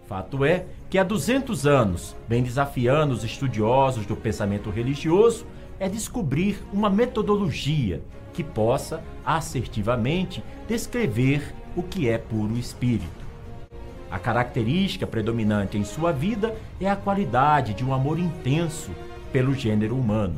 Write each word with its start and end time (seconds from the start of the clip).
Fato 0.07 0.45
é 0.45 0.65
que 0.89 0.97
há 0.97 1.03
200 1.03 1.67
anos, 1.67 2.15
bem 2.29 2.41
desafiando 2.41 3.13
os 3.13 3.25
estudiosos 3.25 4.05
do 4.05 4.15
pensamento 4.15 4.69
religioso, 4.69 5.45
é 5.79 5.87
descobrir 5.87 6.63
uma 6.73 6.89
metodologia 6.89 8.01
que 8.33 8.43
possa 8.43 9.03
assertivamente 9.25 10.43
descrever 10.67 11.53
o 11.75 11.83
que 11.83 12.07
é 12.09 12.17
puro 12.17 12.57
espírito. 12.57 13.25
A 14.09 14.17
característica 14.17 15.05
predominante 15.05 15.77
em 15.77 15.83
sua 15.83 16.11
vida 16.11 16.55
é 16.79 16.89
a 16.89 16.95
qualidade 16.95 17.73
de 17.73 17.83
um 17.83 17.93
amor 17.93 18.17
intenso 18.17 18.91
pelo 19.31 19.53
gênero 19.53 19.97
humano. 19.97 20.35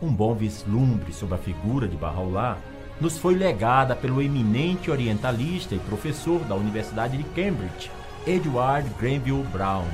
Um 0.00 0.12
bom 0.12 0.34
vislumbre 0.34 1.12
sobre 1.12 1.34
a 1.34 1.38
figura 1.38 1.86
de 1.86 1.96
Bahá'u'lláh 1.96 2.56
nos 3.00 3.18
foi 3.18 3.34
legada 3.34 3.94
pelo 3.94 4.22
eminente 4.22 4.90
orientalista 4.90 5.74
e 5.74 5.78
professor 5.80 6.40
da 6.44 6.54
Universidade 6.54 7.16
de 7.16 7.24
Cambridge, 7.24 7.90
Edward 8.26 8.88
Granville 8.98 9.44
Brown. 9.52 9.86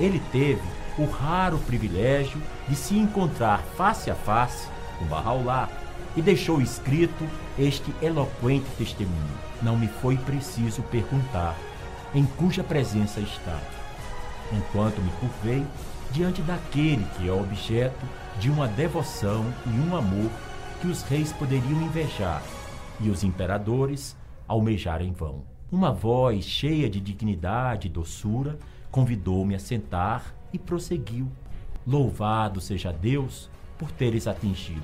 Ele 0.00 0.20
teve 0.32 0.62
o 0.98 1.04
raro 1.04 1.58
privilégio 1.58 2.40
de 2.68 2.74
se 2.74 2.96
encontrar 2.96 3.62
face 3.76 4.10
a 4.10 4.14
face 4.14 4.68
com 4.98 5.06
Bahá'u'lláh 5.06 5.68
e 6.16 6.22
deixou 6.22 6.60
escrito 6.60 7.24
este 7.58 7.94
eloquente 8.02 8.66
testemunho. 8.76 9.38
Não 9.62 9.76
me 9.76 9.86
foi 9.86 10.16
preciso 10.16 10.82
perguntar 10.82 11.56
em 12.14 12.24
cuja 12.24 12.64
presença 12.64 13.20
estava. 13.20 13.78
Enquanto 14.52 15.00
me 15.00 15.10
curvei 15.20 15.64
diante 16.10 16.42
daquele 16.42 17.04
que 17.16 17.28
é 17.28 17.32
objeto 17.32 18.06
de 18.38 18.50
uma 18.50 18.66
devoção 18.66 19.44
e 19.66 19.88
um 19.88 19.96
amor 19.96 20.30
que 20.80 20.88
os 20.88 21.02
reis 21.02 21.32
poderiam 21.32 21.82
invejar 21.82 22.42
e 23.00 23.10
os 23.10 23.22
imperadores 23.22 24.16
almejar 24.46 25.02
em 25.02 25.12
vão. 25.12 25.44
Uma 25.70 25.92
voz 25.92 26.44
cheia 26.44 26.88
de 26.88 26.98
dignidade 27.00 27.88
e 27.88 27.90
doçura 27.90 28.58
convidou-me 28.90 29.54
a 29.54 29.58
sentar 29.58 30.34
e 30.52 30.58
prosseguiu: 30.58 31.30
Louvado 31.86 32.60
seja 32.60 32.92
Deus 32.92 33.50
por 33.78 33.90
teres 33.90 34.26
atingido. 34.26 34.82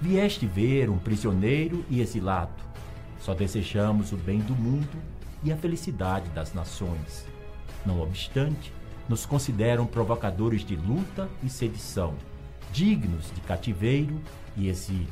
Vieste 0.00 0.46
ver 0.46 0.90
um 0.90 0.98
prisioneiro 0.98 1.84
e 1.88 2.00
exilado. 2.00 2.52
Só 3.20 3.34
desejamos 3.34 4.12
o 4.12 4.16
bem 4.16 4.40
do 4.40 4.54
mundo 4.54 4.98
e 5.42 5.52
a 5.52 5.56
felicidade 5.56 6.28
das 6.30 6.52
nações. 6.52 7.26
Não 7.84 8.00
obstante, 8.00 8.72
nos 9.08 9.24
consideram 9.24 9.86
provocadores 9.86 10.64
de 10.64 10.76
luta 10.76 11.28
e 11.42 11.48
sedição, 11.48 12.14
dignos 12.72 13.30
de 13.34 13.40
cativeiro 13.40 14.20
e 14.56 14.68
exílio. 14.68 15.06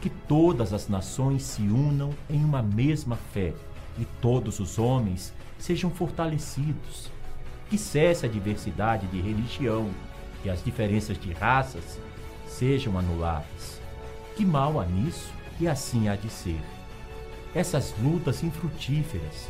Que 0.00 0.10
todas 0.10 0.72
as 0.72 0.88
nações 0.88 1.42
se 1.42 1.62
unam 1.62 2.10
em 2.28 2.44
uma 2.44 2.62
mesma 2.62 3.16
fé 3.16 3.52
e 3.98 4.04
todos 4.20 4.60
os 4.60 4.78
homens 4.78 5.32
sejam 5.58 5.90
fortalecidos. 5.90 7.10
Que 7.70 7.78
cesse 7.78 8.26
a 8.26 8.28
diversidade 8.28 9.06
de 9.06 9.20
religião 9.20 9.88
que 10.42 10.50
as 10.50 10.62
diferenças 10.62 11.18
de 11.18 11.32
raças 11.32 11.98
sejam 12.46 12.98
anuladas. 12.98 13.80
Que 14.36 14.44
mal 14.44 14.80
há 14.80 14.84
nisso 14.84 15.30
e 15.60 15.68
assim 15.68 16.08
há 16.08 16.16
de 16.16 16.28
ser. 16.28 16.60
Essas 17.54 17.94
lutas 18.02 18.42
infrutíferas, 18.42 19.48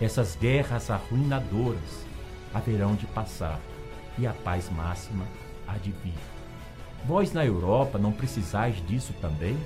essas 0.00 0.36
guerras 0.36 0.90
arruinadoras 0.90 2.04
haverão 2.52 2.94
de 2.94 3.06
passar 3.06 3.58
e 4.18 4.26
a 4.26 4.32
paz 4.32 4.68
máxima 4.70 5.24
há 5.66 5.78
de 5.78 5.92
vir. 6.04 6.14
Vós 7.06 7.32
na 7.32 7.44
Europa 7.44 7.98
não 7.98 8.12
precisais 8.12 8.76
disso 8.86 9.14
também? 9.20 9.56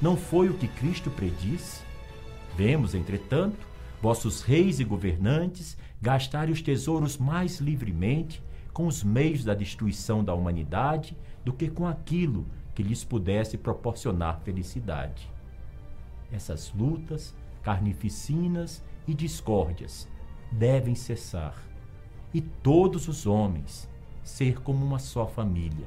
Não 0.00 0.16
foi 0.16 0.48
o 0.48 0.54
que 0.54 0.68
Cristo 0.68 1.10
predisse? 1.10 1.80
Vemos, 2.56 2.94
entretanto, 2.94 3.66
vossos 4.02 4.42
reis 4.42 4.80
e 4.80 4.84
governantes 4.84 5.76
gastarem 6.00 6.52
os 6.52 6.62
tesouros 6.62 7.16
mais 7.18 7.58
livremente 7.58 8.42
com 8.72 8.86
os 8.86 9.02
meios 9.02 9.44
da 9.44 9.54
destruição 9.54 10.22
da 10.22 10.34
humanidade 10.34 11.16
do 11.44 11.52
que 11.52 11.68
com 11.68 11.86
aquilo 11.86 12.46
que 12.74 12.82
lhes 12.82 13.02
pudesse 13.02 13.58
proporcionar 13.58 14.40
felicidade. 14.40 15.28
Essas 16.30 16.72
lutas, 16.72 17.34
carnificinas 17.62 18.84
e 19.06 19.14
discórdias 19.14 20.08
devem 20.52 20.94
cessar 20.94 21.54
e 22.32 22.40
todos 22.40 23.08
os 23.08 23.26
homens 23.26 23.88
ser 24.22 24.60
como 24.60 24.84
uma 24.84 24.98
só 24.98 25.26
família. 25.26 25.86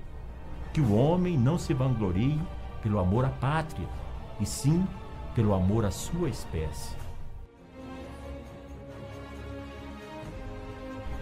Que 0.74 0.82
o 0.82 0.96
homem 0.96 1.38
não 1.38 1.58
se 1.58 1.74
vanglorie 1.74 2.40
pelo 2.82 3.00
amor 3.00 3.26
à 3.26 3.30
pátria, 3.30 3.88
e 4.40 4.46
sim 4.46 4.86
pelo 5.36 5.54
amor 5.54 5.86
à 5.86 5.92
sua 5.92 6.30
espécie. 6.30 7.01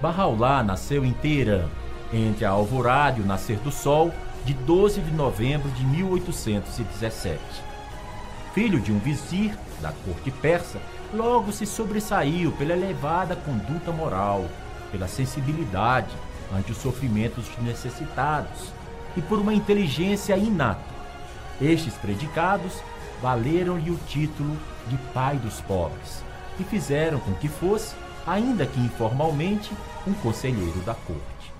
Bahá'u'lláh 0.02 0.64
nasceu 0.64 1.04
em 1.04 1.12
Teherã, 1.12 1.66
entre 2.14 2.46
a 2.46 2.52
alvorada 2.52 3.20
e 3.20 3.22
o 3.22 3.26
nascer 3.26 3.58
do 3.58 3.72
sol, 3.72 4.14
de 4.46 4.54
12 4.54 5.02
de 5.02 5.12
novembro 5.12 5.70
de 5.72 5.86
1817. 5.86 7.40
Filho 8.54 8.80
de 8.80 8.94
um 8.94 9.00
vizir 9.00 9.54
da 9.82 9.92
corte 9.92 10.32
persa, 10.32 10.80
logo 11.14 11.52
se 11.52 11.66
sobressaiu 11.66 12.52
pela 12.54 12.74
elevada 12.74 13.36
conduta 13.36 13.92
moral, 13.92 14.46
pela 14.90 15.08
sensibilidade 15.08 16.16
ante 16.56 16.72
os 16.72 16.78
sofrimentos 16.78 17.46
necessitados 17.62 18.72
e 19.18 19.22
por 19.22 19.40
uma 19.40 19.54
inteligência 19.54 20.38
inata. 20.38 20.80
Estes 21.62 21.94
predicados 21.96 22.82
valeram-lhe 23.22 23.92
o 23.92 24.00
título 24.08 24.58
de 24.88 24.98
pai 25.14 25.36
dos 25.36 25.60
pobres 25.62 26.24
e 26.58 26.64
fizeram 26.64 27.20
com 27.20 27.34
que 27.34 27.50
fosse 27.50 27.94
ainda 28.30 28.64
que 28.64 28.80
informalmente, 28.80 29.74
um 30.06 30.14
conselheiro 30.14 30.80
da 30.86 30.94
corte. 30.94 31.52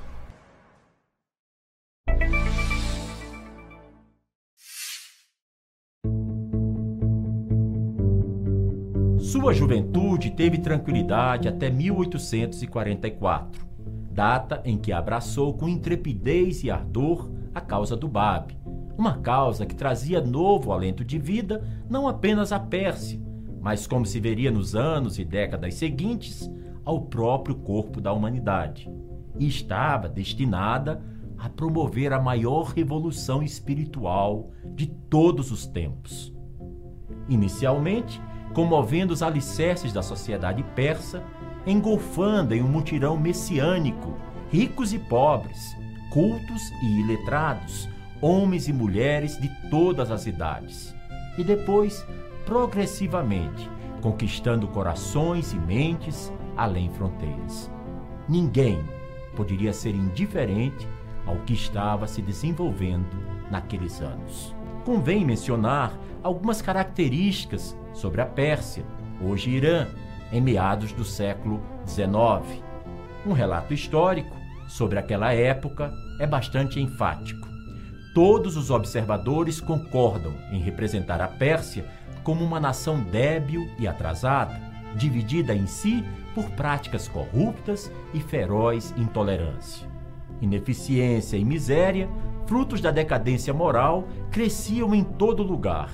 Sua 9.20 9.52
juventude 9.52 10.30
teve 10.30 10.60
tranquilidade 10.60 11.48
até 11.48 11.72
1844, 11.72 13.68
data 14.12 14.62
em 14.64 14.78
que 14.78 14.92
abraçou 14.92 15.56
com 15.56 15.68
intrepidez 15.68 16.64
e 16.64 16.70
ardor 16.70 17.32
a 17.54 17.62
causa 17.62 17.98
do 17.98 18.08
Bab, 18.08 18.56
uma 18.96 19.18
causa 19.18 19.66
que 19.66 19.74
trazia 19.74 20.22
novo 20.22 20.72
alento 20.72 21.04
de 21.04 21.18
vida 21.18 21.64
não 21.90 22.08
apenas 22.08 22.52
à 22.52 22.60
Pérsia, 22.60 23.20
mas 23.60 23.88
como 23.88 24.06
se 24.06 24.20
veria 24.20 24.52
nos 24.52 24.76
anos 24.76 25.18
e 25.18 25.26
décadas 25.26 25.74
seguintes, 25.74 26.50
ao 26.90 27.02
próprio 27.02 27.54
corpo 27.54 28.02
da 28.02 28.12
humanidade. 28.12 28.90
e 29.38 29.48
estava 29.48 30.10
destinada 30.10 31.02
a 31.38 31.48
promover 31.48 32.12
a 32.12 32.20
maior 32.20 32.74
revolução 32.74 33.42
espiritual 33.42 34.50
de 34.76 34.88
todos 34.88 35.52
os 35.52 35.66
tempos. 35.66 36.34
Inicialmente, 37.30 38.20
comovendo 38.54 39.14
os 39.14 39.24
alicerces 39.24 39.94
da 39.94 40.02
sociedade 40.02 40.62
persa, 40.76 41.24
engolfando 41.66 42.54
em 42.54 42.62
um 42.62 42.68
mutirão 42.68 43.16
messiânico 43.16 44.18
ricos 44.52 44.92
e 44.92 45.00
pobres, 45.00 45.78
cultos 46.12 46.72
e 46.82 47.00
iletrados, 47.02 47.88
homens 48.20 48.68
e 48.68 48.74
mulheres 48.74 49.40
de 49.40 49.48
todas 49.70 50.12
as 50.12 50.26
idades. 50.26 50.94
E 51.38 51.44
depois, 51.44 52.06
progressivamente, 52.46 53.70
conquistando 54.02 54.68
corações 54.68 55.54
e 55.54 55.60
mentes 55.60 56.34
além 56.60 56.90
fronteiras. 56.90 57.72
Ninguém 58.28 58.84
poderia 59.36 59.72
ser 59.72 59.96
indiferente 59.96 60.86
ao 61.26 61.38
que 61.38 61.54
estava 61.54 62.06
se 62.06 62.22
desenvolvendo 62.22 63.18
naqueles 63.50 64.02
anos. 64.02 64.54
Convém 64.84 65.24
mencionar 65.24 65.98
algumas 66.22 66.62
características 66.62 67.78
sobre 67.94 68.22
a 68.22 68.26
Pérsia, 68.26 68.84
hoje 69.22 69.50
Irã, 69.50 69.88
em 70.32 70.42
meados 70.42 70.92
do 70.92 71.06
século 71.06 71.62
XIX. 71.88 72.62
Um 73.26 73.32
relato 73.32 73.74
histórico 73.74 74.36
sobre 74.68 75.00
aquela 75.00 75.34
época 75.34 75.94
é 76.20 76.28
bastante 76.28 76.80
enfático. 76.80 77.48
Todos 78.14 78.58
os 78.58 78.70
observadores 78.70 79.62
concordam 79.62 80.34
em 80.52 80.60
representar 80.60 81.22
a 81.22 81.28
Pérsia 81.28 81.86
como 82.24 82.44
uma 82.44 82.60
nação 82.60 83.02
débil 83.02 83.70
e 83.80 83.88
atrasada, 83.88 84.69
dividida 84.96 85.54
em 85.54 85.68
si 85.68 86.04
por 86.34 86.50
práticas 86.52 87.08
corruptas 87.08 87.92
e 88.14 88.20
feroz 88.20 88.94
intolerância. 88.98 89.88
Ineficiência 90.42 91.38
e 91.38 91.44
miséria, 91.44 92.10
frutos 92.46 92.82
da 92.82 92.92
decadência 92.92 93.54
moral, 93.54 94.08
cresciam 94.32 94.96
em 94.96 95.04
todo 95.04 95.44
lugar. 95.44 95.92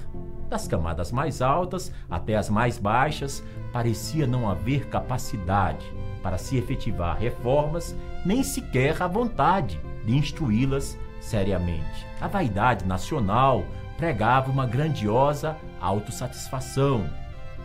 Das 0.49 0.67
camadas 0.67 1.11
mais 1.11 1.41
altas 1.41 1.91
até 2.09 2.35
as 2.35 2.49
mais 2.49 2.77
baixas, 2.77 3.43
parecia 3.73 4.27
não 4.27 4.49
haver 4.49 4.87
capacidade 4.87 5.85
para 6.21 6.37
se 6.37 6.57
efetivar 6.57 7.17
reformas, 7.17 7.95
nem 8.25 8.43
sequer 8.43 9.01
a 9.01 9.07
vontade 9.07 9.79
de 10.05 10.15
instruí-las 10.15 10.97
seriamente. 11.19 12.05
A 12.21 12.27
vaidade 12.27 12.85
nacional 12.85 13.65
pregava 13.97 14.51
uma 14.51 14.65
grandiosa 14.65 15.55
autossatisfação. 15.79 17.09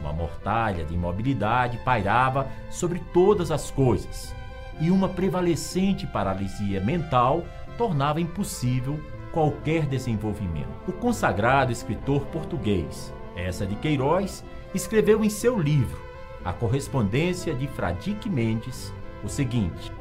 Uma 0.00 0.12
mortalha 0.12 0.85
de 0.85 0.94
imobilidade 0.94 1.79
pairava 1.79 2.49
sobre 2.70 2.99
todas 3.12 3.50
as 3.50 3.70
coisas, 3.70 4.35
e 4.81 4.91
uma 4.91 5.08
prevalecente 5.08 6.06
paralisia 6.06 6.81
mental 6.81 7.44
tornava 7.76 8.20
impossível 8.20 8.99
qualquer 9.32 9.87
desenvolvimento. 9.87 10.69
O 10.88 10.93
consagrado 10.93 11.70
escritor 11.70 12.23
português, 12.26 13.12
essa 13.37 13.67
de 13.67 13.76
Queiroz, 13.76 14.44
escreveu 14.75 15.23
em 15.23 15.31
seu 15.31 15.58
livro, 15.58 16.00
A 16.44 16.52
Correspondência 16.52 17.55
de 17.55 17.67
Fradique 17.67 18.29
Mendes, 18.29 18.93
o 19.23 19.29
seguinte: 19.29 19.93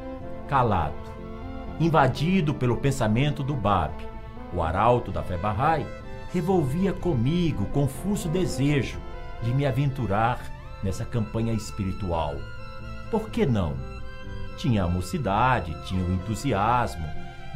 Calado, 0.47 0.95
invadido 1.79 2.53
pelo 2.53 2.77
pensamento 2.77 3.43
do 3.43 3.53
Bab, 3.53 3.93
o 4.53 4.63
arauto 4.63 5.11
da 5.11 5.21
Bahá'í, 5.21 5.85
revolvia 6.33 6.93
comigo 6.93 7.65
confuso 7.67 8.29
desejo 8.29 8.99
de 9.41 9.53
me 9.53 9.65
aventurar 9.65 10.39
nessa 10.83 11.05
campanha 11.05 11.53
espiritual. 11.53 12.35
Por 13.11 13.29
que 13.29 13.45
não? 13.45 13.75
Tinha 14.57 14.83
a 14.83 14.87
mocidade, 14.87 15.75
tinha 15.85 16.03
o 16.03 16.13
entusiasmo, 16.13 17.05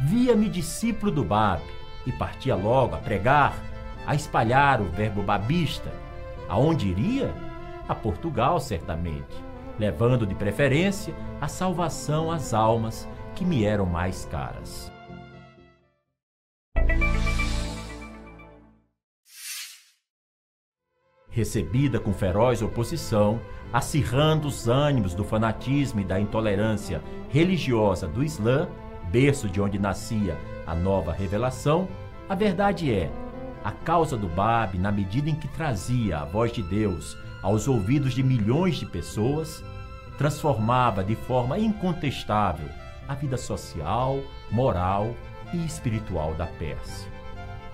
via-me 0.00 0.48
discípulo 0.48 1.12
do 1.12 1.24
Bab 1.24 1.62
e 2.06 2.12
partia 2.12 2.54
logo 2.54 2.94
a 2.94 2.98
pregar, 2.98 3.54
a 4.06 4.14
espalhar 4.14 4.80
o 4.80 4.90
verbo 4.90 5.22
babista. 5.22 5.90
Aonde 6.48 6.88
iria? 6.88 7.34
A 7.88 7.94
Portugal, 7.94 8.58
certamente, 8.60 9.36
levando 9.78 10.26
de 10.26 10.34
preferência 10.34 11.14
a 11.40 11.48
salvação 11.48 12.30
às 12.30 12.54
almas 12.54 13.08
que 13.34 13.44
me 13.44 13.64
eram 13.64 13.86
mais 13.86 14.24
caras. 14.24 14.93
Recebida 21.34 21.98
com 21.98 22.12
feroz 22.12 22.62
oposição, 22.62 23.40
acirrando 23.72 24.46
os 24.46 24.68
ânimos 24.68 25.14
do 25.14 25.24
fanatismo 25.24 26.00
e 26.00 26.04
da 26.04 26.20
intolerância 26.20 27.02
religiosa 27.28 28.06
do 28.06 28.22
Islã, 28.22 28.68
berço 29.10 29.48
de 29.48 29.60
onde 29.60 29.76
nascia 29.76 30.38
a 30.64 30.76
nova 30.76 31.12
revelação, 31.12 31.88
a 32.28 32.36
verdade 32.36 32.94
é, 32.94 33.10
a 33.64 33.72
causa 33.72 34.16
do 34.16 34.28
Bab, 34.28 34.78
na 34.78 34.92
medida 34.92 35.28
em 35.28 35.34
que 35.34 35.48
trazia 35.48 36.18
a 36.18 36.24
voz 36.24 36.52
de 36.52 36.62
Deus 36.62 37.18
aos 37.42 37.66
ouvidos 37.66 38.14
de 38.14 38.22
milhões 38.22 38.76
de 38.76 38.86
pessoas, 38.86 39.62
transformava 40.16 41.02
de 41.02 41.16
forma 41.16 41.58
incontestável 41.58 42.68
a 43.08 43.14
vida 43.14 43.36
social, 43.36 44.20
moral 44.52 45.12
e 45.52 45.66
espiritual 45.66 46.32
da 46.34 46.46
Pérsia. 46.46 47.10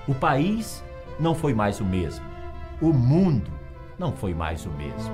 O 0.09 0.15
país 0.15 0.83
não 1.21 1.35
foi 1.35 1.53
mais 1.53 1.79
o 1.79 1.85
mesmo 1.85 2.30
o 2.81 2.93
mundo 2.93 3.51
não 3.99 4.13
foi 4.13 4.33
mais 4.33 4.65
o 4.65 4.71
mesmo. 4.71 5.13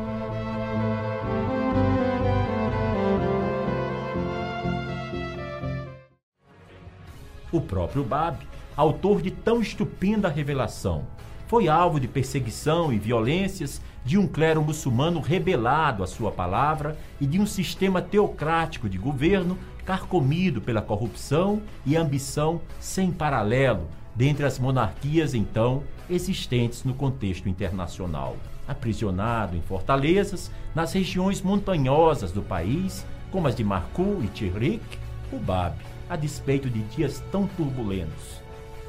O 7.51 7.61
próprio 7.61 8.05
Bab, 8.05 8.39
autor 8.77 9.21
de 9.21 9.31
tão 9.31 9.61
estupenda 9.61 10.29
revelação, 10.29 11.07
foi 11.49 11.69
alvo 11.69 11.99
de 11.99 12.07
perseguição 12.07 12.93
e 12.93 12.99
violências 12.99 13.81
de 14.05 14.19
um 14.19 14.27
clero 14.27 14.63
muçulmano 14.63 15.21
rebelado 15.21 16.05
à 16.05 16.07
sua 16.07 16.31
palavra 16.31 16.97
e 17.21 17.27
de 17.27 17.41
um 17.41 17.47
sistema 17.47 18.01
teocrático 18.01 18.89
de 18.89 18.99
governo 18.99 19.59
carcomido 19.85 20.61
pela 20.61 20.83
corrupção 20.83 21.63
e 21.85 21.97
ambição 21.97 22.61
sem 22.81 23.11
paralelo 23.11 23.89
dentre 24.17 24.47
as 24.47 24.59
monarquias 24.59 25.35
então 25.35 25.83
existentes 26.09 26.83
no 26.85 26.95
contexto 26.95 27.49
internacional. 27.49 28.37
Aprisionado 28.67 29.57
em 29.57 29.61
fortalezas, 29.61 30.51
nas 30.75 30.93
regiões 30.93 31.43
montanhosas 31.43 32.33
do 32.33 32.43
país, 32.43 33.07
como 33.31 33.47
as 33.47 33.55
de 33.55 33.63
Marcou 33.63 34.23
e 34.25 34.29
Tirrik, 34.29 34.99
o 35.33 35.39
Bab, 35.39 35.77
a 36.09 36.17
despeito 36.17 36.71
de 36.71 36.83
dias 36.85 37.23
tão 37.31 37.47
turbulentos, 37.47 38.41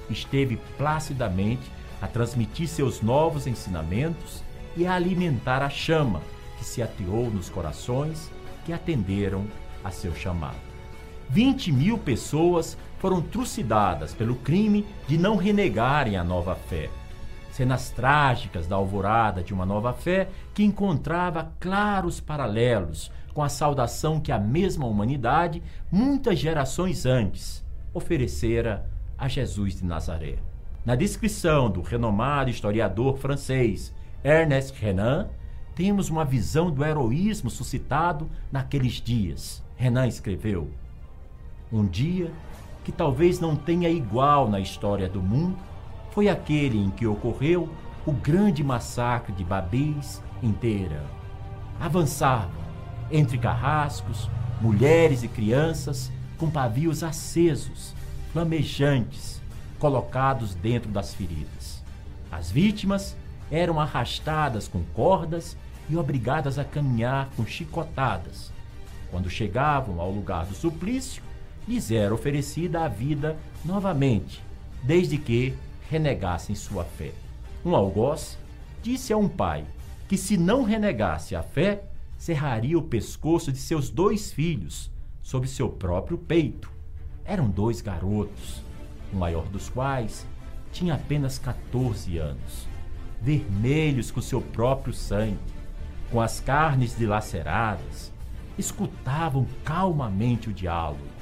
esteve 0.09 0.57
placidamente 0.77 1.69
a 2.01 2.07
transmitir 2.07 2.67
seus 2.67 3.01
novos 3.01 3.47
ensinamentos 3.47 4.43
e 4.75 4.85
a 4.85 4.93
alimentar 4.93 5.61
a 5.61 5.69
chama 5.69 6.21
que 6.57 6.63
se 6.65 6.81
ateou 6.81 7.29
nos 7.29 7.49
corações 7.49 8.31
que 8.65 8.71
atenderam 8.71 9.45
a 9.83 9.91
seu 9.91 10.15
chamado. 10.15 10.57
20 11.29 11.71
mil 11.71 11.97
pessoas 11.97 12.77
foram 12.99 13.21
trucidadas 13.21 14.13
pelo 14.13 14.35
crime 14.35 14.85
de 15.07 15.17
não 15.17 15.35
renegarem 15.35 16.17
a 16.17 16.23
nova 16.23 16.55
fé. 16.55 16.89
Cenas 17.51 17.89
trágicas 17.89 18.67
da 18.67 18.75
alvorada 18.75 19.43
de 19.43 19.53
uma 19.53 19.65
nova 19.65 19.93
fé 19.93 20.29
que 20.53 20.63
encontrava 20.63 21.51
claros 21.59 22.19
paralelos 22.19 23.11
com 23.33 23.43
a 23.43 23.49
saudação 23.49 24.19
que 24.19 24.31
a 24.31 24.39
mesma 24.39 24.85
humanidade, 24.85 25.61
muitas 25.91 26.39
gerações 26.39 27.05
antes, 27.05 27.63
oferecera 27.93 28.89
a 29.17 29.27
Jesus 29.27 29.77
de 29.77 29.85
Nazaré. 29.85 30.37
Na 30.85 30.95
descrição 30.95 31.69
do 31.69 31.81
renomado 31.81 32.49
historiador 32.49 33.17
francês 33.17 33.93
Ernest 34.23 34.79
Renan, 34.79 35.27
temos 35.75 36.09
uma 36.09 36.25
visão 36.25 36.71
do 36.71 36.83
heroísmo 36.83 37.49
suscitado 37.49 38.29
naqueles 38.51 38.93
dias. 38.93 39.63
Renan 39.75 40.07
escreveu: 40.07 40.71
Um 41.71 41.85
dia 41.85 42.31
que 42.87 42.91
talvez 42.93 43.37
não 43.37 43.53
tenha 43.53 43.89
igual 43.89 44.49
na 44.49 44.61
história 44.61 45.09
do 45.09 45.21
mundo, 45.21 45.57
foi 46.11 46.29
aquele 46.29 46.77
em 46.79 46.89
que 46.89 47.05
ocorreu 47.05 47.67
o 48.05 48.13
grande 48.13 48.63
massacre 48.63 49.33
de 49.33 49.43
Babis 49.43 50.23
inteira. 50.41 51.03
Avançavam 51.81 52.61
entre 53.11 53.37
carrascos, 53.37 54.29
mulheres 54.61 55.21
e 55.21 55.27
crianças 55.27 56.09
com 56.37 56.49
pavios 56.49 57.03
acesos, 57.03 57.93
flamejantes, 58.31 59.41
colocados 59.79 60.55
dentro 60.55 60.89
das 60.89 61.13
feridas. 61.13 61.83
As 62.31 62.49
vítimas 62.49 63.17
eram 63.51 63.81
arrastadas 63.81 64.65
com 64.69 64.81
cordas 64.93 65.57
e 65.89 65.97
obrigadas 65.97 66.57
a 66.57 66.63
caminhar 66.63 67.27
com 67.35 67.45
chicotadas. 67.45 68.49
Quando 69.11 69.29
chegavam 69.29 69.99
ao 69.99 70.09
lugar 70.09 70.45
do 70.45 70.55
suplício, 70.55 71.26
lhes 71.67 71.91
era 71.91 72.13
oferecida 72.13 72.85
a 72.85 72.87
vida 72.87 73.37
novamente, 73.65 74.41
desde 74.81 75.17
que 75.17 75.53
renegassem 75.89 76.55
sua 76.55 76.83
fé. 76.83 77.11
Um 77.65 77.75
algoz 77.75 78.37
disse 78.81 79.11
a 79.11 79.17
um 79.17 79.27
pai 79.27 79.65
que, 80.07 80.17
se 80.17 80.37
não 80.37 80.63
renegasse 80.63 81.35
a 81.35 81.43
fé, 81.43 81.83
cerraria 82.17 82.77
o 82.77 82.81
pescoço 82.81 83.51
de 83.51 83.57
seus 83.57 83.89
dois 83.89 84.31
filhos, 84.31 84.89
sob 85.21 85.47
seu 85.47 85.69
próprio 85.69 86.17
peito. 86.17 86.71
Eram 87.25 87.49
dois 87.49 87.81
garotos, 87.81 88.63
o 89.11 89.17
maior 89.17 89.45
dos 89.47 89.67
quais 89.67 90.25
tinha 90.71 90.95
apenas 90.95 91.37
14 91.37 92.17
anos, 92.17 92.67
vermelhos 93.21 94.11
com 94.11 94.21
seu 94.21 94.41
próprio 94.41 94.93
sangue, 94.93 95.37
com 96.09 96.21
as 96.21 96.39
carnes 96.39 96.97
dilaceradas, 96.97 98.13
escutavam 98.57 99.45
calmamente 99.65 100.49
o 100.49 100.53
diálogo. 100.53 101.16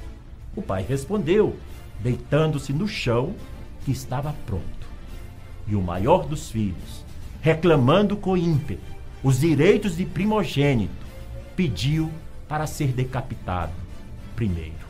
O 0.56 0.62
pai 0.62 0.82
respondeu, 0.82 1.56
deitando-se 2.00 2.72
no 2.72 2.88
chão, 2.88 3.34
que 3.84 3.92
estava 3.92 4.34
pronto. 4.46 4.64
E 5.68 5.76
o 5.76 5.82
maior 5.82 6.26
dos 6.26 6.50
filhos, 6.50 7.04
reclamando 7.40 8.16
com 8.16 8.36
ímpeto 8.36 8.96
os 9.22 9.40
direitos 9.40 9.96
de 9.96 10.06
primogênito, 10.06 11.06
pediu 11.54 12.10
para 12.48 12.66
ser 12.66 12.88
decapitado 12.88 13.72
primeiro. 14.34 14.86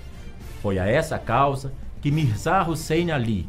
Foi 0.60 0.78
a 0.78 0.86
essa 0.86 1.18
causa 1.18 1.72
que 2.00 2.10
Mirza 2.10 2.62
Hussein 2.62 3.10
Ali, 3.10 3.48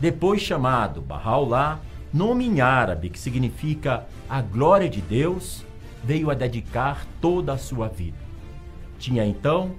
depois 0.00 0.40
chamado 0.40 1.00
Bahá'u'lláh, 1.00 1.78
nome 2.12 2.46
em 2.46 2.60
árabe 2.60 3.10
que 3.10 3.18
significa 3.18 4.06
a 4.28 4.40
glória 4.40 4.88
de 4.88 5.00
Deus, 5.00 5.64
veio 6.04 6.30
a 6.30 6.34
dedicar 6.34 7.06
toda 7.20 7.52
a 7.52 7.58
sua 7.58 7.88
vida. 7.88 8.18
Tinha 8.98 9.24
então 9.24 9.72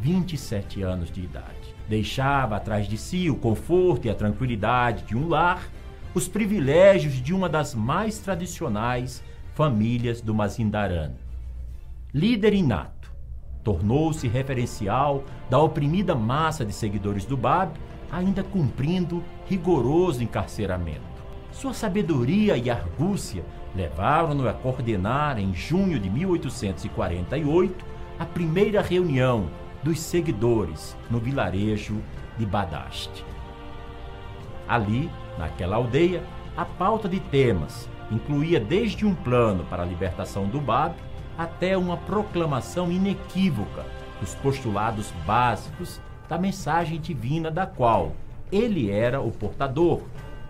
27 0.00 0.82
anos 0.82 1.10
de 1.10 1.22
idade. 1.22 1.74
Deixava 1.88 2.56
atrás 2.56 2.86
de 2.86 2.96
si 2.96 3.28
o 3.30 3.36
conforto 3.36 4.06
e 4.06 4.10
a 4.10 4.14
tranquilidade 4.14 5.04
de 5.04 5.16
um 5.16 5.28
lar, 5.28 5.68
os 6.14 6.28
privilégios 6.28 7.14
de 7.14 7.34
uma 7.34 7.48
das 7.48 7.74
mais 7.74 8.18
tradicionais 8.18 9.22
famílias 9.54 10.20
do 10.20 10.34
Mazindaran. 10.34 11.12
Líder 12.14 12.54
inato, 12.54 13.12
tornou-se 13.64 14.26
referencial 14.28 15.24
da 15.50 15.58
oprimida 15.58 16.14
massa 16.14 16.64
de 16.64 16.72
seguidores 16.72 17.24
do 17.24 17.36
Bab, 17.36 17.72
ainda 18.10 18.42
cumprindo 18.42 19.22
rigoroso 19.46 20.22
encarceramento. 20.22 21.02
Sua 21.50 21.74
sabedoria 21.74 22.56
e 22.56 22.70
argúcia 22.70 23.44
levaram-no 23.74 24.48
a 24.48 24.52
coordenar, 24.52 25.38
em 25.38 25.52
junho 25.52 25.98
de 25.98 26.08
1848, 26.08 27.84
a 28.18 28.24
primeira 28.24 28.80
reunião 28.80 29.48
dos 29.82 30.00
seguidores 30.00 30.96
no 31.10 31.18
vilarejo 31.18 32.02
de 32.36 32.44
Badaste. 32.44 33.24
Ali, 34.68 35.10
naquela 35.38 35.76
aldeia, 35.76 36.22
a 36.56 36.64
pauta 36.64 37.08
de 37.08 37.20
temas 37.20 37.88
incluía 38.10 38.58
desde 38.58 39.06
um 39.06 39.14
plano 39.14 39.64
para 39.64 39.82
a 39.82 39.86
libertação 39.86 40.46
do 40.46 40.60
Bab 40.60 40.94
até 41.36 41.76
uma 41.76 41.96
proclamação 41.96 42.90
inequívoca 42.90 43.84
dos 44.20 44.34
postulados 44.34 45.12
básicos 45.26 46.00
da 46.28 46.36
mensagem 46.36 47.00
divina 47.00 47.50
da 47.50 47.66
qual 47.66 48.12
ele 48.50 48.90
era 48.90 49.20
o 49.20 49.30
portador, 49.30 50.02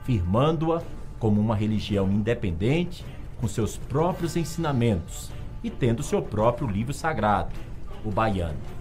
firmando-a 0.05 0.83
como 1.19 1.41
uma 1.41 1.55
religião 1.55 2.11
independente, 2.11 3.05
com 3.41 3.47
seus 3.47 3.77
próprios 3.77 4.37
ensinamentos 4.37 5.31
e 5.63 5.71
tendo 5.71 6.03
seu 6.03 6.23
próprio 6.23 6.67
livro 6.67 6.95
sagrado, 6.95 7.53
o 8.05 8.11
Baiano. 8.11 8.78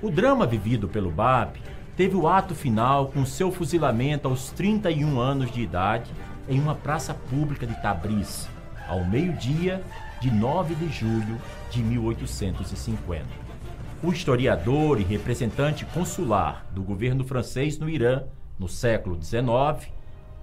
O 0.00 0.10
drama 0.10 0.46
vivido 0.46 0.86
pelo 0.86 1.10
Bab 1.10 1.60
teve 1.96 2.14
o 2.14 2.28
ato 2.28 2.54
final 2.54 3.08
com 3.08 3.26
seu 3.26 3.50
fuzilamento 3.50 4.28
aos 4.28 4.52
31 4.52 5.18
anos 5.18 5.50
de 5.50 5.60
idade 5.60 6.08
em 6.48 6.60
uma 6.60 6.76
praça 6.76 7.12
pública 7.12 7.66
de 7.66 7.74
Tabriz, 7.82 8.48
ao 8.86 9.04
meio-dia 9.04 9.82
de 10.20 10.30
9 10.30 10.76
de 10.76 10.88
julho 10.88 11.36
de 11.68 11.82
1850. 11.82 13.24
O 14.00 14.12
historiador 14.12 15.00
e 15.00 15.02
representante 15.02 15.84
consular 15.86 16.64
do 16.72 16.80
governo 16.80 17.24
francês 17.24 17.76
no 17.76 17.88
Irã 17.88 18.22
no 18.56 18.68
século 18.68 19.20
XIX, 19.20 19.92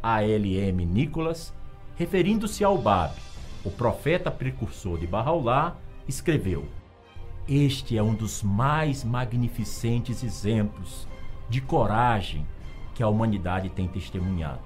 A.L.M. 0.03 0.85
Nicholas, 0.85 1.53
referindo-se 1.95 2.61
ao 2.61 2.77
Bab, 2.77 3.13
o 3.63 3.71
profeta 3.71 4.29
precursor 4.29 4.99
de 4.99 5.07
Bahá'u'lláh, 5.07 5.75
escreveu: 6.05 6.65
Este 7.47 7.95
é 7.95 8.01
um 8.01 8.15
dos 8.15 8.41
mais 8.41 9.03
magnificentes 9.03 10.23
exemplos 10.23 11.07
de 11.47 11.61
coragem 11.61 12.43
que 12.95 13.03
a 13.03 13.07
humanidade 13.07 13.69
tem 13.69 13.87
testemunhado. 13.87 14.63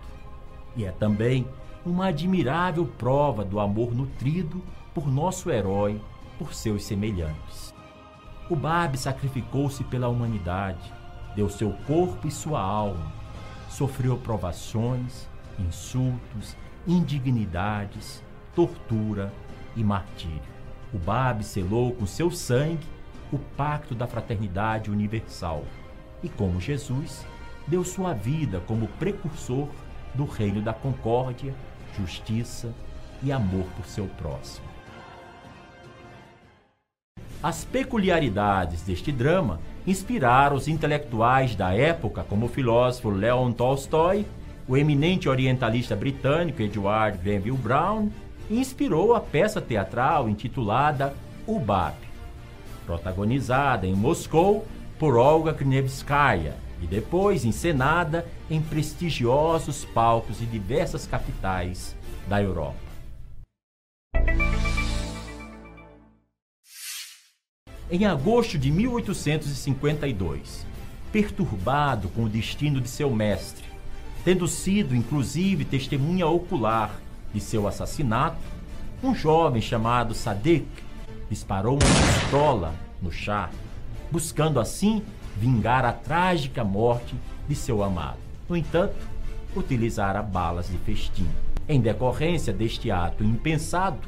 E 0.78 0.86
é 0.86 0.92
também 0.92 1.46
uma 1.86 2.08
admirável 2.08 2.86
prova 2.86 3.44
do 3.44 3.60
amor 3.60 3.94
nutrido 3.94 4.64
por 4.94 5.12
nosso 5.12 5.50
herói, 5.50 6.00
por 6.38 6.54
seus 6.54 6.86
semelhantes. 6.86 7.74
O 8.50 8.56
Bab 8.56 8.98
sacrificou-se 8.98 9.84
pela 9.84 10.08
humanidade, 10.08 10.94
deu 11.36 11.50
seu 11.50 11.74
corpo 11.86 12.30
e 12.30 12.32
sua 12.32 12.62
alma, 12.62 13.12
sofreu 13.70 14.18
provações, 14.18 15.28
insultos, 15.60 16.56
indignidades, 16.88 18.24
tortura 18.56 19.34
e 19.76 19.84
martírio. 19.84 20.59
O 20.94 20.98
Bab 20.98 21.44
selou 21.44 21.94
com 21.94 22.06
seu 22.06 22.32
sangue 22.32 22.88
o 23.32 23.38
pacto 23.38 23.94
da 23.94 24.08
fraternidade 24.08 24.90
universal 24.90 25.64
e, 26.24 26.30
como 26.30 26.60
Jesus, 26.60 27.26
deu 27.68 27.84
sua 27.84 28.14
vida 28.14 28.62
como 28.66 28.88
precursor 28.88 29.68
do 30.14 30.26
reino 30.26 30.62
da 30.62 30.74
concórdia, 30.74 31.54
justiça 31.96 32.74
e 33.22 33.32
amor 33.32 33.66
por 33.76 33.86
seu 33.86 34.08
próximo. 34.08 34.68
As 37.42 37.64
peculiaridades 37.64 38.82
deste 38.82 39.12
drama 39.12 39.62
inspiraram 39.88 40.58
os 40.58 40.68
intelectuais 40.68 41.56
da 41.56 41.74
época, 41.74 42.24
como 42.24 42.48
o 42.48 42.50
filósofo 42.50 43.10
Leon 43.10 43.52
Tolstói, 43.54 44.26
o 44.68 44.76
eminente 44.76 45.30
orientalista 45.30 45.96
britânico 45.96 46.62
Edward 46.62 47.18
Grenville 47.20 47.58
Brown, 47.58 48.10
inspirou 48.50 49.14
a 49.14 49.22
peça 49.22 49.62
teatral 49.62 50.28
intitulada 50.28 51.14
O 51.46 51.60
Bab, 51.60 51.96
protagonizada 52.86 53.86
em 53.86 53.94
Moscou 53.94 54.68
por 54.98 55.16
Olga 55.16 55.54
Knevskaya 55.54 56.56
e 56.82 56.88
depois 56.88 57.46
encenada 57.46 58.26
em 58.50 58.62
prestigiosos 58.62 59.86
palcos 59.86 60.40
de 60.40 60.46
diversas 60.46 61.06
capitais 61.06 61.96
da 62.28 62.42
Europa. 62.42 62.90
Em 67.92 68.06
agosto 68.06 68.58
de 68.58 68.72
1852, 68.72 70.66
perturbado 71.12 72.08
com 72.10 72.26
o 72.26 72.30
destino 72.30 72.80
de 72.80 72.88
seu 72.88 73.10
mestre, 73.10 73.66
tendo 74.24 74.48
sido 74.48 74.96
inclusive 74.96 75.66
testemunha 75.66 76.28
ocular 76.28 77.00
de 77.34 77.40
seu 77.40 77.68
assassinato, 77.68 78.38
um 79.04 79.16
jovem 79.16 79.62
chamado 79.62 80.14
Sadik 80.14 80.68
disparou 81.30 81.74
uma 81.74 82.22
pistola 82.22 82.74
no 83.02 83.12
chá 83.12 83.50
buscando 84.12 84.60
assim 84.60 85.04
vingar 85.38 85.86
a 85.86 85.94
trágica 85.94 86.64
morte 86.64 87.16
de 87.48 87.56
seu 87.56 87.84
amado. 87.84 88.18
No 88.48 88.58
entanto, 88.58 88.96
utilizara 89.56 90.22
balas 90.22 90.68
de 90.68 90.78
festim. 90.80 91.28
Em 91.68 91.80
decorrência 91.80 92.52
deste 92.52 92.90
ato 92.90 93.24
impensado, 93.24 94.00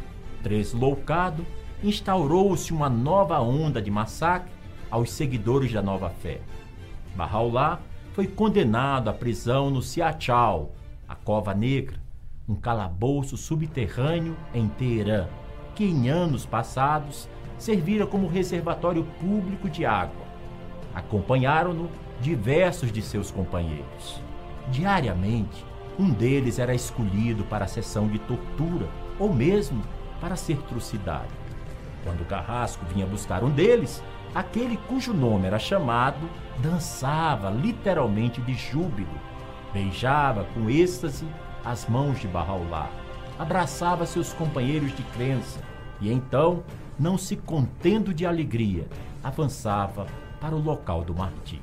tresloucado, 0.41 1.45
instaurou-se 1.83 2.73
uma 2.73 2.89
nova 2.89 3.39
onda 3.39 3.81
de 3.81 3.91
massacre 3.91 4.51
aos 4.89 5.11
seguidores 5.11 5.71
da 5.71 5.81
nova 5.81 6.09
fé. 6.09 6.41
Bahá'u'lláh 7.15 7.79
foi 8.13 8.27
condenado 8.27 9.09
à 9.09 9.13
prisão 9.13 9.69
no 9.69 9.81
Siachal, 9.81 10.71
a 11.07 11.15
Cova 11.15 11.53
Negra, 11.53 12.00
um 12.51 12.55
calabouço 12.55 13.37
subterrâneo 13.37 14.35
em 14.53 14.67
Teherã, 14.67 15.27
que 15.73 15.85
em 15.85 16.09
anos 16.09 16.45
passados 16.45 17.29
servira 17.57 18.05
como 18.05 18.27
reservatório 18.27 19.05
público 19.21 19.69
de 19.69 19.85
água. 19.85 20.25
Acompanharam-no 20.93 21.89
diversos 22.19 22.91
de 22.91 23.01
seus 23.01 23.31
companheiros. 23.31 24.21
Diariamente, 24.67 25.65
um 25.97 26.09
deles 26.09 26.59
era 26.59 26.75
escolhido 26.75 27.45
para 27.45 27.65
a 27.65 27.69
sessão 27.69 28.07
de 28.07 28.19
tortura 28.19 28.89
ou 29.17 29.33
mesmo 29.33 29.81
para 30.19 30.35
ser 30.35 30.57
trucidado. 30.63 31.31
Quando 32.03 32.21
o 32.21 32.25
carrasco 32.25 32.85
vinha 32.93 33.05
buscar 33.05 33.43
um 33.43 33.49
deles, 33.49 34.03
aquele 34.35 34.75
cujo 34.75 35.13
nome 35.13 35.47
era 35.47 35.59
chamado 35.59 36.29
dançava 36.59 37.49
literalmente 37.49 38.41
de 38.41 38.53
júbilo, 38.53 39.07
beijava 39.73 40.43
com 40.53 40.69
êxtase 40.69 41.25
as 41.63 41.87
mãos 41.87 42.19
de 42.19 42.27
Bahá'u'lláh, 42.27 42.89
abraçava 43.37 44.05
seus 44.05 44.33
companheiros 44.33 44.95
de 44.95 45.03
crença 45.03 45.59
e 45.99 46.11
então 46.11 46.63
não 46.99 47.17
se 47.17 47.35
contendo 47.35 48.13
de 48.13 48.25
alegria, 48.25 48.87
avançava 49.23 50.07
para 50.39 50.55
o 50.55 50.61
local 50.61 51.03
do 51.03 51.13
martírio. 51.13 51.61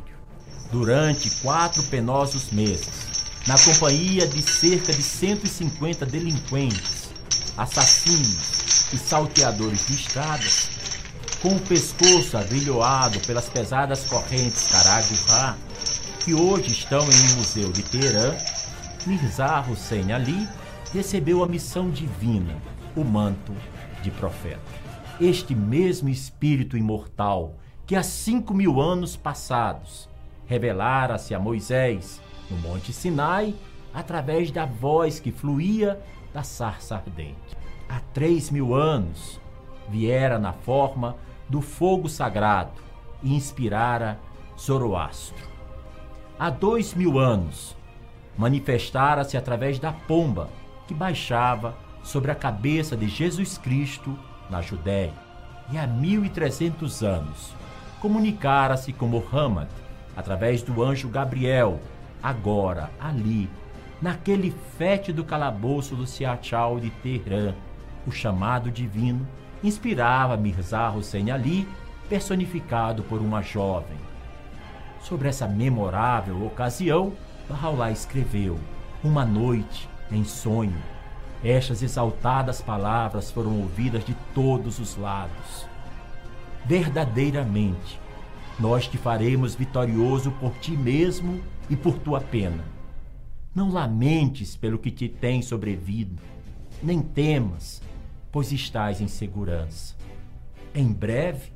Durante 0.70 1.30
quatro 1.42 1.82
penosos 1.84 2.50
meses, 2.50 3.08
na 3.46 3.58
companhia 3.58 4.26
de 4.26 4.42
cerca 4.42 4.92
de 4.92 5.02
150 5.02 6.04
delinquentes, 6.06 7.10
assassinos 7.56 8.92
e 8.92 8.98
salteadores 8.98 9.86
de 9.86 9.94
estradas, 9.94 10.68
com 11.40 11.54
o 11.54 11.60
pescoço 11.60 12.36
agrilhoado 12.36 13.18
pelas 13.20 13.48
pesadas 13.48 14.04
correntes 14.04 14.66
Caraguá, 14.66 15.56
que 16.24 16.34
hoje 16.34 16.72
estão 16.72 17.00
em 17.00 17.32
um 17.32 17.36
museu 17.36 17.72
de 17.72 17.82
Teherã, 17.82 18.36
Mirza 19.06 19.60
Hussein 19.60 20.12
Ali 20.12 20.48
recebeu 20.92 21.42
a 21.42 21.48
missão 21.48 21.90
divina, 21.90 22.56
o 22.96 23.04
manto 23.04 23.52
de 24.02 24.10
profeta. 24.10 24.60
Este 25.20 25.54
mesmo 25.54 26.08
espírito 26.08 26.76
imortal 26.76 27.54
que 27.86 27.96
há 27.96 28.02
cinco 28.02 28.52
mil 28.52 28.80
anos 28.80 29.16
passados 29.16 30.08
revelara-se 30.46 31.34
a 31.34 31.38
Moisés 31.38 32.20
no 32.50 32.56
Monte 32.58 32.92
Sinai 32.92 33.54
através 33.94 34.50
da 34.50 34.66
voz 34.66 35.20
que 35.20 35.32
fluía 35.32 36.00
da 36.32 36.42
sarça 36.42 36.96
ardente. 36.96 37.56
Há 37.88 38.00
três 38.12 38.50
mil 38.50 38.74
anos 38.74 39.40
viera 39.88 40.38
na 40.38 40.52
forma 40.52 41.16
do 41.48 41.62
fogo 41.62 42.08
sagrado 42.08 42.80
e 43.22 43.34
inspirara 43.34 44.20
Zoroastro. 44.58 45.48
Há 46.38 46.50
dois 46.50 46.94
mil 46.94 47.18
anos 47.18 47.77
manifestara-se 48.38 49.36
através 49.36 49.80
da 49.80 49.92
pomba 49.92 50.48
que 50.86 50.94
baixava 50.94 51.76
sobre 52.02 52.30
a 52.30 52.34
cabeça 52.34 52.96
de 52.96 53.08
Jesus 53.08 53.58
Cristo 53.58 54.16
na 54.48 54.62
Judéia. 54.62 55.12
E 55.70 55.76
há 55.76 55.86
mil 55.86 56.24
e 56.24 56.30
trezentos 56.30 57.02
anos 57.02 57.52
comunicara-se 58.00 58.92
com 58.92 59.06
Muhammad 59.06 59.68
através 60.16 60.62
do 60.62 60.82
anjo 60.82 61.08
Gabriel, 61.08 61.80
agora, 62.22 62.90
ali, 62.98 63.50
naquele 64.00 64.54
fétido 64.76 65.24
calabouço 65.24 65.94
do 65.94 66.06
Siachal 66.06 66.80
de 66.80 66.90
Teherã, 66.90 67.54
o 68.06 68.10
chamado 68.10 68.70
divino 68.70 69.26
inspirava 69.62 70.36
Mirza 70.36 70.90
Hussein 70.90 71.30
Ali, 71.30 71.68
personificado 72.08 73.02
por 73.02 73.20
uma 73.20 73.42
jovem. 73.42 73.98
Sobre 75.00 75.28
essa 75.28 75.46
memorável 75.46 76.46
ocasião, 76.46 77.12
Bahá'u'lláh 77.48 77.90
escreveu: 77.90 78.58
Uma 79.02 79.24
noite, 79.24 79.88
em 80.10 80.24
sonho, 80.24 80.76
estas 81.42 81.82
exaltadas 81.82 82.60
palavras 82.60 83.30
foram 83.30 83.60
ouvidas 83.60 84.04
de 84.04 84.14
todos 84.34 84.78
os 84.78 84.96
lados. 84.96 85.66
Verdadeiramente, 86.66 87.98
nós 88.58 88.86
te 88.86 88.98
faremos 88.98 89.54
vitorioso 89.54 90.30
por 90.32 90.52
ti 90.58 90.72
mesmo 90.72 91.40
e 91.70 91.76
por 91.76 91.98
tua 91.98 92.20
pena. 92.20 92.64
Não 93.54 93.70
lamentes 93.70 94.56
pelo 94.56 94.78
que 94.78 94.90
te 94.90 95.08
tem 95.08 95.40
sobrevido, 95.40 96.20
nem 96.82 97.00
temas, 97.00 97.80
pois 98.30 98.52
estás 98.52 99.00
em 99.00 99.08
segurança. 99.08 99.96
Em 100.74 100.92
breve, 100.92 101.52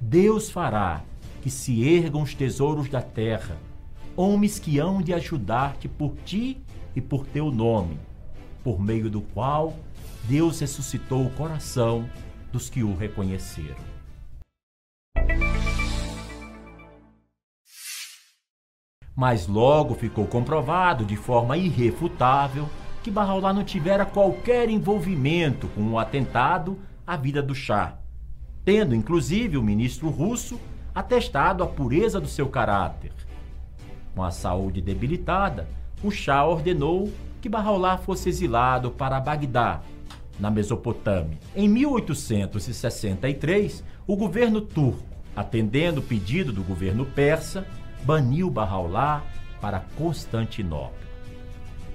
Deus 0.00 0.50
fará 0.50 1.02
que 1.42 1.50
se 1.50 1.86
ergam 1.86 2.22
os 2.22 2.34
tesouros 2.34 2.88
da 2.88 3.02
terra, 3.02 3.56
homens 4.16 4.58
que 4.58 4.78
hão 4.78 5.02
de 5.02 5.12
ajudar-te 5.12 5.88
por 5.88 6.14
ti 6.24 6.62
e 6.94 7.00
por 7.00 7.26
teu 7.26 7.50
nome, 7.50 7.98
por 8.62 8.80
meio 8.80 9.10
do 9.10 9.20
qual 9.20 9.74
Deus 10.24 10.60
ressuscitou 10.60 11.26
o 11.26 11.30
coração 11.30 12.08
dos 12.52 12.70
que 12.70 12.82
o 12.82 12.96
reconheceram. 12.96 13.94
Mas 19.16 19.46
logo 19.46 19.94
ficou 19.94 20.26
comprovado 20.26 21.04
de 21.04 21.16
forma 21.16 21.56
irrefutável 21.56 22.68
que 23.02 23.10
Barraulá 23.10 23.52
não 23.52 23.62
tivera 23.62 24.06
qualquer 24.06 24.68
envolvimento 24.68 25.68
com 25.68 25.82
o 25.90 25.98
atentado 25.98 26.78
à 27.06 27.16
vida 27.16 27.42
do 27.42 27.54
chá, 27.54 27.98
tendo 28.64 28.94
inclusive 28.94 29.56
o 29.56 29.62
ministro 29.62 30.08
russo 30.08 30.58
atestado 30.94 31.62
a 31.62 31.66
pureza 31.66 32.20
do 32.20 32.28
seu 32.28 32.48
caráter. 32.48 33.12
Com 34.14 34.22
a 34.22 34.30
saúde 34.30 34.80
debilitada, 34.80 35.68
o 36.02 36.10
chá 36.10 36.44
ordenou 36.44 37.12
que 37.40 37.48
Barraulá 37.48 37.98
fosse 37.98 38.28
exilado 38.28 38.90
para 38.90 39.20
Bagdá, 39.20 39.82
na 40.38 40.50
Mesopotâmia. 40.50 41.38
Em 41.54 41.68
1863, 41.68 43.84
o 44.06 44.16
governo 44.16 44.60
turco, 44.60 45.02
atendendo 45.34 46.00
o 46.00 46.04
pedido 46.04 46.52
do 46.52 46.62
governo 46.62 47.06
persa, 47.06 47.66
baniu 48.04 48.50
Barraulá 48.50 49.24
para 49.60 49.84
Constantinopla. 49.96 51.04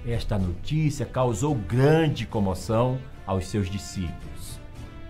Esta 0.06 0.38
notícia 0.38 1.06
causou 1.06 1.56
grande 1.56 2.26
comoção 2.26 2.98
aos 3.26 3.48
seus 3.48 3.70
discípulos. 3.70 4.60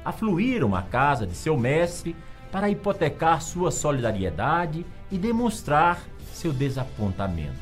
Afluíram 0.03 0.75
à 0.75 0.81
casa 0.81 1.25
de 1.25 1.35
seu 1.35 1.57
mestre 1.57 2.15
para 2.51 2.69
hipotecar 2.69 3.41
sua 3.41 3.71
solidariedade 3.71 4.85
e 5.11 5.17
demonstrar 5.17 6.01
seu 6.39 6.53
desapontamento. 6.53 7.59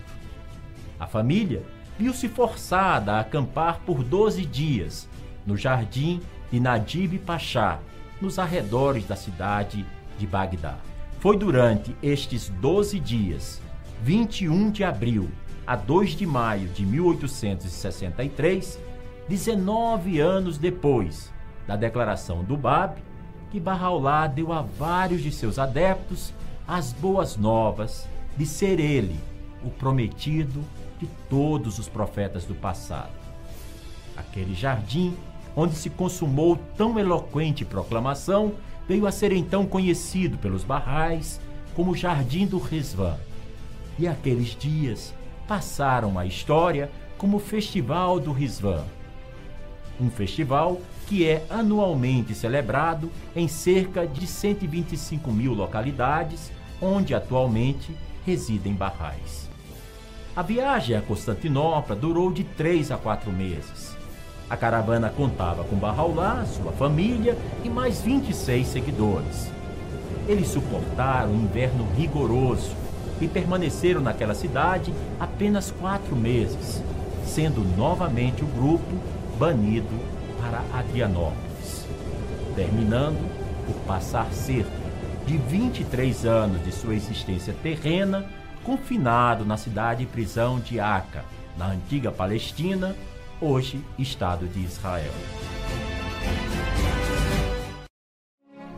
A 0.99 1.07
família 1.07 1.63
viu-se 1.97 2.29
forçada 2.29 3.13
a 3.13 3.19
acampar 3.21 3.79
por 3.85 4.03
12 4.03 4.45
dias 4.45 5.09
no 5.45 5.57
jardim 5.57 6.21
de 6.51 6.59
Nadib 6.59 7.17
Pachá, 7.19 7.79
nos 8.21 8.37
arredores 8.37 9.05
da 9.05 9.15
cidade 9.15 9.85
de 10.17 10.27
Bagdá. 10.27 10.77
Foi 11.19 11.37
durante 11.37 11.95
estes 12.01 12.49
12 12.49 12.99
dias, 12.99 13.61
21 14.03 14.71
de 14.71 14.83
abril 14.83 15.29
a 15.65 15.75
2 15.75 16.11
de 16.11 16.25
maio 16.25 16.67
de 16.69 16.85
1863, 16.85 18.79
19 19.27 20.19
anos 20.19 20.57
depois 20.57 21.33
da 21.67 21.75
declaração 21.75 22.43
do 22.43 22.55
Bab, 22.55 23.01
que 23.51 23.59
Barraulá 23.59 24.27
deu 24.27 24.53
a 24.53 24.61
vários 24.61 25.21
de 25.21 25.31
seus 25.31 25.59
adeptos 25.59 26.33
as 26.67 26.91
boas 26.93 27.37
novas 27.37 28.07
de 28.37 28.45
ser 28.45 28.79
ele 28.79 29.19
o 29.63 29.69
prometido 29.69 30.63
de 30.99 31.07
todos 31.29 31.79
os 31.79 31.89
profetas 31.89 32.45
do 32.45 32.55
passado. 32.55 33.11
Aquele 34.15 34.53
jardim 34.53 35.15
onde 35.55 35.75
se 35.75 35.89
consumou 35.89 36.57
tão 36.77 36.99
eloquente 36.99 37.65
proclamação 37.65 38.53
veio 38.87 39.07
a 39.07 39.11
ser 39.11 39.31
então 39.31 39.65
conhecido 39.65 40.37
pelos 40.37 40.63
barrais 40.63 41.41
como 41.75 41.95
Jardim 41.95 42.45
do 42.45 42.59
Resvan. 42.59 43.17
E 43.99 44.07
aqueles 44.07 44.55
dias 44.55 45.13
passaram 45.47 46.17
à 46.17 46.25
história 46.25 46.91
como 47.17 47.39
Festival 47.39 48.19
do 48.19 48.31
Risvan. 48.31 48.83
Um 49.99 50.11
festival 50.11 50.79
que 51.07 51.27
é 51.27 51.43
anualmente 51.49 52.35
celebrado 52.35 53.11
em 53.35 53.47
cerca 53.47 54.05
de 54.05 54.27
125 54.27 55.31
mil 55.31 55.53
localidades, 55.53 56.51
onde 56.79 57.15
atualmente 57.15 57.95
residem 58.27 58.73
barrais. 58.73 59.49
A 60.35 60.41
viagem 60.41 60.97
a 60.97 61.01
Constantinopla 61.01 61.95
durou 61.95 62.29
de 62.29 62.43
três 62.43 62.91
a 62.91 62.97
quatro 62.97 63.31
meses. 63.31 63.95
A 64.49 64.57
caravana 64.57 65.09
contava 65.09 65.63
com 65.63 65.77
Barraulá, 65.77 66.45
sua 66.45 66.73
família 66.73 67.37
e 67.63 67.69
mais 67.69 68.01
26 68.01 68.67
seguidores. 68.67 69.49
Eles 70.27 70.49
suportaram 70.49 71.31
um 71.31 71.45
inverno 71.45 71.87
rigoroso 71.95 72.75
e 73.21 73.29
permaneceram 73.29 74.01
naquela 74.01 74.35
cidade 74.35 74.93
apenas 75.17 75.71
quatro 75.71 76.13
meses, 76.13 76.83
sendo 77.25 77.61
novamente 77.77 78.43
o 78.43 78.47
grupo 78.47 78.93
banido 79.39 79.87
para 80.41 80.63
Adrianópolis, 80.77 81.87
terminando 82.57 83.25
por 83.65 83.75
passar 83.87 84.29
cerca 84.33 84.76
de 85.27 85.37
23 85.37 86.25
anos 86.25 86.63
de 86.63 86.71
sua 86.71 86.95
existência 86.95 87.53
terrena 87.61 88.25
confinado 88.63 89.43
na 89.43 89.57
cidade 89.57 90.03
e 90.03 90.05
prisão 90.05 90.57
de 90.57 90.79
Aca, 90.79 91.25
na 91.57 91.67
antiga 91.67 92.13
Palestina, 92.13 92.95
hoje 93.41 93.83
Estado 93.99 94.47
de 94.47 94.63
Israel. 94.63 95.11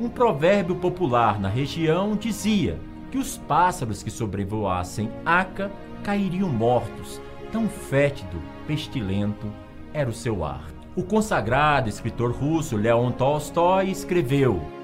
Um 0.01 0.09
provérbio 0.09 0.75
popular 0.75 1.39
na 1.39 1.49
região 1.49 2.15
dizia 2.15 2.79
que 3.11 3.19
os 3.19 3.37
pássaros 3.37 4.01
que 4.01 4.09
sobrevoassem 4.09 5.11
Aca 5.23 5.71
cairiam 6.03 6.49
mortos, 6.49 7.21
tão 7.51 7.69
fétido, 7.69 8.41
pestilento 8.65 9.45
era 9.93 10.09
o 10.09 10.13
seu 10.13 10.43
ar. 10.43 10.65
O 10.95 11.03
consagrado 11.03 11.89
escritor 11.89 12.31
russo 12.31 12.75
Leon 12.75 13.11
Tolstói 13.11 13.91
escreveu: 13.91 14.78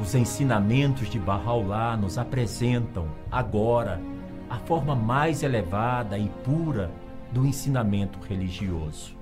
Os 0.00 0.14
ensinamentos 0.14 1.08
de 1.08 1.18
Bahá'u'lláh 1.18 1.96
nos 1.96 2.18
apresentam, 2.18 3.08
agora, 3.30 4.00
a 4.48 4.58
forma 4.58 4.94
mais 4.94 5.42
elevada 5.42 6.18
e 6.18 6.28
pura 6.44 6.90
do 7.32 7.44
ensinamento 7.44 8.18
religioso. 8.20 9.16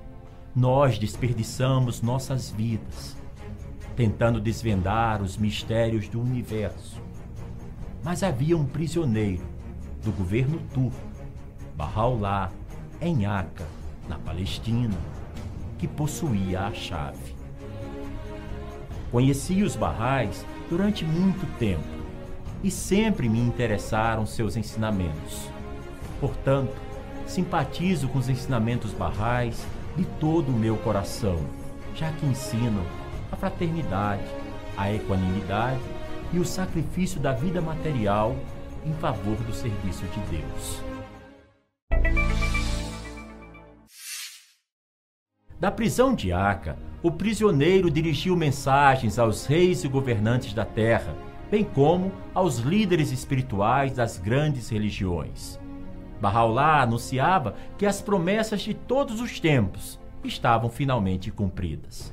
Nós 0.55 0.99
desperdiçamos 0.99 2.03
nossas 2.03 2.51
vidas 2.51 3.17
tentando 3.97 4.39
desvendar 4.41 5.23
os 5.23 5.39
mistérios 5.39 6.07
do 6.07 6.21
universo 6.21 7.01
mas 8.07 8.23
havia 8.23 8.57
um 8.57 8.65
prisioneiro 8.65 9.43
do 10.05 10.13
governo 10.13 10.61
turco, 10.73 10.97
Bahá'u'lláh, 11.77 12.53
em 13.01 13.27
Aca, 13.27 13.67
na 14.09 14.17
Palestina, 14.17 14.97
que 15.77 15.89
possuía 15.89 16.69
a 16.69 16.73
chave. 16.73 17.35
Conhecia 19.11 19.65
os 19.65 19.75
barrais 19.75 20.47
durante 20.69 21.05
muito 21.05 21.47
tempo 21.59 21.85
e 22.63 22.71
sempre 22.71 23.29
me 23.29 23.39
interessaram 23.39 24.27
seus 24.27 24.57
ensinamentos. 24.57 25.49
Portanto, 26.21 26.75
simpatizo 27.27 28.09
com 28.09 28.19
os 28.19 28.29
ensinamentos 28.29 28.93
barrais 28.93 29.67
de 29.97 30.05
todo 30.21 30.49
o 30.49 30.59
meu 30.59 30.77
coração, 30.79 31.39
já 31.95 32.11
que 32.13 32.27
ensinam 32.27 32.85
a 33.31 33.37
fraternidade, 33.37 34.25
a 34.77 34.93
equanimidade 34.93 35.81
e 36.33 36.39
o 36.39 36.45
sacrifício 36.45 37.21
da 37.21 37.33
vida 37.33 37.61
material 37.61 38.37
em 38.85 38.93
favor 38.95 39.37
do 39.37 39.53
serviço 39.53 40.05
de 40.07 40.21
Deus. 40.39 40.83
Da 45.59 45.71
prisão 45.71 46.15
de 46.15 46.33
Aca, 46.33 46.77
o 47.07 47.11
prisioneiro 47.13 47.89
dirigiu 47.89 48.35
mensagens 48.35 49.17
aos 49.17 49.47
reis 49.47 49.85
e 49.85 49.89
governantes 49.89 50.53
da 50.53 50.65
terra, 50.65 51.15
bem 51.49 51.63
como 51.63 52.11
aos 52.35 52.59
líderes 52.59 53.13
espirituais 53.13 53.93
das 53.93 54.19
grandes 54.19 54.69
religiões. 54.71 55.57
Bahá'u'lláh 56.21 56.83
anunciava 56.83 57.55
que 57.79 57.87
as 57.87 58.03
promessas 58.03 58.63
de 58.63 58.75
todos 58.75 59.21
os 59.21 59.39
tempos 59.39 60.01
estavam 60.25 60.69
finalmente 60.69 61.31
cumpridas. 61.31 62.13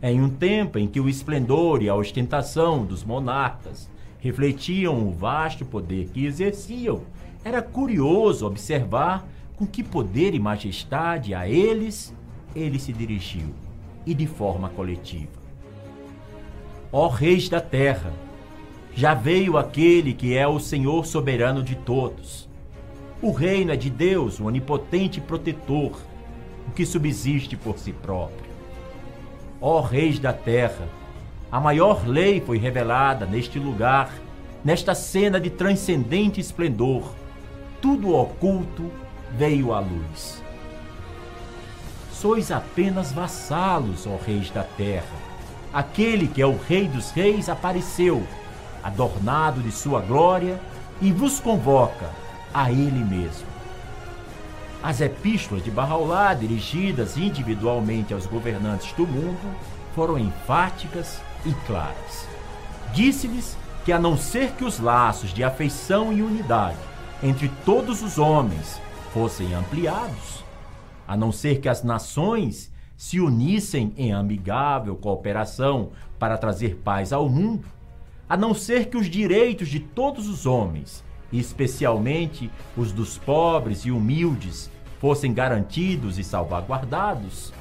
Em 0.00 0.20
um 0.20 0.30
tempo 0.30 0.78
em 0.78 0.86
que 0.86 1.00
o 1.00 1.08
esplendor 1.08 1.82
e 1.82 1.88
a 1.88 1.94
ostentação 1.96 2.84
dos 2.84 3.02
monarcas 3.02 3.90
refletiam 4.20 5.04
o 5.04 5.10
vasto 5.10 5.64
poder 5.64 6.10
que 6.10 6.26
exerciam, 6.26 7.02
era 7.44 7.60
curioso 7.60 8.46
observar 8.46 9.26
com 9.56 9.66
que 9.66 9.82
poder 9.82 10.32
e 10.32 10.38
majestade 10.38 11.34
a 11.34 11.48
eles 11.48 12.14
ele 12.54 12.78
se 12.78 12.92
dirigiu, 12.92 13.52
e 14.06 14.14
de 14.14 14.26
forma 14.26 14.68
coletiva. 14.68 15.42
Ó 16.90 17.08
reis 17.08 17.48
da 17.48 17.60
terra, 17.60 18.12
já 18.94 19.14
veio 19.14 19.56
aquele 19.56 20.12
que 20.12 20.36
é 20.36 20.46
o 20.46 20.60
Senhor 20.60 21.06
soberano 21.06 21.62
de 21.62 21.74
todos. 21.74 22.48
O 23.22 23.30
reino 23.30 23.72
é 23.72 23.76
de 23.76 23.88
Deus, 23.88 24.40
o 24.40 24.46
onipotente 24.46 25.20
protetor, 25.20 25.98
o 26.68 26.72
que 26.72 26.84
subsiste 26.84 27.56
por 27.56 27.78
si 27.78 27.92
próprio. 27.92 28.50
Ó 29.60 29.80
reis 29.80 30.18
da 30.18 30.32
terra, 30.32 30.88
a 31.50 31.60
maior 31.60 32.06
lei 32.06 32.40
foi 32.40 32.58
revelada 32.58 33.24
neste 33.24 33.58
lugar, 33.58 34.12
nesta 34.64 34.94
cena 34.94 35.40
de 35.40 35.50
transcendente 35.50 36.40
esplendor. 36.40 37.04
Tudo 37.80 38.14
oculto 38.14 38.90
veio 39.36 39.72
à 39.72 39.80
luz 39.80 40.41
sois 42.22 42.52
apenas 42.52 43.10
vassalos, 43.10 44.06
ó 44.06 44.16
reis 44.24 44.48
da 44.48 44.62
terra. 44.62 45.16
Aquele 45.72 46.28
que 46.28 46.40
é 46.40 46.46
o 46.46 46.56
Rei 46.56 46.86
dos 46.86 47.10
Reis 47.10 47.48
apareceu, 47.48 48.24
adornado 48.80 49.60
de 49.60 49.72
sua 49.72 50.00
glória, 50.00 50.60
e 51.00 51.10
vos 51.10 51.40
convoca 51.40 52.08
a 52.54 52.70
ele 52.70 53.04
mesmo. 53.04 53.48
As 54.80 55.00
epístolas 55.00 55.64
de 55.64 55.70
Barraulá, 55.72 56.32
dirigidas 56.32 57.16
individualmente 57.16 58.14
aos 58.14 58.24
governantes 58.24 58.92
do 58.92 59.04
mundo, 59.04 59.56
foram 59.92 60.16
enfáticas 60.16 61.20
e 61.44 61.52
claras. 61.66 62.28
Disse-lhes 62.92 63.56
que, 63.84 63.90
a 63.90 63.98
não 63.98 64.16
ser 64.16 64.52
que 64.52 64.64
os 64.64 64.78
laços 64.78 65.34
de 65.34 65.42
afeição 65.42 66.12
e 66.12 66.22
unidade 66.22 66.78
entre 67.20 67.50
todos 67.64 68.00
os 68.00 68.16
homens 68.16 68.80
fossem 69.12 69.52
ampliados, 69.54 70.41
a 71.12 71.16
não 71.16 71.30
ser 71.30 71.60
que 71.60 71.68
as 71.68 71.84
nações 71.84 72.72
se 72.96 73.20
unissem 73.20 73.92
em 73.98 74.14
amigável 74.14 74.96
cooperação 74.96 75.90
para 76.18 76.38
trazer 76.38 76.76
paz 76.76 77.12
ao 77.12 77.28
mundo, 77.28 77.66
a 78.26 78.34
não 78.34 78.54
ser 78.54 78.86
que 78.86 78.96
os 78.96 79.10
direitos 79.10 79.68
de 79.68 79.78
todos 79.78 80.26
os 80.26 80.46
homens, 80.46 81.04
especialmente 81.30 82.50
os 82.74 82.92
dos 82.92 83.18
pobres 83.18 83.84
e 83.84 83.90
humildes, 83.90 84.70
fossem 84.98 85.34
garantidos 85.34 86.18
e 86.18 86.24
salvaguardados, 86.24 87.52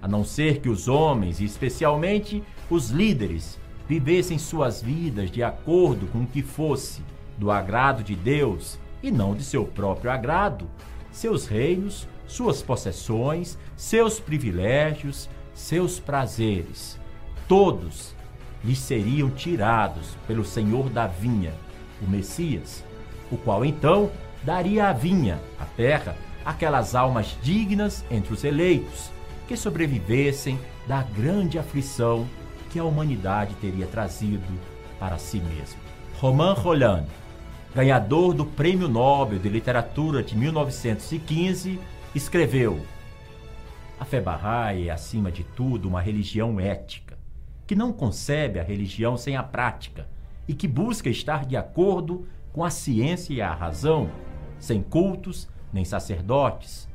a 0.00 0.08
não 0.08 0.24
ser 0.24 0.62
que 0.62 0.70
os 0.70 0.88
homens, 0.88 1.42
especialmente 1.42 2.42
os 2.70 2.88
líderes, 2.88 3.58
vivessem 3.86 4.38
suas 4.38 4.80
vidas 4.80 5.30
de 5.30 5.42
acordo 5.42 6.06
com 6.06 6.20
o 6.20 6.26
que 6.26 6.40
fosse 6.40 7.02
do 7.36 7.50
agrado 7.50 8.02
de 8.02 8.16
Deus 8.16 8.78
e 9.02 9.10
não 9.10 9.34
de 9.34 9.44
seu 9.44 9.66
próprio 9.66 10.10
agrado, 10.10 10.66
seus 11.10 11.46
reinos 11.46 12.08
suas 12.28 12.62
possessões, 12.62 13.58
seus 13.76 14.20
privilégios, 14.20 15.28
seus 15.52 15.98
prazeres. 15.98 17.00
Todos 17.48 18.14
lhes 18.62 18.78
seriam 18.78 19.30
tirados 19.30 20.16
pelo 20.26 20.44
Senhor 20.44 20.88
da 20.90 21.06
vinha, 21.06 21.52
o 22.00 22.08
Messias, 22.08 22.84
o 23.30 23.36
qual 23.36 23.64
então 23.64 24.10
daria 24.42 24.88
à 24.88 24.92
vinha, 24.92 25.40
à 25.58 25.64
terra, 25.64 26.16
aquelas 26.44 26.94
almas 26.94 27.36
dignas 27.42 28.04
entre 28.10 28.32
os 28.32 28.44
eleitos, 28.44 29.10
que 29.48 29.56
sobrevivessem 29.56 30.60
da 30.86 31.02
grande 31.02 31.58
aflição 31.58 32.28
que 32.70 32.78
a 32.78 32.84
humanidade 32.84 33.54
teria 33.54 33.86
trazido 33.86 34.46
para 34.98 35.18
si 35.18 35.40
mesma. 35.40 35.80
Romain 36.20 36.52
Rolland, 36.52 37.06
ganhador 37.74 38.34
do 38.34 38.44
Prêmio 38.44 38.88
Nobel 38.88 39.38
de 39.38 39.48
Literatura 39.48 40.22
de 40.22 40.36
1915, 40.36 41.78
escreveu: 42.14 42.80
A 43.98 44.04
fé 44.04 44.20
Bahá'í 44.20 44.88
é, 44.88 44.90
acima 44.90 45.30
de 45.30 45.44
tudo, 45.44 45.88
uma 45.88 46.00
religião 46.00 46.58
ética, 46.58 47.18
que 47.66 47.74
não 47.74 47.92
concebe 47.92 48.58
a 48.58 48.62
religião 48.62 49.16
sem 49.16 49.36
a 49.36 49.42
prática 49.42 50.08
e 50.46 50.54
que 50.54 50.66
busca 50.66 51.10
estar 51.10 51.44
de 51.44 51.56
acordo 51.56 52.26
com 52.52 52.64
a 52.64 52.70
ciência 52.70 53.34
e 53.34 53.42
a 53.42 53.52
razão, 53.52 54.10
sem 54.58 54.82
cultos 54.82 55.48
nem 55.72 55.84
sacerdotes. 55.84 56.88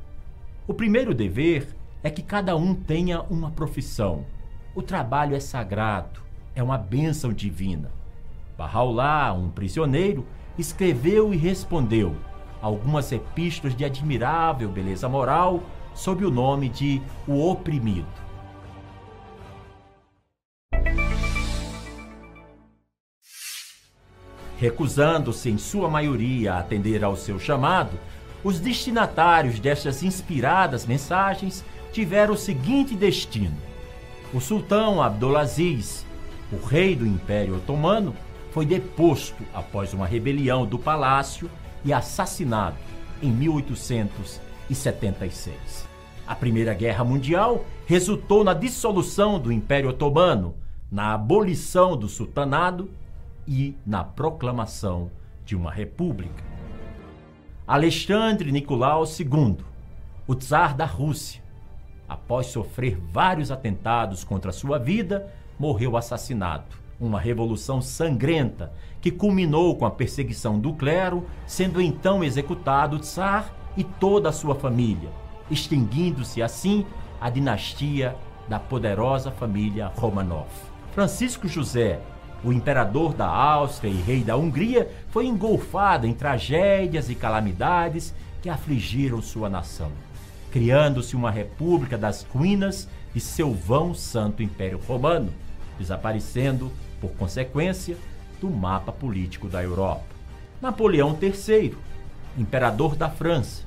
O 0.66 0.74
primeiro 0.74 1.14
dever 1.14 1.74
é 2.02 2.10
que 2.10 2.22
cada 2.22 2.56
um 2.56 2.74
tenha 2.74 3.22
uma 3.22 3.50
profissão. 3.50 4.26
O 4.74 4.82
trabalho 4.82 5.36
é 5.36 5.40
sagrado, 5.40 6.20
é 6.54 6.62
uma 6.62 6.76
bênção 6.76 7.32
divina. 7.32 7.90
Bahá'u'lláh, 8.58 9.32
um 9.32 9.50
prisioneiro, 9.50 10.26
escreveu 10.58 11.32
e 11.32 11.36
respondeu: 11.36 12.16
algumas 12.64 13.12
epístolas 13.12 13.76
de 13.76 13.84
admirável 13.84 14.70
beleza 14.70 15.06
moral 15.06 15.62
sob 15.94 16.24
o 16.24 16.30
nome 16.30 16.70
de 16.70 17.02
O 17.28 17.50
Oprimido. 17.50 18.08
Recusando-se 24.56 25.50
em 25.50 25.58
sua 25.58 25.90
maioria 25.90 26.54
a 26.54 26.60
atender 26.60 27.04
ao 27.04 27.16
seu 27.16 27.38
chamado, 27.38 27.98
os 28.42 28.58
destinatários 28.58 29.60
destas 29.60 30.02
inspiradas 30.02 30.86
mensagens 30.86 31.62
tiveram 31.92 32.32
o 32.32 32.38
seguinte 32.38 32.94
destino: 32.94 33.58
o 34.32 34.40
sultão 34.40 35.02
Abdulaziz, 35.02 36.06
o 36.50 36.64
rei 36.64 36.96
do 36.96 37.06
Império 37.06 37.56
Otomano, 37.56 38.16
foi 38.52 38.64
deposto 38.64 39.42
após 39.52 39.92
uma 39.92 40.06
rebelião 40.06 40.64
do 40.64 40.78
palácio 40.78 41.50
e 41.84 41.92
assassinado 41.92 42.76
em 43.22 43.30
1876. 43.30 45.86
A 46.26 46.34
Primeira 46.34 46.72
Guerra 46.72 47.04
Mundial 47.04 47.66
resultou 47.86 48.42
na 48.42 48.54
dissolução 48.54 49.38
do 49.38 49.52
Império 49.52 49.90
Otomano, 49.90 50.54
na 50.90 51.12
abolição 51.12 51.94
do 51.96 52.08
sultanado 52.08 52.90
e 53.46 53.76
na 53.84 54.02
proclamação 54.02 55.10
de 55.44 55.54
uma 55.54 55.70
república. 55.70 56.42
Alexandre 57.66 58.50
Nicolau 58.50 59.04
II, 59.04 59.58
o 60.26 60.34
czar 60.34 60.74
da 60.74 60.86
Rússia, 60.86 61.42
após 62.08 62.46
sofrer 62.46 62.96
vários 62.96 63.50
atentados 63.50 64.24
contra 64.24 64.52
sua 64.52 64.78
vida, 64.78 65.30
morreu 65.58 65.94
assassinado 65.96 66.83
uma 67.06 67.20
revolução 67.20 67.80
sangrenta 67.80 68.72
que 69.00 69.10
culminou 69.10 69.76
com 69.76 69.84
a 69.84 69.90
perseguição 69.90 70.58
do 70.58 70.72
clero, 70.72 71.26
sendo 71.46 71.80
então 71.80 72.24
executado 72.24 72.96
o 72.96 72.98
Tsar 72.98 73.52
e 73.76 73.84
toda 73.84 74.30
a 74.30 74.32
sua 74.32 74.54
família, 74.54 75.10
extinguindo-se 75.50 76.42
assim 76.42 76.86
a 77.20 77.28
dinastia 77.28 78.16
da 78.48 78.58
poderosa 78.58 79.30
família 79.30 79.92
Romanov. 79.96 80.48
Francisco 80.92 81.48
José, 81.48 82.00
o 82.42 82.52
imperador 82.52 83.14
da 83.14 83.26
Áustria 83.26 83.90
e 83.90 84.00
rei 84.00 84.22
da 84.22 84.36
Hungria, 84.36 84.90
foi 85.10 85.26
engolfado 85.26 86.06
em 86.06 86.12
tragédias 86.12 87.10
e 87.10 87.14
calamidades 87.14 88.14
que 88.40 88.48
afligiram 88.48 89.20
sua 89.22 89.48
nação, 89.48 89.90
criando-se 90.52 91.16
uma 91.16 91.30
república 91.30 91.96
das 91.96 92.22
ruínas 92.22 92.88
de 93.14 93.20
seu 93.20 93.52
vão 93.52 93.94
santo 93.94 94.42
Império 94.42 94.80
Romano, 94.86 95.32
desaparecendo 95.78 96.70
por 97.04 97.16
consequência, 97.18 97.96
do 98.40 98.48
mapa 98.48 98.90
político 98.90 99.48
da 99.48 99.62
Europa. 99.62 100.04
Napoleão 100.60 101.16
III, 101.20 101.74
imperador 102.38 102.96
da 102.96 103.10
França, 103.10 103.62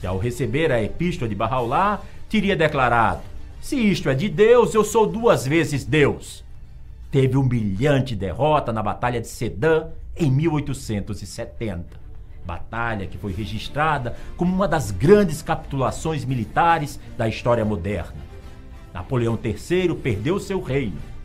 que 0.00 0.06
ao 0.06 0.18
receber 0.18 0.72
a 0.72 0.82
epístola 0.82 1.28
de 1.28 1.34
Bahá'u'lláh, 1.34 2.00
teria 2.28 2.56
declarado: 2.56 3.20
Se 3.60 3.76
isto 3.76 4.08
é 4.08 4.14
de 4.14 4.28
Deus, 4.28 4.74
eu 4.74 4.84
sou 4.84 5.06
duas 5.06 5.46
vezes 5.46 5.84
Deus. 5.84 6.44
teve 7.10 7.36
humilhante 7.36 8.14
derrota 8.14 8.72
na 8.72 8.82
Batalha 8.82 9.20
de 9.20 9.28
Sedan 9.28 9.88
em 10.16 10.30
1870. 10.30 12.08
Batalha 12.44 13.06
que 13.06 13.18
foi 13.18 13.32
registrada 13.32 14.16
como 14.36 14.54
uma 14.54 14.66
das 14.66 14.90
grandes 14.90 15.42
capitulações 15.42 16.24
militares 16.24 16.98
da 17.16 17.28
história 17.28 17.64
moderna. 17.64 18.28
Napoleão 18.92 19.38
III 19.42 19.94
perdeu 19.96 20.40
seu 20.40 20.62
reino 20.62 21.17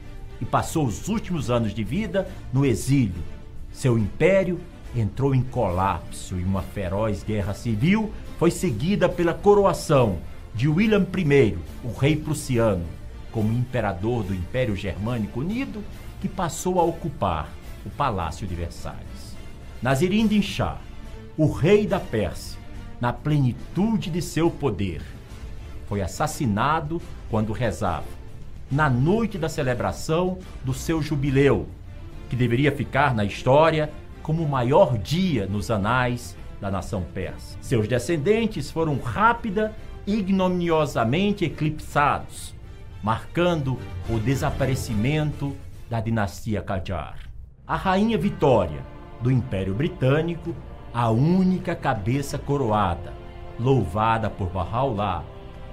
e 0.43 0.45
passou 0.45 0.85
os 0.85 1.07
últimos 1.07 1.49
anos 1.49 1.73
de 1.73 1.85
vida 1.85 2.27
no 2.51 2.65
exílio. 2.65 3.23
Seu 3.71 3.97
império 3.97 4.59
entrou 4.93 5.33
em 5.33 5.41
colapso 5.41 6.37
e 6.37 6.43
uma 6.43 6.61
feroz 6.61 7.23
guerra 7.23 7.53
civil 7.53 8.11
foi 8.37 8.51
seguida 8.51 9.07
pela 9.07 9.33
coroação 9.33 10.17
de 10.53 10.67
William 10.67 11.07
I, 11.17 11.57
o 11.81 11.97
rei 11.97 12.17
prussiano, 12.17 12.83
como 13.31 13.53
imperador 13.53 14.23
do 14.23 14.35
Império 14.35 14.75
Germânico 14.75 15.39
Unido, 15.39 15.81
que 16.19 16.27
passou 16.27 16.77
a 16.77 16.83
ocupar 16.83 17.49
o 17.85 17.89
Palácio 17.89 18.45
de 18.45 18.53
Versalhes. 18.53 19.37
Nazirin 19.81 20.41
Shah, 20.41 20.77
o 21.37 21.49
rei 21.49 21.87
da 21.87 22.01
Pérsia, 22.01 22.59
na 22.99 23.13
plenitude 23.13 24.09
de 24.09 24.21
seu 24.21 24.51
poder, 24.51 25.01
foi 25.87 26.01
assassinado 26.01 27.01
quando 27.29 27.53
rezava, 27.53 28.22
na 28.73 28.89
noite 28.89 29.37
da 29.37 29.47
celebração 29.47 30.39
do 30.63 30.73
seu 30.73 30.99
jubileu, 30.99 31.67
que 32.27 32.35
deveria 32.35 32.71
ficar 32.71 33.13
na 33.13 33.23
história 33.23 33.91
como 34.23 34.41
o 34.41 34.49
maior 34.49 34.97
dia 34.97 35.45
nos 35.45 35.69
anais 35.69 36.35
da 36.59 36.71
nação 36.71 37.03
persa. 37.13 37.55
Seus 37.61 37.87
descendentes 37.87 38.71
foram 38.71 38.97
rápida 38.97 39.75
e 40.07 40.15
ignominiosamente 40.15 41.45
eclipsados, 41.45 42.55
marcando 43.03 43.77
o 44.09 44.17
desaparecimento 44.17 45.55
da 45.87 45.99
dinastia 45.99 46.63
Qajar. 46.63 47.19
A 47.67 47.75
rainha 47.75 48.17
Vitória, 48.17 48.83
do 49.21 49.29
Império 49.29 49.75
Britânico, 49.75 50.55
a 50.91 51.11
única 51.11 51.75
cabeça 51.75 52.39
coroada, 52.39 53.13
louvada 53.59 54.31
por 54.31 54.49
Bahá'u'lláh 54.49 55.23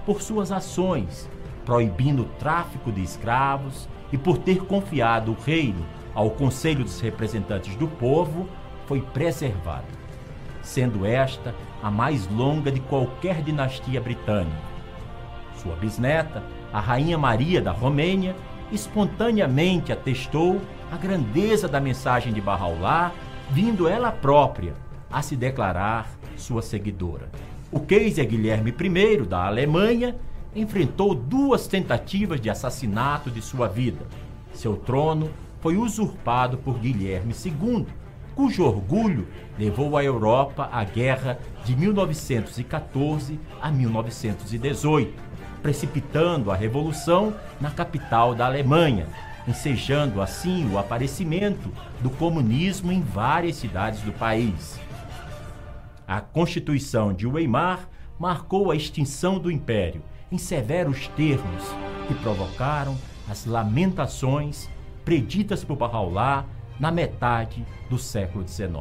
por 0.05 0.21
suas 0.21 0.53
ações, 0.53 1.29
proibindo 1.71 2.23
o 2.23 2.25
tráfico 2.25 2.91
de 2.91 3.01
escravos 3.01 3.89
e 4.13 4.19
por 4.19 4.39
ter 4.39 4.65
confiado 4.65 5.31
o 5.31 5.41
reino 5.41 5.87
ao 6.13 6.29
Conselho 6.29 6.83
dos 6.83 7.01
Representantes 7.01 7.77
do 7.77 7.87
Povo, 7.87 8.49
foi 8.87 9.01
preservada, 9.01 9.87
sendo 10.63 11.07
esta 11.07 11.55
a 11.81 11.89
mais 11.89 12.27
longa 12.27 12.73
de 12.73 12.81
qualquer 12.81 13.41
dinastia 13.41 14.01
britânica. 14.01 14.51
Sua 15.63 15.77
bisneta, 15.77 16.43
a 16.73 16.81
Rainha 16.81 17.17
Maria 17.17 17.63
da 17.63 17.71
Romênia, 17.71 18.35
espontaneamente 18.73 19.93
atestou 19.93 20.61
a 20.91 20.97
grandeza 20.97 21.69
da 21.69 21.79
mensagem 21.79 22.33
de 22.33 22.41
Bahá'u'lláh, 22.41 23.13
vindo 23.49 23.87
ela 23.87 24.11
própria 24.11 24.75
a 25.09 25.23
se 25.23 25.37
declarar 25.37 26.11
sua 26.37 26.63
seguidora. 26.63 27.31
O 27.71 27.79
Kaiser 27.79 28.27
Guilherme 28.27 28.75
I, 28.77 29.19
da 29.19 29.47
Alemanha, 29.47 30.17
enfrentou 30.55 31.15
duas 31.15 31.67
tentativas 31.67 32.41
de 32.41 32.51
assassinato 32.51 33.31
de 33.31 33.41
sua 33.41 33.69
vida. 33.69 34.07
Seu 34.53 34.77
trono 34.77 35.31
foi 35.61 35.77
usurpado 35.77 36.59
por 36.59 36.79
Guilherme 36.79 37.35
II, 37.35 37.87
cujo 38.35 38.65
orgulho 38.65 39.29
levou 39.59 39.97
a 39.97 40.05
Europa 40.05 40.69
à 40.73 40.83
guerra 40.83 41.39
de 41.65 41.77
1914 41.77 43.39
a 43.61 43.71
1918, 43.71 45.13
precipitando 45.63 46.51
a 46.51 46.57
revolução 46.57 47.35
na 47.61 47.71
capital 47.71 48.35
da 48.35 48.47
Alemanha, 48.47 49.07
ensejando 49.47 50.21
assim 50.23 50.71
o 50.71 50.79
aparecimento 50.79 51.71
do 52.01 52.11
comunismo 52.11 52.91
em 52.91 53.03
várias 53.03 53.57
cidades 53.57 54.01
do 54.01 54.13
país. 54.13 54.81
A 56.09 56.21
Constituição 56.21 57.13
de 57.13 57.27
Weimar 57.27 57.89
marcou 58.19 58.71
a 58.71 58.77
extinção 58.77 59.39
do 59.39 59.51
império 59.51 60.03
em 60.31 60.39
severos 60.39 61.09
termos 61.09 61.65
que 62.07 62.15
provocaram 62.15 62.97
as 63.29 63.47
lamentações 63.47 64.69
preditas 65.05 65.65
por 65.65 65.77
Bahá'u'lláh 65.77 66.45
na 66.79 66.91
metade 66.91 67.65
do 67.89 67.99
século 67.99 68.47
XIX. 68.47 68.73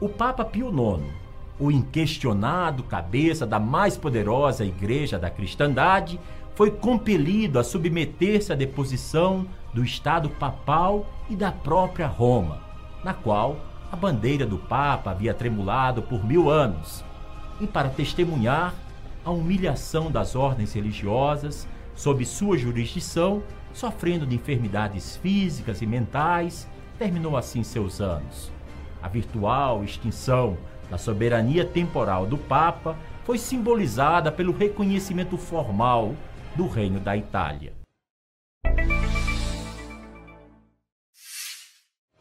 O 0.00 0.08
Papa 0.08 0.44
Pio 0.44 0.68
IX, 0.68 1.04
o 1.58 1.70
inquestionado 1.70 2.82
cabeça 2.82 3.46
da 3.46 3.58
mais 3.58 3.96
poderosa 3.96 4.64
igreja 4.64 5.18
da 5.18 5.30
cristandade, 5.30 6.20
foi 6.54 6.70
compelido 6.70 7.58
a 7.58 7.64
submeter-se 7.64 8.52
à 8.52 8.56
deposição 8.56 9.46
do 9.72 9.84
Estado 9.84 10.28
papal 10.30 11.06
e 11.28 11.36
da 11.36 11.52
própria 11.52 12.06
Roma, 12.06 12.60
na 13.04 13.12
qual 13.12 13.56
a 13.92 13.96
bandeira 13.96 14.46
do 14.46 14.58
Papa 14.58 15.10
havia 15.10 15.34
tremulado 15.34 16.02
por 16.02 16.24
mil 16.24 16.50
anos, 16.50 17.04
e 17.60 17.66
para 17.66 17.88
testemunhar 17.88 18.74
a 19.26 19.30
humilhação 19.32 20.08
das 20.08 20.36
ordens 20.36 20.72
religiosas 20.72 21.66
sob 21.96 22.24
sua 22.24 22.56
jurisdição, 22.56 23.42
sofrendo 23.74 24.24
de 24.24 24.36
enfermidades 24.36 25.16
físicas 25.16 25.82
e 25.82 25.86
mentais, 25.86 26.68
terminou 26.96 27.36
assim 27.36 27.64
seus 27.64 28.00
anos. 28.00 28.52
A 29.02 29.08
virtual 29.08 29.82
extinção 29.82 30.56
da 30.88 30.96
soberania 30.96 31.64
temporal 31.64 32.24
do 32.24 32.38
Papa 32.38 32.96
foi 33.24 33.36
simbolizada 33.36 34.30
pelo 34.30 34.56
reconhecimento 34.56 35.36
formal 35.36 36.14
do 36.54 36.68
Reino 36.68 37.00
da 37.00 37.16
Itália. 37.16 37.72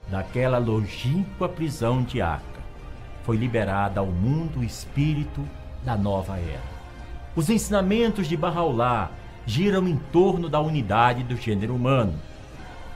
Daquela 0.10 0.58
longínqua 0.58 1.48
prisão 1.48 2.02
de 2.02 2.20
Acre, 2.20 2.64
foi 3.22 3.38
liberada 3.38 4.00
ao 4.00 4.08
mundo 4.08 4.62
o 4.62 4.64
espírito 4.64 5.48
da 5.84 5.96
nova 5.96 6.40
era. 6.40 6.75
Os 7.36 7.50
ensinamentos 7.50 8.28
de 8.28 8.38
Bahá'u'lláh 8.38 9.12
giram 9.46 9.86
em 9.90 9.98
torno 9.98 10.48
da 10.48 10.62
unidade 10.62 11.22
do 11.22 11.36
gênero 11.36 11.76
humano. 11.76 12.18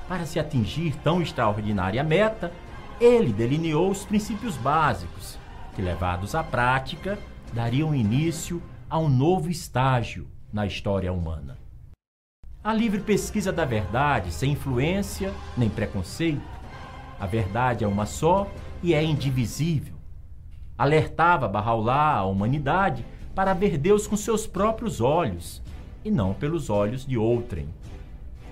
Para 0.08 0.25
se 0.25 0.39
atingir 0.39 0.95
tão 1.04 1.21
extraordinária 1.21 2.02
meta, 2.06 2.49
ele 3.02 3.34
delineou 3.34 3.91
os 3.91 4.06
princípios 4.06 4.56
básicos, 4.56 5.38
que 5.75 5.82
levados 5.82 6.36
à 6.36 6.43
prática, 6.43 7.19
dariam 7.52 7.93
início 7.93 8.63
a 8.89 8.97
um 8.97 9.10
novo 9.10 9.49
estágio 9.49 10.25
na 10.54 10.65
história 10.65 11.12
humana. 11.12 11.58
A 12.63 12.73
livre 12.73 13.02
pesquisa 13.02 13.52
da 13.52 13.65
verdade, 13.65 14.32
sem 14.32 14.54
influência 14.54 15.34
nem 15.58 15.69
preconceito. 15.69 16.41
A 17.19 17.25
verdade 17.25 17.84
é 17.84 17.88
uma 17.88 18.06
só 18.06 18.49
e 18.82 18.93
é 18.93 19.04
indivisível. 19.04 19.95
Alertava 20.78 21.49
Bahá'u'lláh 21.49 22.19
a 22.19 22.23
humanidade 22.23 23.06
para 23.39 23.54
ver 23.54 23.78
Deus 23.78 24.06
com 24.06 24.17
seus 24.17 24.45
próprios 24.45 24.99
olhos 24.99 25.62
e 26.04 26.12
não 26.12 26.34
pelos 26.34 26.69
olhos 26.69 27.06
de 27.06 27.17
outrem. 27.17 27.69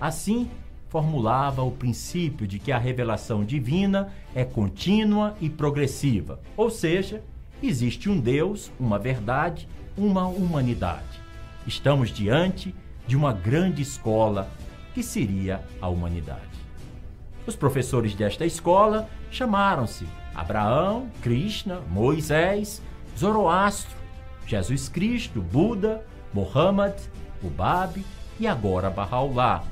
Assim, 0.00 0.50
formulava 0.88 1.62
o 1.62 1.70
princípio 1.70 2.46
de 2.46 2.58
que 2.58 2.72
a 2.72 2.78
revelação 2.78 3.44
divina 3.44 4.10
é 4.34 4.46
contínua 4.46 5.36
e 5.42 5.50
progressiva, 5.50 6.40
ou 6.56 6.70
seja, 6.70 7.22
existe 7.62 8.08
um 8.08 8.18
Deus, 8.18 8.72
uma 8.80 8.98
verdade, 8.98 9.68
uma 9.94 10.26
humanidade. 10.26 11.20
Estamos 11.66 12.08
diante 12.08 12.74
de 13.06 13.14
uma 13.14 13.34
grande 13.34 13.82
escola 13.82 14.50
que 14.94 15.02
seria 15.02 15.60
a 15.82 15.88
humanidade. 15.88 16.40
Os 17.46 17.54
professores 17.54 18.14
desta 18.14 18.46
escola 18.46 19.06
chamaram-se 19.30 20.06
Abraão, 20.34 21.10
Krishna, 21.20 21.78
Moisés, 21.90 22.80
Zoroastro, 23.18 23.97
Jesus 24.48 24.88
Cristo, 24.88 25.42
Buda, 25.42 26.02
Mohammed, 26.32 26.94
o 27.42 27.50
Bab 27.50 28.02
e 28.40 28.46
agora 28.46 28.90
Bahá'u'lláh. 28.90 29.62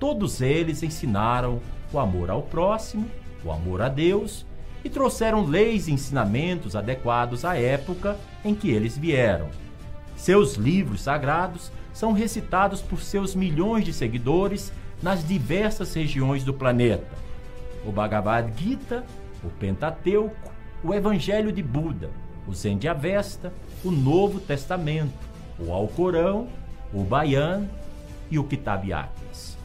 Todos 0.00 0.40
eles 0.40 0.82
ensinaram 0.82 1.60
o 1.92 1.98
amor 1.98 2.30
ao 2.30 2.40
próximo, 2.40 3.06
o 3.44 3.52
amor 3.52 3.82
a 3.82 3.90
Deus 3.90 4.46
e 4.82 4.88
trouxeram 4.88 5.44
leis 5.44 5.86
e 5.86 5.92
ensinamentos 5.92 6.74
adequados 6.74 7.44
à 7.44 7.56
época 7.56 8.18
em 8.42 8.54
que 8.54 8.70
eles 8.70 8.96
vieram. 8.96 9.48
Seus 10.16 10.54
livros 10.54 11.02
sagrados 11.02 11.70
são 11.92 12.12
recitados 12.14 12.80
por 12.80 13.02
seus 13.02 13.34
milhões 13.34 13.84
de 13.84 13.92
seguidores 13.92 14.72
nas 15.02 15.26
diversas 15.28 15.92
regiões 15.92 16.42
do 16.42 16.54
planeta. 16.54 17.06
O 17.84 17.92
Bhagavad 17.92 18.50
Gita, 18.56 19.04
o 19.44 19.50
Pentateuco, 19.50 20.52
o 20.82 20.94
Evangelho 20.94 21.52
de 21.52 21.62
Buda, 21.62 22.10
o 22.46 22.54
Zen 22.54 22.78
de 22.78 22.88
Avesta, 22.88 23.52
o 23.84 23.90
Novo 23.90 24.40
Testamento, 24.40 25.12
o 25.58 25.72
Alcorão 25.72 26.48
o 26.92 27.02
Bayan 27.02 27.68
e 28.30 28.38
o 28.38 28.44
Kitab 28.44 28.92
Atlas. 28.92 29.56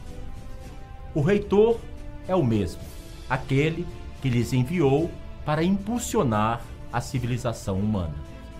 O 1.14 1.20
reitor 1.20 1.78
é 2.26 2.34
o 2.34 2.44
mesmo, 2.44 2.80
aquele 3.28 3.86
que 4.22 4.28
lhes 4.28 4.52
enviou 4.52 5.10
para 5.44 5.62
impulsionar 5.62 6.62
a 6.92 7.00
civilização 7.00 7.78
humana. 7.78 8.14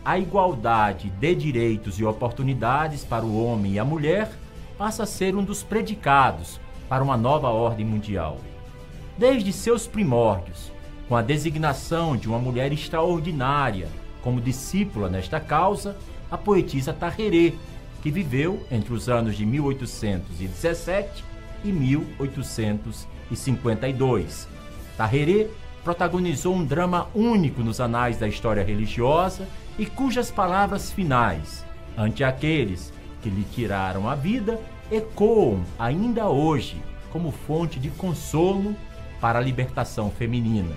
A 0.04 0.18
igualdade 0.18 1.10
de 1.10 1.34
direitos 1.34 1.98
e 1.98 2.04
oportunidades 2.04 3.04
para 3.04 3.24
o 3.24 3.44
homem 3.44 3.72
e 3.72 3.78
a 3.78 3.84
mulher 3.84 4.30
passa 4.76 5.02
a 5.02 5.06
ser 5.06 5.34
um 5.34 5.44
dos 5.44 5.62
predicados 5.62 6.60
para 6.88 7.02
uma 7.02 7.16
nova 7.16 7.48
ordem 7.48 7.84
mundial. 7.84 8.38
Desde 9.16 9.52
seus 9.52 9.86
primórdios, 9.86 10.72
com 11.08 11.16
a 11.16 11.22
designação 11.22 12.16
de 12.16 12.28
uma 12.28 12.38
mulher 12.38 12.72
extraordinária 12.72 13.88
como 14.28 14.40
discípula 14.42 15.08
nesta 15.08 15.40
causa, 15.40 15.96
a 16.30 16.36
poetisa 16.36 16.92
Tarrerê, 16.92 17.54
que 18.02 18.10
viveu 18.10 18.62
entre 18.70 18.92
os 18.92 19.08
anos 19.08 19.38
de 19.38 19.46
1817 19.46 21.24
e 21.64 21.72
1852. 21.72 24.46
Tarrerê 24.98 25.48
protagonizou 25.82 26.54
um 26.54 26.62
drama 26.62 27.08
único 27.14 27.62
nos 27.62 27.80
anais 27.80 28.18
da 28.18 28.28
história 28.28 28.62
religiosa 28.62 29.48
e 29.78 29.86
cujas 29.86 30.30
palavras 30.30 30.92
finais, 30.92 31.64
ante 31.96 32.22
aqueles 32.22 32.92
que 33.22 33.30
lhe 33.30 33.44
tiraram 33.44 34.06
a 34.06 34.14
vida, 34.14 34.60
ecoam 34.92 35.64
ainda 35.78 36.28
hoje 36.28 36.76
como 37.10 37.32
fonte 37.32 37.80
de 37.80 37.88
consolo 37.88 38.76
para 39.22 39.38
a 39.38 39.42
libertação 39.42 40.10
feminina. 40.10 40.76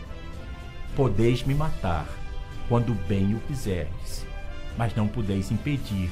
Podeis 0.96 1.44
me 1.44 1.54
matar 1.54 2.21
quando 2.68 2.94
bem 3.08 3.34
o 3.34 3.40
quiserdes, 3.42 4.26
mas 4.78 4.96
não 4.96 5.08
podeis 5.08 5.52
impedir 5.52 6.10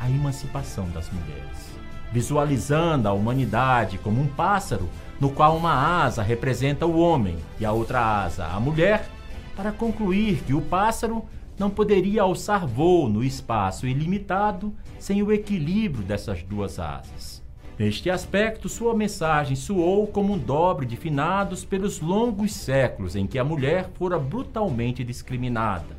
a 0.00 0.08
emancipação 0.08 0.88
das 0.90 1.10
mulheres. 1.10 1.74
Visualizando 2.12 3.08
a 3.08 3.12
humanidade 3.12 3.98
como 3.98 4.20
um 4.20 4.26
pássaro 4.26 4.88
no 5.20 5.30
qual 5.30 5.56
uma 5.56 5.72
asa 5.72 6.22
representa 6.22 6.86
o 6.86 6.98
homem 6.98 7.36
e 7.58 7.64
a 7.64 7.72
outra 7.72 8.24
asa 8.24 8.46
a 8.46 8.60
mulher, 8.60 9.08
para 9.56 9.72
concluir 9.72 10.42
que 10.44 10.52
o 10.52 10.60
pássaro 10.60 11.24
não 11.58 11.70
poderia 11.70 12.22
alçar 12.22 12.66
voo 12.66 13.08
no 13.08 13.22
espaço 13.22 13.86
ilimitado 13.86 14.74
sem 14.98 15.22
o 15.22 15.32
equilíbrio 15.32 16.04
dessas 16.04 16.42
duas 16.42 16.78
asas. 16.78 17.33
Neste 17.76 18.08
aspecto, 18.08 18.68
sua 18.68 18.94
mensagem 18.94 19.56
soou 19.56 20.06
como 20.06 20.34
um 20.34 20.38
dobre 20.38 20.86
de 20.86 20.96
finados 20.96 21.64
pelos 21.64 22.00
longos 22.00 22.52
séculos 22.52 23.16
em 23.16 23.26
que 23.26 23.36
a 23.36 23.42
mulher 23.42 23.90
fora 23.94 24.16
brutalmente 24.16 25.02
discriminada. 25.02 25.96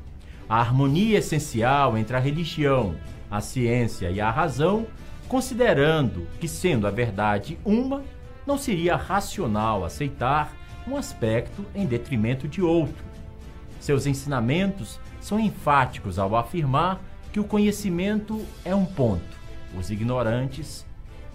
A 0.48 0.58
harmonia 0.62 1.18
essencial 1.18 1.98
entre 1.98 2.16
a 2.16 2.20
religião, 2.20 2.96
a 3.30 3.42
ciência 3.42 4.10
e 4.10 4.22
a 4.22 4.32
razão, 4.32 4.88
considerando 5.28 6.26
que, 6.40 6.48
sendo 6.48 6.88
a 6.88 6.92
verdade 6.92 7.60
uma, 7.66 8.04
não 8.48 8.58
seria 8.58 8.96
racional 8.96 9.84
aceitar 9.84 10.56
um 10.88 10.96
aspecto 10.96 11.66
em 11.76 11.86
detrimento 11.86 12.48
de 12.48 12.62
outro. 12.62 13.04
Seus 13.82 14.06
ensinamentos 14.06 14.98
são 15.20 15.38
enfáticos 15.38 16.20
ao 16.20 16.38
afirmar 16.38 17.02
que 17.34 17.40
o 17.40 17.44
conhecimento 17.44 18.46
é 18.64 18.74
um 18.74 18.86
ponto, 18.86 19.38
os 19.78 19.90
ignorantes 19.90 20.85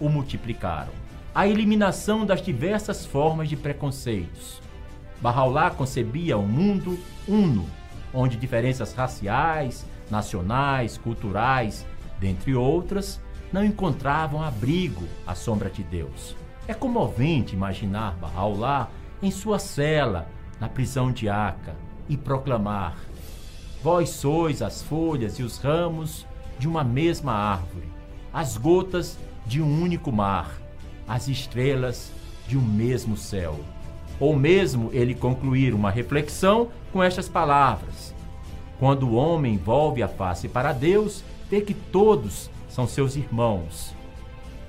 o 0.01 0.09
multiplicaram. 0.09 0.91
A 1.33 1.47
eliminação 1.47 2.25
das 2.25 2.41
diversas 2.41 3.05
formas 3.05 3.47
de 3.47 3.55
preconceitos. 3.55 4.59
Bahá'u'lláh 5.21 5.71
concebia 5.71 6.37
um 6.37 6.47
mundo 6.47 6.99
uno, 7.27 7.65
onde 8.13 8.35
diferenças 8.35 8.93
raciais, 8.93 9.85
nacionais, 10.09 10.97
culturais, 10.97 11.85
dentre 12.19 12.55
outras, 12.55 13.21
não 13.53 13.63
encontravam 13.63 14.41
abrigo 14.41 15.07
à 15.25 15.35
sombra 15.35 15.69
de 15.69 15.83
Deus. 15.83 16.35
É 16.67 16.73
comovente 16.73 17.53
imaginar 17.53 18.17
Bahá'u'lláh 18.19 18.89
em 19.21 19.29
sua 19.29 19.59
cela, 19.59 20.27
na 20.59 20.67
prisão 20.67 21.11
de 21.11 21.29
Aca, 21.29 21.75
e 22.09 22.17
proclamar: 22.17 22.97
Vós 23.83 24.09
sois 24.09 24.61
as 24.61 24.81
folhas 24.81 25.39
e 25.39 25.43
os 25.43 25.59
ramos 25.59 26.25
de 26.57 26.67
uma 26.67 26.83
mesma 26.83 27.33
árvore, 27.33 27.91
as 28.33 28.57
gotas 28.57 29.17
de 29.45 29.61
um 29.61 29.81
único 29.81 30.11
mar, 30.11 30.59
as 31.07 31.27
estrelas 31.27 32.11
de 32.47 32.57
um 32.57 32.61
mesmo 32.61 33.17
céu. 33.17 33.59
Ou 34.19 34.35
mesmo 34.35 34.89
ele 34.93 35.15
concluir 35.15 35.73
uma 35.73 35.89
reflexão 35.89 36.69
com 36.91 37.01
estas 37.01 37.27
palavras: 37.27 38.13
Quando 38.79 39.07
o 39.07 39.13
homem 39.13 39.57
volve 39.57 40.03
a 40.03 40.07
face 40.07 40.47
para 40.47 40.73
Deus, 40.73 41.23
vê 41.49 41.61
que 41.61 41.73
todos 41.73 42.49
são 42.69 42.87
seus 42.87 43.15
irmãos. 43.15 43.95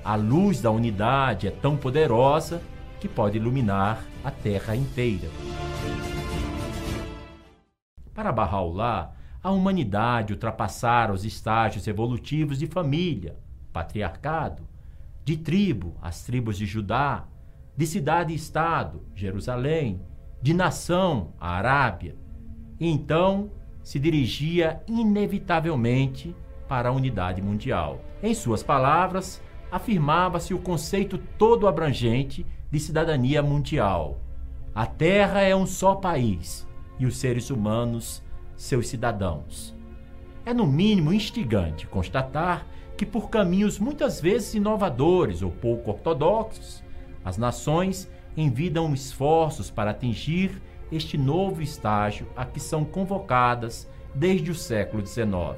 A 0.03 0.15
luz 0.15 0.59
da 0.59 0.69
unidade 0.69 1.47
é 1.47 1.51
tão 1.51 1.77
poderosa 1.77 2.61
que 2.99 3.07
pode 3.07 3.37
iluminar 3.37 4.03
a 4.23 4.31
terra 4.31 4.75
inteira. 4.75 5.29
Para 8.13 8.31
Bahá'u'lláh, 8.31 9.11
a 9.41 9.51
humanidade 9.51 10.33
ultrapassara 10.33 11.11
os 11.11 11.25
estágios 11.25 11.87
evolutivos 11.87 12.59
de 12.59 12.67
família, 12.67 13.35
patriarcado, 13.73 14.63
de 15.25 15.35
tribo, 15.35 15.95
as 16.01 16.23
tribos 16.23 16.57
de 16.57 16.65
Judá, 16.65 17.25
de 17.75 17.87
cidade 17.87 18.31
e 18.31 18.35
estado, 18.35 19.01
Jerusalém, 19.15 19.99
de 20.41 20.53
nação, 20.53 21.33
a 21.39 21.55
Arábia. 21.55 22.15
E 22.79 22.87
então 22.87 23.51
se 23.81 23.99
dirigia 23.99 24.81
inevitavelmente 24.87 26.35
para 26.67 26.89
a 26.89 26.91
unidade 26.91 27.41
mundial. 27.41 28.01
Em 28.21 28.33
suas 28.33 28.61
palavras, 28.61 29.41
afirmava-se 29.71 30.53
o 30.53 30.59
conceito 30.59 31.17
todo 31.37 31.67
abrangente 31.67 32.45
de 32.69 32.79
cidadania 32.79 33.41
mundial. 33.41 34.19
A 34.73 34.85
Terra 34.85 35.41
é 35.41 35.55
um 35.55 35.65
só 35.65 35.95
país 35.95 36.67
e 36.99 37.05
os 37.05 37.17
seres 37.17 37.49
humanos 37.49 38.23
seus 38.55 38.87
cidadãos. 38.87 39.75
É 40.45 40.53
no 40.53 40.65
mínimo 40.65 41.13
instigante 41.13 41.87
constatar 41.87 42.65
que, 42.97 43.05
por 43.05 43.29
caminhos 43.29 43.79
muitas 43.79 44.21
vezes 44.21 44.53
inovadores 44.53 45.41
ou 45.41 45.51
pouco 45.51 45.91
ortodoxos, 45.91 46.83
as 47.23 47.37
nações 47.37 48.09
envidam 48.35 48.93
esforços 48.93 49.69
para 49.69 49.91
atingir 49.91 50.61
este 50.91 51.17
novo 51.17 51.61
estágio 51.61 52.27
a 52.35 52.45
que 52.45 52.59
são 52.59 52.83
convocadas 52.83 53.87
desde 54.13 54.51
o 54.51 54.55
século 54.55 55.05
XIX. 55.05 55.57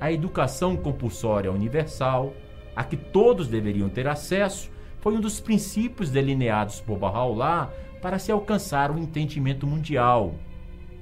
A 0.00 0.10
educação 0.10 0.76
compulsória 0.76 1.52
universal, 1.52 2.32
a 2.74 2.82
que 2.82 2.96
todos 2.96 3.48
deveriam 3.48 3.88
ter 3.88 4.08
acesso, 4.08 4.70
foi 5.00 5.14
um 5.14 5.20
dos 5.20 5.40
princípios 5.40 6.10
delineados 6.10 6.80
por 6.80 6.98
Bahá'u'lláh 6.98 7.70
para 8.00 8.18
se 8.18 8.32
alcançar 8.32 8.90
o 8.90 8.98
entendimento 8.98 9.66
mundial 9.66 10.34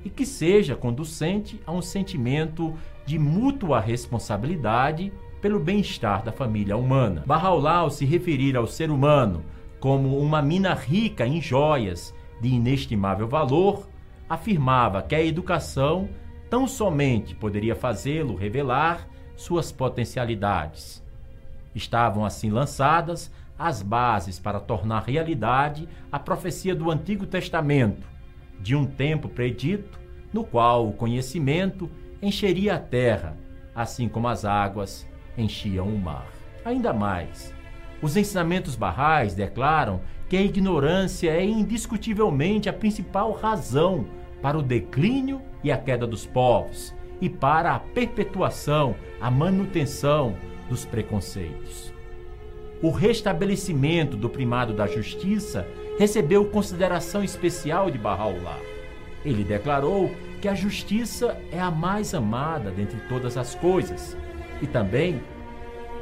e 0.04 0.10
que 0.10 0.26
seja 0.26 0.74
conducente 0.74 1.60
a 1.66 1.72
um 1.72 1.82
sentimento 1.82 2.74
de 3.06 3.18
mútua 3.18 3.80
responsabilidade 3.80 5.12
pelo 5.40 5.58
bem-estar 5.58 6.22
da 6.22 6.32
família 6.32 6.76
humana. 6.76 7.24
Ao 7.28 7.90
se 7.90 8.04
referir 8.04 8.56
ao 8.56 8.66
ser 8.66 8.90
humano 8.90 9.44
como 9.78 10.18
uma 10.18 10.42
mina 10.42 10.74
rica 10.74 11.26
em 11.26 11.40
joias 11.40 12.14
de 12.40 12.48
inestimável 12.48 13.26
valor, 13.26 13.88
afirmava 14.28 15.02
que 15.02 15.14
a 15.14 15.22
educação 15.22 16.08
tão 16.48 16.66
somente 16.66 17.34
poderia 17.34 17.74
fazê-lo 17.74 18.34
revelar 18.34 19.08
suas 19.36 19.72
potencialidades. 19.72 21.02
Estavam 21.74 22.24
assim 22.24 22.50
lançadas 22.50 23.32
as 23.58 23.82
bases 23.82 24.38
para 24.38 24.60
tornar 24.60 25.04
realidade 25.04 25.88
a 26.10 26.18
profecia 26.18 26.74
do 26.74 26.90
Antigo 26.90 27.26
Testamento, 27.26 28.06
de 28.60 28.74
um 28.74 28.84
tempo 28.84 29.28
predito, 29.28 29.98
no 30.32 30.44
qual 30.44 30.88
o 30.88 30.92
conhecimento 30.92 31.90
encheria 32.22 32.74
a 32.74 32.78
terra, 32.78 33.36
assim 33.74 34.08
como 34.08 34.28
as 34.28 34.44
águas 34.44 35.09
enchiam 35.40 35.86
o 35.86 35.98
mar. 35.98 36.26
Ainda 36.64 36.92
mais, 36.92 37.54
os 38.02 38.16
ensinamentos 38.16 38.76
barrais 38.76 39.34
declaram 39.34 40.00
que 40.28 40.36
a 40.36 40.42
ignorância 40.42 41.30
é 41.30 41.44
indiscutivelmente 41.44 42.68
a 42.68 42.72
principal 42.72 43.32
razão 43.32 44.06
para 44.40 44.56
o 44.56 44.62
declínio 44.62 45.42
e 45.62 45.70
a 45.70 45.76
queda 45.76 46.06
dos 46.06 46.24
povos 46.24 46.94
e 47.20 47.28
para 47.28 47.74
a 47.74 47.78
perpetuação, 47.78 48.94
a 49.20 49.30
manutenção 49.30 50.36
dos 50.68 50.84
preconceitos. 50.84 51.92
O 52.82 52.90
restabelecimento 52.90 54.16
do 54.16 54.30
primado 54.30 54.72
da 54.72 54.86
justiça 54.86 55.66
recebeu 55.98 56.46
consideração 56.46 57.22
especial 57.22 57.90
de 57.90 57.98
Bahá'u'lláh. 57.98 58.58
Ele 59.22 59.44
declarou 59.44 60.10
que 60.40 60.48
a 60.48 60.54
justiça 60.54 61.38
é 61.52 61.60
a 61.60 61.70
mais 61.70 62.14
amada 62.14 62.70
dentre 62.70 62.98
todas 63.00 63.36
as 63.36 63.54
coisas 63.54 64.16
e 64.62 64.66
também 64.66 65.20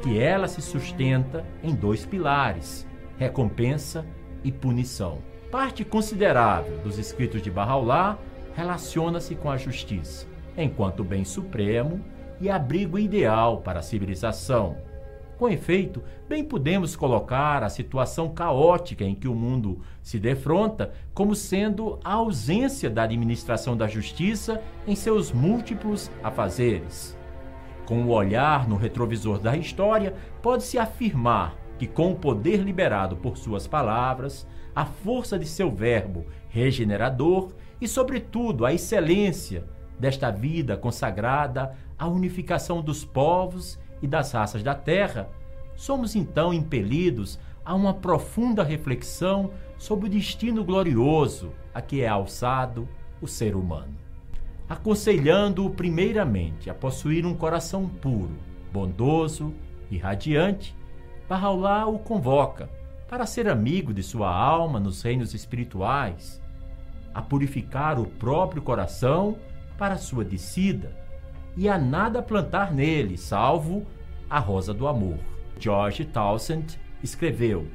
que 0.01 0.19
ela 0.19 0.47
se 0.47 0.61
sustenta 0.61 1.45
em 1.63 1.73
dois 1.73 2.05
pilares: 2.05 2.87
recompensa 3.17 4.05
e 4.43 4.51
punição. 4.51 5.19
Parte 5.51 5.83
considerável 5.83 6.77
dos 6.79 6.97
escritos 6.97 7.41
de 7.41 7.51
Bahá'u'lláh 7.51 8.17
relaciona-se 8.55 9.35
com 9.35 9.49
a 9.49 9.57
justiça, 9.57 10.27
enquanto 10.57 11.03
bem 11.03 11.25
supremo 11.25 12.01
e 12.39 12.49
abrigo 12.49 12.97
ideal 12.97 13.61
para 13.61 13.79
a 13.79 13.83
civilização. 13.83 14.77
Com 15.37 15.47
efeito, 15.49 16.03
bem 16.27 16.43
podemos 16.43 16.97
colocar 16.97 17.63
a 17.63 17.69
situação 17.69 18.29
caótica 18.29 19.05
em 19.05 19.15
que 19.15 19.27
o 19.27 19.33
mundo 19.33 19.81
se 20.03 20.19
defronta 20.19 20.91
como 21.13 21.33
sendo 21.33 21.97
a 22.03 22.13
ausência 22.13 22.89
da 22.89 23.03
administração 23.03 23.75
da 23.75 23.87
justiça 23.87 24.61
em 24.85 24.95
seus 24.95 25.31
múltiplos 25.31 26.11
afazeres. 26.21 27.18
Com 27.89 28.03
o 28.03 28.09
olhar 28.09 28.69
no 28.69 28.75
retrovisor 28.75 29.39
da 29.39 29.57
história, 29.57 30.13
pode-se 30.43 30.77
afirmar 30.77 31.55
que, 31.79 31.87
com 31.87 32.11
o 32.11 32.15
poder 32.15 32.57
liberado 32.57 33.15
por 33.15 33.35
suas 33.35 33.65
palavras, 33.65 34.45
a 34.75 34.85
força 34.85 35.39
de 35.39 35.47
seu 35.47 35.71
verbo 35.71 36.23
regenerador 36.49 37.51
e, 37.81 37.87
sobretudo, 37.87 38.63
a 38.63 38.71
excelência 38.71 39.65
desta 39.97 40.29
vida 40.29 40.77
consagrada 40.77 41.75
à 41.97 42.07
unificação 42.07 42.79
dos 42.79 43.03
povos 43.03 43.79
e 44.03 44.07
das 44.07 44.33
raças 44.33 44.61
da 44.61 44.75
terra, 44.75 45.27
somos 45.75 46.15
então 46.15 46.53
impelidos 46.53 47.39
a 47.65 47.73
uma 47.73 47.95
profunda 47.95 48.63
reflexão 48.63 49.49
sobre 49.79 50.05
o 50.05 50.11
destino 50.11 50.63
glorioso 50.63 51.53
a 51.73 51.81
que 51.81 52.01
é 52.01 52.07
alçado 52.07 52.87
o 53.19 53.27
ser 53.27 53.55
humano. 53.55 54.08
Aconselhando-o 54.69 55.71
primeiramente 55.71 56.69
a 56.69 56.75
possuir 56.75 57.25
um 57.25 57.33
coração 57.33 57.89
puro, 57.89 58.37
bondoso 58.71 59.51
e 59.89 59.97
radiante, 59.97 60.77
Bahá'u'lláh 61.27 61.87
o 61.87 61.97
convoca 61.97 62.69
para 63.07 63.25
ser 63.25 63.49
amigo 63.49 63.91
de 63.91 64.03
sua 64.03 64.31
alma 64.31 64.79
nos 64.79 65.01
reinos 65.01 65.33
espirituais, 65.33 66.39
a 67.11 67.19
purificar 67.19 67.99
o 67.99 68.05
próprio 68.05 68.61
coração 68.61 69.37
para 69.75 69.97
sua 69.97 70.23
descida 70.23 70.95
e 71.57 71.67
a 71.67 71.75
nada 71.75 72.21
plantar 72.21 72.71
nele, 72.71 73.17
salvo 73.17 73.87
a 74.29 74.37
rosa 74.37 74.71
do 74.71 74.87
amor. 74.87 75.17
George 75.59 76.05
Townsend 76.05 76.79
escreveu: 77.01 77.65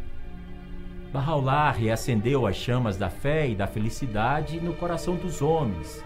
Bahá'u'lláh 1.12 1.72
reacendeu 1.72 2.46
as 2.46 2.54
chamas 2.54 2.96
da 2.96 3.10
fé 3.10 3.48
e 3.48 3.56
da 3.56 3.66
felicidade 3.66 4.60
no 4.60 4.74
coração 4.74 5.16
dos 5.16 5.42
homens. 5.42 6.04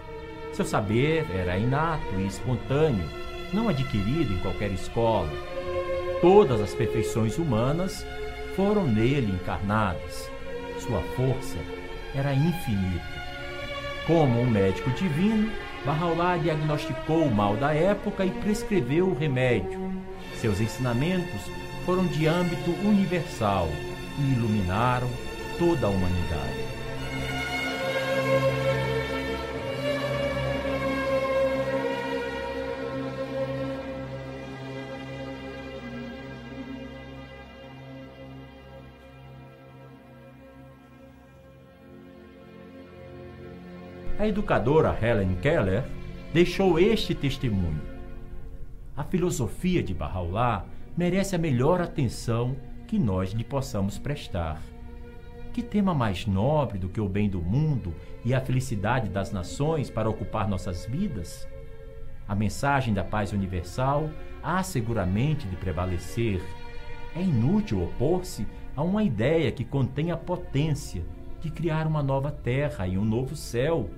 Seu 0.53 0.65
saber 0.65 1.25
era 1.33 1.57
inato 1.57 2.15
e 2.17 2.27
espontâneo, 2.27 3.07
não 3.53 3.69
adquirido 3.69 4.33
em 4.33 4.39
qualquer 4.39 4.71
escola. 4.71 5.29
Todas 6.21 6.59
as 6.59 6.73
perfeições 6.73 7.37
humanas 7.37 8.05
foram 8.55 8.85
nele 8.85 9.31
encarnadas. 9.31 10.29
Sua 10.79 11.01
força 11.15 11.57
era 12.13 12.33
infinita. 12.33 13.19
Como 14.05 14.41
um 14.41 14.49
médico 14.49 14.89
divino, 14.91 15.51
Bahá'u'lláh 15.85 16.37
diagnosticou 16.37 17.23
o 17.23 17.33
mal 17.33 17.55
da 17.55 17.73
época 17.73 18.25
e 18.25 18.31
prescreveu 18.31 19.07
o 19.07 19.17
remédio. 19.17 19.79
Seus 20.35 20.59
ensinamentos 20.59 21.41
foram 21.85 22.05
de 22.07 22.27
âmbito 22.27 22.71
universal 22.83 23.69
e 24.17 24.33
iluminaram 24.33 25.09
toda 25.57 25.87
a 25.87 25.89
humanidade. 25.89 26.68
A 44.19 44.27
educadora 44.27 44.93
Helen 45.01 45.35
Keller 45.35 45.85
deixou 46.33 46.77
este 46.77 47.15
testemunho. 47.15 47.81
A 48.93 49.01
filosofia 49.01 49.81
de 49.81 49.95
Bahá'u'lláh 49.95 50.65
merece 50.97 51.37
a 51.37 51.39
melhor 51.39 51.79
atenção 51.79 52.53
que 52.85 52.99
nós 52.99 53.31
lhe 53.31 53.45
possamos 53.45 53.97
prestar. 53.97 54.61
Que 55.53 55.63
tema 55.63 55.93
mais 55.93 56.25
nobre 56.25 56.77
do 56.77 56.89
que 56.89 56.99
o 56.99 57.07
bem 57.07 57.29
do 57.29 57.41
mundo 57.41 57.95
e 58.25 58.33
a 58.33 58.41
felicidade 58.41 59.07
das 59.07 59.31
nações 59.31 59.89
para 59.89 60.09
ocupar 60.09 60.49
nossas 60.49 60.85
vidas? 60.85 61.47
A 62.27 62.35
mensagem 62.35 62.93
da 62.93 63.05
paz 63.05 63.31
universal 63.31 64.09
há 64.43 64.61
seguramente 64.63 65.47
de 65.47 65.55
prevalecer. 65.55 66.41
É 67.15 67.21
inútil 67.21 67.81
opor-se 67.85 68.45
a 68.75 68.83
uma 68.83 69.01
ideia 69.01 69.49
que 69.49 69.63
contém 69.63 70.11
a 70.11 70.17
potência 70.17 71.05
de 71.39 71.49
criar 71.49 71.87
uma 71.87 72.03
nova 72.03 72.31
terra 72.31 72.85
e 72.85 72.97
um 72.97 73.05
novo 73.05 73.33
céu 73.33 73.89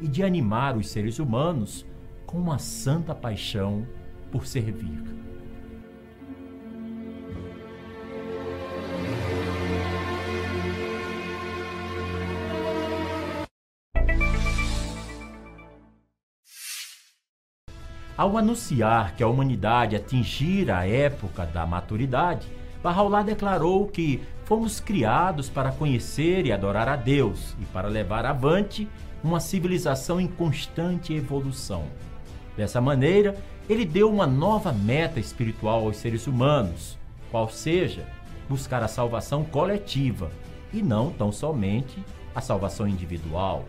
e 0.00 0.08
de 0.08 0.22
animar 0.22 0.76
os 0.76 0.88
seres 0.88 1.18
humanos 1.18 1.86
com 2.26 2.38
uma 2.38 2.58
santa 2.58 3.14
paixão 3.14 3.86
por 4.30 4.46
servir. 4.46 5.02
Ao 18.16 18.36
anunciar 18.36 19.16
que 19.16 19.22
a 19.22 19.26
humanidade 19.26 19.96
atingira 19.96 20.76
a 20.76 20.86
época 20.86 21.46
da 21.46 21.64
maturidade, 21.64 22.46
Bahá'u'lláh 22.82 23.24
declarou 23.24 23.86
que 23.86 24.22
fomos 24.44 24.78
criados 24.78 25.48
para 25.48 25.72
conhecer 25.72 26.44
e 26.44 26.52
adorar 26.52 26.86
a 26.86 26.96
Deus 26.96 27.56
e 27.58 27.64
para 27.66 27.88
levar 27.88 28.26
avante 28.26 28.86
uma 29.22 29.40
civilização 29.40 30.20
em 30.20 30.26
constante 30.26 31.12
evolução. 31.12 31.84
Dessa 32.56 32.80
maneira, 32.80 33.36
ele 33.68 33.84
deu 33.84 34.10
uma 34.10 34.26
nova 34.26 34.72
meta 34.72 35.20
espiritual 35.20 35.84
aos 35.84 35.96
seres 35.96 36.26
humanos, 36.26 36.98
qual 37.30 37.48
seja 37.48 38.06
buscar 38.48 38.82
a 38.82 38.88
salvação 38.88 39.44
coletiva 39.44 40.30
e 40.72 40.82
não 40.82 41.10
tão 41.10 41.30
somente 41.30 41.96
a 42.34 42.40
salvação 42.40 42.86
individual. 42.88 43.64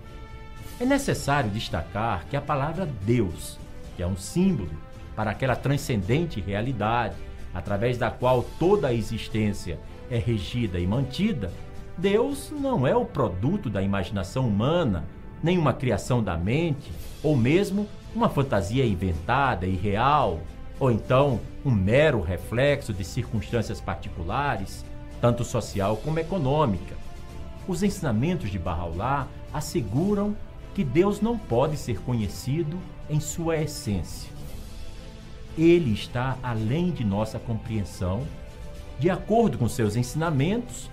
É 0.80 0.86
necessário 0.86 1.50
destacar 1.52 2.26
que 2.28 2.36
a 2.36 2.42
palavra 2.42 2.90
Deus, 3.06 3.60
que 3.96 4.02
é 4.02 4.08
um 4.08 4.18
símbolo 4.18 4.72
para 5.16 5.32
aquela 5.32 5.56
transcendente 5.56 6.42
realidade 6.42 7.16
através 7.54 7.98
da 7.98 8.10
qual 8.10 8.44
toda 8.58 8.88
a 8.88 8.94
existência 8.94 9.80
é 10.10 10.18
regida 10.18 10.80
e 10.80 10.88
mantida, 10.88 11.52
Deus 11.98 12.52
não 12.52 12.88
é 12.88 12.96
o 12.96 13.06
produto 13.06 13.70
da 13.70 13.82
imaginação 13.82 14.48
humana 14.48 15.06
nem 15.44 15.58
uma 15.58 15.74
criação 15.74 16.24
da 16.24 16.38
mente, 16.38 16.92
ou 17.24 17.36
mesmo 17.36 17.88
uma 18.16 18.30
fantasia 18.30 18.86
inventada 18.86 19.66
e 19.66 19.76
real, 19.76 20.40
ou 20.80 20.92
então 20.92 21.40
um 21.64 21.72
mero 21.72 22.22
reflexo 22.22 22.94
de 22.94 23.04
circunstâncias 23.04 23.80
particulares, 23.80 24.84
tanto 25.20 25.44
social 25.44 25.98
como 25.98 26.20
econômica. 26.20 26.96
Os 27.68 27.84
ensinamentos 27.84 28.50
de 28.50 28.58
Bahá'u'lláh 28.58 29.28
asseguram 29.54 30.36
que 30.74 30.84
Deus 30.84 31.22
não 31.22 31.38
pode 31.38 31.78
ser 31.78 32.00
conhecido 32.02 32.78
em 33.10 33.20
sua 33.20 33.58
essência. 33.58 34.32
Ele 35.58 35.92
está 35.94 36.38
além 36.42 36.92
de 36.92 37.04
nossa 37.04 37.38
compreensão. 37.38 38.26
De 38.98 39.10
acordo 39.10 39.58
com 39.58 39.68
seus 39.68 39.96
ensinamentos, 39.96 40.90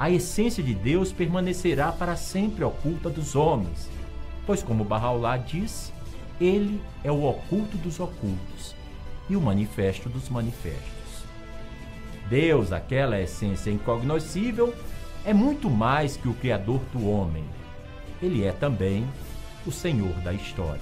a 0.00 0.08
essência 0.10 0.62
de 0.62 0.74
Deus 0.74 1.12
permanecerá 1.12 1.92
para 1.92 2.16
sempre 2.16 2.64
oculta 2.64 3.10
dos 3.10 3.36
homens, 3.36 3.86
pois, 4.46 4.62
como 4.62 4.82
Bahá'u'lláh 4.82 5.36
diz, 5.36 5.92
ele 6.40 6.80
é 7.04 7.12
o 7.12 7.22
oculto 7.24 7.76
dos 7.76 8.00
ocultos 8.00 8.74
e 9.28 9.36
o 9.36 9.40
manifesto 9.42 10.08
dos 10.08 10.30
manifestos. 10.30 11.26
Deus, 12.30 12.72
aquela 12.72 13.20
essência 13.20 13.70
incognoscível, 13.70 14.74
é 15.22 15.34
muito 15.34 15.68
mais 15.68 16.16
que 16.16 16.28
o 16.28 16.34
Criador 16.34 16.80
do 16.94 17.06
homem. 17.06 17.44
Ele 18.22 18.42
é 18.42 18.52
também 18.52 19.06
o 19.66 19.70
Senhor 19.70 20.14
da 20.22 20.32
história. 20.32 20.80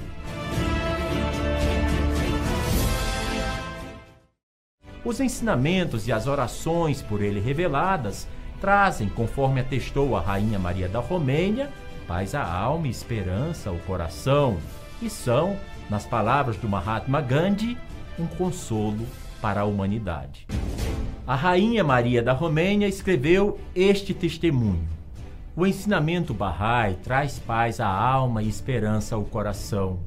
Os 5.04 5.18
ensinamentos 5.18 6.06
e 6.06 6.12
as 6.12 6.28
orações 6.28 7.02
por 7.02 7.20
ele 7.20 7.40
reveladas 7.40 8.28
trazem, 8.61 9.09
conforme 9.09 9.61
atestou 9.61 10.16
a 10.16 10.20
Rainha 10.20 10.59
Maria 10.59 10.88
da 10.88 11.00
Romênia, 11.00 11.70
paz 12.06 12.34
à 12.34 12.44
alma 12.44 12.86
e 12.86 12.90
esperança 12.90 13.70
ao 13.70 13.76
coração, 13.78 14.59
e 15.00 15.09
são, 15.09 15.56
nas 15.88 16.04
palavras 16.04 16.56
do 16.56 16.68
Mahatma 16.68 17.20
Gandhi, 17.20 17.78
um 18.18 18.26
consolo 18.26 19.06
para 19.40 19.61
a 19.61 19.64
humanidade. 19.64 20.46
A 21.26 21.34
Rainha 21.34 21.84
Maria 21.84 22.22
da 22.22 22.32
Romênia 22.32 22.88
escreveu 22.88 23.61
este 23.74 24.14
testemunho. 24.14 24.86
O 25.54 25.66
ensinamento 25.66 26.32
Bahá'í 26.32 26.94
traz 27.02 27.38
paz 27.38 27.80
à 27.80 27.88
alma 27.88 28.42
e 28.42 28.48
esperança 28.48 29.14
ao 29.14 29.24
coração. 29.24 30.00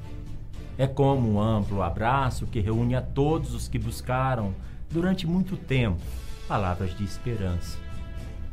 É 0.78 0.88
como 0.88 1.34
um 1.34 1.42
amplo 1.42 1.84
abraço 1.84 2.48
que 2.48 2.60
reúne 2.60 2.96
a 2.96 3.02
todos 3.02 3.54
os 3.54 3.68
que 3.68 3.78
buscaram, 3.78 4.54
durante 4.90 5.28
muito 5.28 5.56
tempo, 5.56 6.02
palavras 6.48 6.96
de 6.98 7.04
esperança 7.04 7.78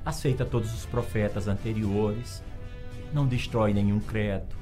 aceita 0.08 0.42
todos 0.42 0.72
os 0.72 0.86
profetas 0.86 1.48
anteriores, 1.48 2.42
não 3.12 3.26
destrói 3.26 3.74
nenhum 3.74 4.00
credo 4.00 4.56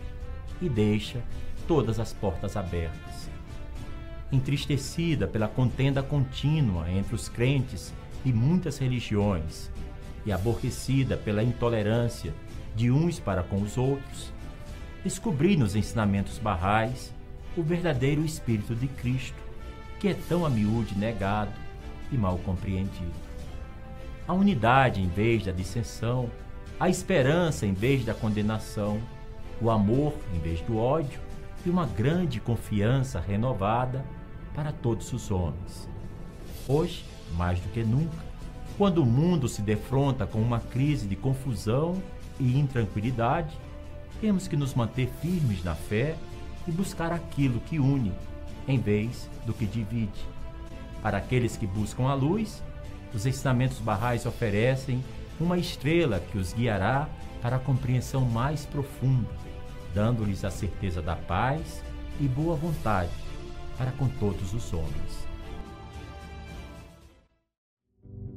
e 0.61 0.69
deixa 0.69 1.23
todas 1.69 2.01
as 2.01 2.13
portas 2.13 2.57
abertas. 2.57 3.31
Entristecida 4.33 5.29
pela 5.29 5.47
contenda 5.47 6.03
contínua 6.03 6.91
entre 6.91 7.15
os 7.15 7.29
crentes 7.29 7.95
e 8.25 8.33
muitas 8.33 8.79
religiões, 8.79 9.71
e 10.25 10.33
aborrecida 10.33 11.17
pela 11.17 11.45
intolerância 11.45 12.35
de 12.75 12.91
uns 12.91 13.21
para 13.21 13.45
com 13.45 13.63
os 13.63 13.79
outros, 13.79 14.33
descobri 15.05 15.57
nos 15.57 15.77
ensinamentos 15.77 16.39
barrais 16.39 17.15
o 17.57 17.63
verdadeiro 17.63 18.25
Espírito 18.25 18.75
de 18.75 18.89
Cristo, 18.89 19.41
que 20.01 20.09
é 20.09 20.15
tão 20.29 20.45
a 20.45 20.51
miúde 20.51 20.99
negado 20.99 21.53
e 22.11 22.17
mal 22.17 22.37
compreendido. 22.39 23.26
A 24.27 24.33
unidade 24.33 25.01
em 25.01 25.09
vez 25.09 25.45
da 25.45 25.53
dissensão, 25.53 26.29
a 26.79 26.89
esperança 26.89 27.65
em 27.65 27.73
vez 27.73 28.05
da 28.05 28.13
condenação, 28.13 29.01
o 29.61 29.71
amor 29.71 30.15
em 30.35 30.39
vez 30.41 30.61
do 30.63 30.77
ódio 30.77 31.21
e 31.65 31.71
uma 31.71 31.87
grande 31.87 32.41
confiança 32.41 33.21
renovada 33.21 34.05
para 34.55 34.73
todos 34.73 35.13
os 35.13 35.31
homens. 35.31 35.89
Hoje, 36.69 37.05
mais 37.37 37.61
do 37.61 37.69
que 37.69 37.85
nunca, 37.85 38.27
quando 38.77 38.99
o 38.99 39.07
mundo 39.07 39.49
se 39.49 39.63
defronta 39.63 40.27
com 40.27 40.41
uma 40.41 40.61
crise 40.61 41.07
de 41.07 41.17
confusão 41.17 42.03
e 42.39 42.59
intranquilidade, 42.59 43.57
temos 44.21 44.49
que 44.49 44.57
nos 44.57 44.75
manter 44.75 45.09
firmes 45.21 45.63
na 45.63 45.75
fé 45.75 46.17
e 46.67 46.73
buscar 46.73 47.13
aquilo 47.13 47.61
que 47.61 47.79
une, 47.79 48.13
em 48.67 48.79
vez 48.79 49.31
do 49.47 49.55
que 49.55 49.67
divide. 49.67 50.27
Para 51.03 51.19
aqueles 51.19 51.57
que 51.57 51.67
buscam 51.67 52.09
a 52.09 52.15
luz, 52.15 52.63
os 53.17 53.25
ensinamentos 53.25 53.79
barrais 53.79 54.27
oferecem 54.27 55.03
uma 55.41 55.57
estrela 55.57 56.21
que 56.21 56.37
os 56.37 56.53
guiará 56.53 57.09
para 57.41 57.57
a 57.57 57.59
compreensão 57.59 58.27
mais 58.27 58.67
profunda, 58.67 59.29
dando-lhes 59.95 60.45
a 60.45 60.51
certeza 60.51 61.01
da 61.01 61.17
paz 61.17 61.83
e 62.21 62.29
boa 62.29 62.55
vontade 62.55 63.11
para 63.79 63.91
com 63.93 64.07
todos 64.07 64.53
os 64.53 64.71
homens. 64.73 65.27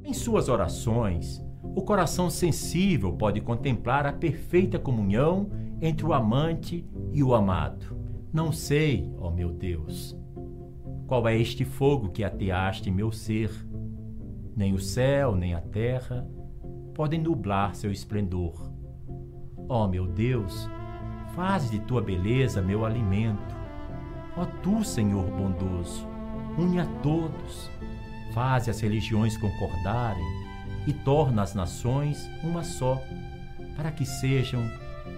Em 0.02 0.14
suas 0.14 0.48
orações, 0.48 1.42
o 1.62 1.82
coração 1.82 2.30
sensível 2.30 3.12
pode 3.12 3.42
contemplar 3.42 4.06
a 4.06 4.12
perfeita 4.12 4.78
comunhão 4.78 5.50
entre 5.82 6.06
o 6.06 6.14
amante 6.14 6.88
e 7.12 7.22
o 7.22 7.34
amado. 7.34 7.98
Não 8.32 8.50
sei, 8.50 9.12
ó 9.18 9.30
meu 9.30 9.52
Deus, 9.52 10.16
qual 11.06 11.26
é 11.28 11.36
este 11.36 11.64
fogo 11.64 12.08
que 12.08 12.24
ateaste 12.24 12.88
em 12.88 12.92
meu 12.92 13.12
ser. 13.12 13.50
Nem 14.60 14.74
o 14.74 14.78
céu, 14.78 15.34
nem 15.34 15.54
a 15.54 15.60
terra 15.62 16.28
podem 16.94 17.18
nublar 17.18 17.74
seu 17.74 17.90
esplendor. 17.90 18.70
Ó 19.66 19.88
meu 19.88 20.06
Deus, 20.06 20.68
faz 21.34 21.70
de 21.70 21.78
tua 21.80 22.02
beleza 22.02 22.60
meu 22.60 22.84
alimento. 22.84 23.56
Ó 24.36 24.44
tu, 24.62 24.84
Senhor 24.84 25.24
bondoso, 25.30 26.06
une 26.58 26.78
a 26.78 26.84
todos, 27.02 27.70
faze 28.34 28.68
as 28.68 28.78
religiões 28.80 29.34
concordarem 29.38 30.26
e 30.86 30.92
torna 30.92 31.40
as 31.40 31.54
nações 31.54 32.30
uma 32.44 32.62
só, 32.62 33.00
para 33.74 33.90
que 33.90 34.04
sejam 34.04 34.60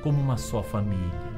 como 0.05 0.20
uma 0.20 0.36
só 0.36 0.62
família. 0.62 1.32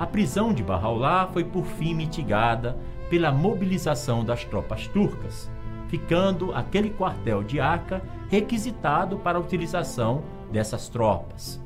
A 0.00 0.06
prisão 0.08 0.52
de 0.52 0.64
Barraulá 0.64 1.28
foi 1.32 1.44
por 1.44 1.64
fim 1.64 1.94
mitigada 1.94 2.76
pela 3.08 3.30
mobilização 3.30 4.24
das 4.24 4.44
tropas 4.44 4.88
turcas, 4.88 5.48
ficando 5.92 6.54
aquele 6.54 6.88
quartel 6.88 7.42
de 7.42 7.60
Aca 7.60 8.00
requisitado 8.30 9.18
para 9.18 9.36
a 9.36 9.40
utilização 9.42 10.24
dessas 10.50 10.88
tropas. 10.88 11.62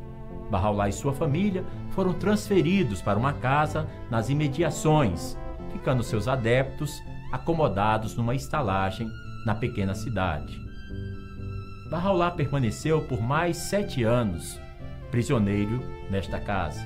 Barraulá 0.51 0.89
e 0.89 0.93
sua 0.93 1.12
família 1.12 1.64
foram 1.91 2.12
transferidos 2.12 3.01
para 3.01 3.16
uma 3.16 3.33
casa 3.35 3.89
nas 4.11 4.29
imediações, 4.29 5.39
ficando 5.72 6.03
seus 6.03 6.27
adeptos 6.27 7.01
acomodados 7.31 8.16
numa 8.16 8.35
estalagem 8.35 9.09
na 9.47 9.55
pequena 9.55 9.95
cidade. 9.95 10.61
Barraulá 11.89 12.29
permaneceu 12.33 13.03
por 13.03 13.22
mais 13.22 13.57
sete 13.57 14.03
anos 14.03 14.61
prisioneiro 15.09 15.81
nesta 16.11 16.41
casa. 16.41 16.85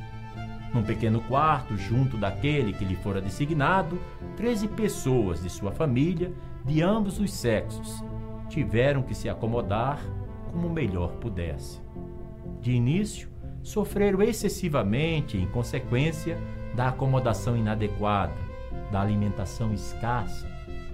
Num 0.75 0.83
pequeno 0.83 1.23
quarto, 1.23 1.75
junto 1.79 2.19
daquele 2.19 2.75
que 2.75 2.85
lhe 2.85 2.97
fora 2.97 3.19
designado, 3.19 3.99
treze 4.37 4.69
pessoas 4.69 5.43
de 5.43 5.49
sua 5.49 5.73
família, 5.73 6.31
de 6.71 6.85
ambos 6.85 7.19
os 7.19 7.33
sexos, 7.33 8.01
tiveram 8.49 9.03
que 9.03 9.13
se 9.13 9.29
acomodar 9.29 10.01
como 10.53 10.71
melhor 10.71 11.11
pudesse. 11.17 11.81
De 12.61 12.71
início, 12.71 13.29
sofreram 13.61 14.23
excessivamente 14.23 15.37
em 15.37 15.49
consequência 15.49 16.39
da 16.77 16.87
acomodação 16.87 17.57
inadequada, 17.57 18.33
da 18.93 19.01
alimentação 19.01 19.75
escassa 19.75 20.49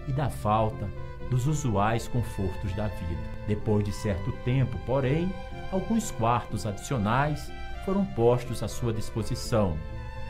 e 0.08 0.12
da 0.12 0.30
falta 0.30 0.88
dos 1.30 1.46
usuais 1.46 2.08
confortos 2.08 2.72
da 2.72 2.88
vida. 2.88 3.22
Depois 3.46 3.84
de 3.84 3.92
certo 3.92 4.32
tempo, 4.46 4.78
porém, 4.86 5.30
alguns 5.70 6.10
quartos 6.10 6.64
adicionais 6.64 7.52
foram 7.84 8.02
postos 8.02 8.62
à 8.62 8.68
sua 8.68 8.94
disposição, 8.94 9.76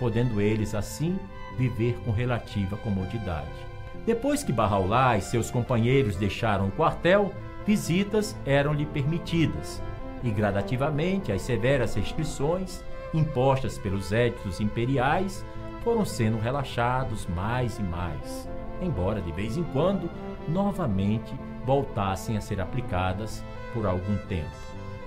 podendo 0.01 0.41
eles 0.41 0.75
assim 0.75 1.17
viver 1.57 1.97
com 2.05 2.11
relativa 2.11 2.77
comodidade. 2.79 3.66
Depois 4.07 4.45
que 4.45 4.53
Barraulá 4.53 5.19
e 5.19 5.21
seus 5.21 5.51
companheiros 5.51 6.15
deixaram 6.17 6.69
o 6.69 6.71
quartel, 6.71 7.35
visitas 7.67 8.37
eram-lhe 8.47 8.87
permitidas, 8.87 9.83
e 10.23 10.31
gradativamente 10.31 11.33
as 11.33 11.43
severas 11.43 11.97
restrições 11.97 12.85
impostas 13.13 13.79
pelos 13.79 14.13
éditos 14.13 14.61
imperiais 14.61 15.45
foram 15.83 16.05
sendo 16.05 16.39
relaxados 16.39 17.27
mais 17.27 17.79
e 17.79 17.83
mais, 17.83 18.49
embora 18.81 19.21
de 19.21 19.33
vez 19.33 19.57
em 19.57 19.65
quando 19.65 20.09
novamente 20.49 21.35
voltassem 21.65 22.37
a 22.37 22.41
ser 22.41 22.61
aplicadas 22.61 23.45
por 23.75 23.87
algum 23.87 24.17
tempo. 24.29 24.55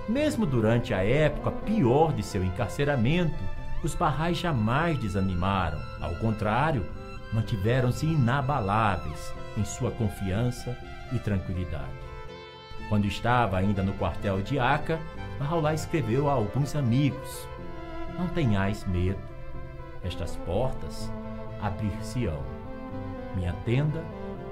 Mesmo 0.06 0.44
durante 0.44 0.92
a 0.92 1.02
época 1.02 1.50
pior 1.50 2.12
de 2.12 2.22
seu 2.22 2.44
encarceramento, 2.44 3.42
os 3.82 3.94
barrais 3.94 4.36
jamais 4.36 4.98
desanimaram. 4.98 5.78
Ao 6.00 6.14
contrário, 6.16 6.84
mantiveram-se 7.32 8.06
inabaláveis 8.06 9.32
em 9.56 9.64
sua 9.64 9.90
confiança 9.90 10.76
e 11.12 11.18
tranquilidade. 11.18 12.10
Quando 12.88 13.06
estava 13.06 13.56
ainda 13.56 13.82
no 13.82 13.92
quartel 13.94 14.42
de 14.42 14.58
Aca, 14.58 14.98
Barraulá 15.38 15.72
escreveu 15.72 16.28
a 16.28 16.32
alguns 16.32 16.74
amigos: 16.74 17.48
Não 18.18 18.28
tenhais 18.28 18.84
medo, 18.86 19.20
estas 20.02 20.36
portas 20.36 21.10
abrir-se-ão. 21.60 22.42
Minha 23.36 23.52
tenda 23.64 24.02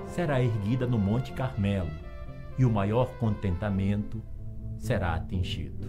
será 0.06 0.40
erguida 0.42 0.86
no 0.86 0.98
Monte 0.98 1.32
Carmelo, 1.32 1.90
e 2.56 2.64
o 2.64 2.70
maior 2.70 3.10
contentamento 3.18 4.22
será 4.76 5.14
atingido. 5.14 5.88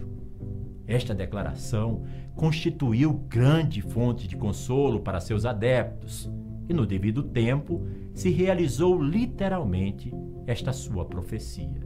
Esta 0.86 1.14
declaração 1.14 2.04
constituiu 2.34 3.12
grande 3.12 3.80
fonte 3.80 4.26
de 4.26 4.36
consolo 4.36 5.00
para 5.00 5.20
seus 5.20 5.44
adeptos, 5.44 6.28
e 6.70 6.72
no 6.72 6.86
devido 6.86 7.24
tempo 7.24 7.84
se 8.14 8.30
realizou 8.30 9.02
literalmente 9.02 10.14
esta 10.46 10.72
sua 10.72 11.04
profecia. 11.04 11.84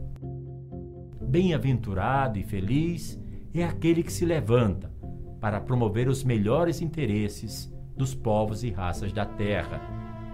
Bem-aventurado 1.19 2.37
e 2.37 2.43
feliz 2.43 3.19
é 3.51 3.63
aquele 3.63 4.03
que 4.03 4.13
se 4.13 4.23
levanta 4.25 4.93
para 5.41 5.59
promover 5.59 6.07
os 6.07 6.23
melhores 6.23 6.81
interesses 6.81 7.73
dos 7.97 8.13
povos 8.13 8.63
e 8.63 8.69
raças 8.69 9.11
da 9.11 9.25
terra, 9.25 9.81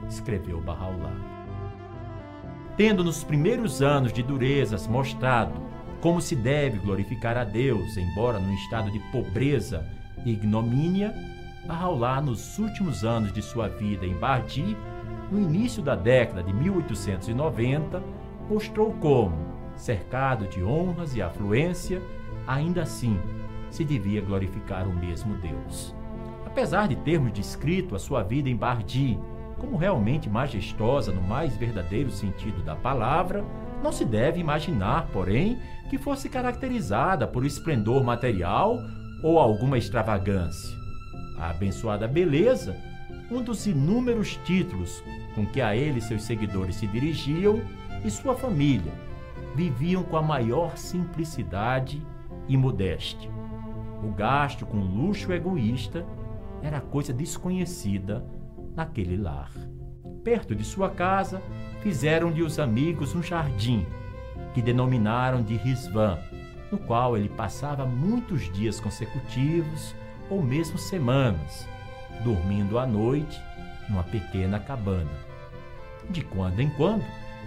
escreveu 0.10 0.62
Bahá'u'lláh. 0.62 1.16
Tendo 2.76 3.06
nos 3.06 3.24
primeiros 3.24 3.82
anos 3.82 4.12
de 4.12 4.22
durezas 4.22 4.86
mostrado 4.86 5.54
como 6.02 6.20
se 6.20 6.36
deve 6.36 6.78
glorificar 6.80 7.38
a 7.38 7.45
Deus, 7.45 7.95
embora 7.95 8.38
num 8.38 8.54
estado 8.56 8.91
de 8.91 8.99
pobreza 9.14 9.88
e 10.26 10.32
ignomínia, 10.32 11.16
Bahá'u'lláh, 11.66 12.22
nos 12.22 12.57
últimos 12.57 13.03
anos 13.03 13.32
de 13.32 13.41
sua 13.41 13.68
vida 13.68 14.05
em 14.05 14.16
Bardi, 14.16 14.76
no 15.32 15.39
início 15.39 15.82
da 15.82 15.95
década 15.95 16.41
de 16.41 16.51
1890, 16.51 18.01
mostrou 18.49 18.91
como, 18.93 19.36
cercado 19.76 20.47
de 20.47 20.64
honras 20.64 21.16
e 21.16 21.22
afluência, 21.22 22.01
ainda 22.47 22.82
assim 22.82 23.20
se 23.70 23.84
devia 23.86 24.22
glorificar 24.22 24.88
o 24.88 24.93
mesmo 24.93 25.36
Deus. 25.38 25.95
Apesar 26.45 26.88
de 26.88 26.95
termos 26.95 27.32
descrito 27.32 27.95
a 27.95 27.99
sua 27.99 28.24
vida 28.24 28.49
em 28.49 28.55
Bardi 28.55 29.18
como 29.57 29.78
realmente 29.78 30.28
majestosa 30.28 31.12
no 31.12 31.22
mais 31.22 31.55
verdadeiro 31.55 32.09
sentido 32.09 32.64
da 32.64 32.76
palavra, 32.76 33.45
não 33.84 33.91
se 33.91 34.03
deve 34.03 34.39
imaginar, 34.39 35.07
porém, 35.14 35.59
que 35.89 35.99
fosse 35.99 36.28
caracterizada 36.28 37.28
por 37.28 37.45
esplendor 37.45 38.03
material 38.03 38.80
ou 39.24 39.38
alguma 39.39 39.78
extravagância. 39.78 40.81
A 41.42 41.50
abençoada 41.50 42.08
beleza, 42.08 42.78
um 43.32 43.42
dos 43.42 43.66
inúmeros 43.66 44.39
títulos 44.46 45.04
com 45.34 45.44
que 45.44 45.60
a 45.60 45.76
ele 45.76 46.00
seus 46.00 46.22
seguidores 46.22 46.76
se 46.76 46.86
dirigiam, 46.86 47.60
e 48.06 48.12
sua 48.12 48.36
família 48.36 48.92
viviam 49.56 50.04
com 50.04 50.18
a 50.18 50.22
maior 50.22 50.78
simplicidade 50.78 52.00
e 52.48 52.56
modéstia. 52.56 53.30
O 54.04 54.12
gasto 54.12 54.68
com 54.68 54.78
luxo 54.78 55.34
egoísta 55.34 56.06
era 56.62 56.80
coisa 56.80 57.12
desconhecida 57.12 58.24
naquele 58.76 59.18
lar. 59.18 59.52
Perto 60.24 60.54
de 60.54 60.64
sua 60.64 60.92
casa, 60.92 61.42
fizeram-lhe 61.82 62.44
os 62.44 62.60
amigos 62.60 63.16
um 63.16 63.24
jardim, 63.24 63.86
que 64.54 64.62
denominaram 64.62 65.42
de 65.42 65.56
Risvan, 65.56 66.20
no 66.72 66.78
qual 66.78 67.18
ele 67.18 67.30
passava 67.30 67.84
muitos 67.84 68.52
dias 68.54 68.80
consecutivos 68.80 69.96
ou 70.32 70.42
mesmo 70.42 70.78
semanas, 70.78 71.68
dormindo 72.24 72.80
à 72.80 72.88
noite 72.88 73.40
numa 73.90 74.04
pequena 74.04 74.58
cabana. 74.58 75.12
De 76.10 76.22
quando 76.22 76.62
em 76.62 76.70
quando, 76.70 77.04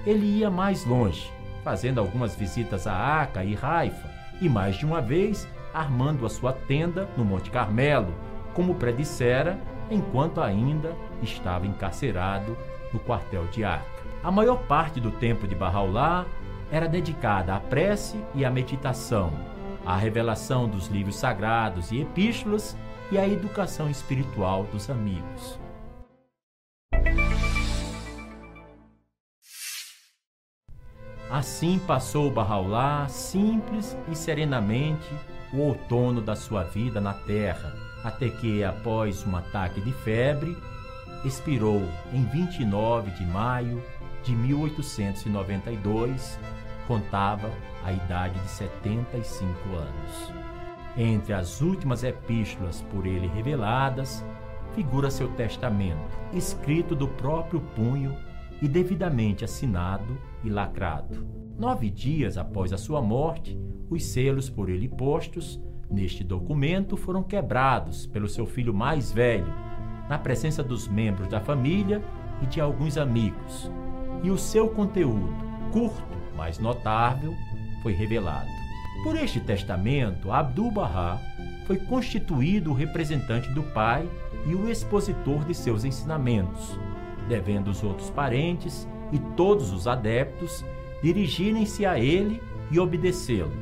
ele 0.06 0.26
ia 0.26 0.50
mais 0.50 0.84
longe, 0.84 1.32
fazendo 1.64 1.98
algumas 1.98 2.36
visitas 2.36 2.86
a 2.86 3.22
Aca 3.22 3.42
e 3.42 3.54
Raifa, 3.54 4.10
e 4.40 4.48
mais 4.48 4.76
de 4.76 4.84
uma 4.84 5.00
vez 5.00 5.48
armando 5.72 6.26
a 6.26 6.28
sua 6.28 6.52
tenda 6.52 7.08
no 7.16 7.24
Monte 7.24 7.50
Carmelo, 7.50 8.14
como 8.52 8.74
predissera 8.74 9.58
enquanto 9.90 10.40
ainda 10.40 10.94
estava 11.22 11.66
encarcerado 11.66 12.56
no 12.92 13.00
quartel 13.00 13.46
de 13.46 13.64
Aca. 13.64 13.82
A 14.22 14.30
maior 14.30 14.58
parte 14.66 15.00
do 15.00 15.10
tempo 15.10 15.48
de 15.48 15.54
Bahá'u'lláh 15.54 16.26
era 16.70 16.86
dedicada 16.86 17.54
à 17.54 17.60
prece 17.60 18.22
e 18.34 18.44
à 18.44 18.50
meditação, 18.50 19.32
à 19.84 19.96
revelação 19.96 20.68
dos 20.68 20.88
livros 20.88 21.16
sagrados 21.16 21.92
e 21.92 22.00
epístolas 22.00 22.76
e 23.10 23.18
à 23.18 23.28
educação 23.28 23.90
espiritual 23.90 24.64
dos 24.64 24.88
amigos. 24.88 25.58
Assim 31.30 31.78
passou 31.80 32.30
Bahá'u'lláh 32.30 33.08
simples 33.08 33.96
e 34.10 34.14
serenamente 34.14 35.08
o 35.52 35.58
outono 35.58 36.20
da 36.20 36.36
sua 36.36 36.62
vida 36.62 37.00
na 37.00 37.12
terra, 37.12 37.72
até 38.04 38.28
que, 38.28 38.62
após 38.62 39.26
um 39.26 39.36
ataque 39.36 39.80
de 39.80 39.92
febre, 39.92 40.56
expirou 41.24 41.82
em 42.12 42.24
29 42.26 43.10
de 43.12 43.24
maio 43.24 43.82
de 44.22 44.32
1892, 44.32 46.38
contava 46.86 47.50
a 47.82 47.92
idade 47.92 48.38
de 48.40 48.48
75 48.48 49.50
anos. 49.70 50.32
Entre 50.96 51.32
as 51.32 51.60
últimas 51.60 52.04
epístolas 52.04 52.82
por 52.82 53.06
ele 53.06 53.26
reveladas, 53.26 54.24
figura 54.74 55.10
seu 55.10 55.28
testamento, 55.28 56.18
escrito 56.32 56.94
do 56.94 57.08
próprio 57.08 57.60
punho 57.60 58.16
e 58.62 58.68
devidamente 58.68 59.44
assinado 59.44 60.18
e 60.42 60.48
lacrado. 60.48 61.26
Nove 61.58 61.90
dias 61.90 62.36
após 62.36 62.72
a 62.72 62.78
sua 62.78 63.00
morte, 63.00 63.58
os 63.90 64.04
selos 64.04 64.48
por 64.48 64.68
ele 64.68 64.88
postos 64.88 65.60
neste 65.90 66.24
documento 66.24 66.96
foram 66.96 67.22
quebrados 67.22 68.06
pelo 68.06 68.28
seu 68.28 68.46
filho 68.46 68.74
mais 68.74 69.12
velho, 69.12 69.52
na 70.08 70.18
presença 70.18 70.62
dos 70.62 70.88
membros 70.88 71.28
da 71.28 71.40
família 71.40 72.02
e 72.42 72.46
de 72.46 72.60
alguns 72.60 72.96
amigos, 72.96 73.70
e 74.22 74.30
o 74.30 74.38
seu 74.38 74.68
conteúdo, 74.68 75.32
curto, 75.72 76.23
mas 76.36 76.58
notável, 76.58 77.34
foi 77.82 77.92
revelado. 77.92 78.48
Por 79.02 79.16
este 79.16 79.40
testamento, 79.40 80.32
Abdu'l-Bahá 80.32 81.20
foi 81.66 81.76
constituído 81.76 82.70
o 82.70 82.74
representante 82.74 83.48
do 83.50 83.62
pai 83.62 84.08
e 84.46 84.54
o 84.54 84.70
expositor 84.70 85.44
de 85.44 85.54
seus 85.54 85.84
ensinamentos, 85.84 86.78
devendo 87.28 87.68
os 87.70 87.82
outros 87.82 88.10
parentes 88.10 88.88
e 89.12 89.18
todos 89.36 89.72
os 89.72 89.86
adeptos 89.86 90.64
dirigirem-se 91.02 91.84
a 91.84 91.98
ele 91.98 92.42
e 92.70 92.78
obedecê-lo. 92.78 93.52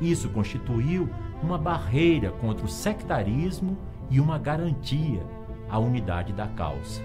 Isso 0.00 0.28
constituiu 0.30 1.08
uma 1.42 1.58
barreira 1.58 2.30
contra 2.30 2.64
o 2.64 2.68
sectarismo 2.68 3.76
e 4.10 4.20
uma 4.20 4.38
garantia 4.38 5.22
à 5.68 5.78
unidade 5.78 6.32
da 6.32 6.46
causa. 6.48 7.02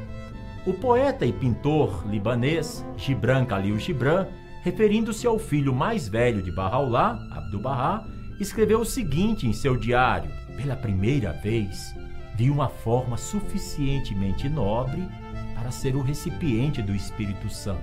O 0.65 0.73
poeta 0.73 1.25
e 1.25 1.31
pintor 1.31 2.03
libanês 2.07 2.85
Gibran 2.97 3.45
Khalil 3.45 3.79
Gibran, 3.79 4.27
referindo-se 4.67 5.25
ao 5.25 5.39
filho 5.39 5.73
mais 5.73 6.09
velho 6.09 6.41
de 6.43 6.51
Bahá'u'lláh, 6.51 7.17
Abdu'l-Bahá, 7.31 8.05
escreveu 8.37 8.81
o 8.81 8.85
seguinte 8.85 9.47
em 9.47 9.53
seu 9.53 9.77
diário: 9.77 10.29
Pela 10.57 10.75
primeira 10.75 11.31
vez, 11.31 11.95
vi 12.35 12.49
uma 12.49 12.67
forma 12.67 13.15
suficientemente 13.15 14.49
nobre 14.49 15.07
para 15.55 15.71
ser 15.71 15.95
o 15.95 16.01
recipiente 16.01 16.81
do 16.81 16.93
Espírito 16.93 17.49
Santo. 17.49 17.79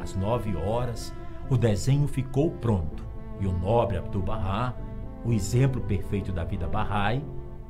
Às 0.00 0.16
nove 0.16 0.56
horas, 0.56 1.14
o 1.50 1.58
desenho 1.58 2.08
ficou 2.08 2.50
pronto 2.52 3.04
e 3.38 3.46
o 3.46 3.52
nobre 3.52 3.98
Abdu'l-Bahá, 3.98 4.74
o 5.26 5.30
exemplo 5.30 5.82
perfeito 5.82 6.32
da 6.32 6.42
vida 6.42 6.66
Bahá'í, 6.66 7.22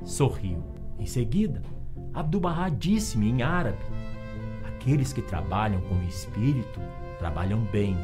sorriu. 0.05 0.63
Em 0.97 1.07
seguida, 1.07 1.61
Abdu'l-Bahá 2.15 2.69
disse-me 2.69 3.29
em 3.29 3.43
árabe 3.43 3.81
Aqueles 4.83 5.13
que 5.13 5.23
trabalham 5.23 5.81
com 5.83 5.95
o 5.95 6.03
espírito 6.03 6.81
trabalham 7.17 7.61
bem. 7.61 7.97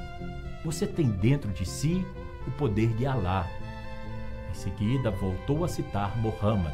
Você 0.65 0.87
tem 0.87 1.11
dentro 1.11 1.51
de 1.51 1.67
si 1.67 2.07
o 2.47 2.53
poder 2.53 2.95
de 2.95 3.05
Alá. 3.05 3.49
Em 4.49 4.55
seguida, 4.55 5.11
voltou 5.11 5.65
a 5.65 5.69
citar 5.69 6.17
Muhammad. 6.19 6.73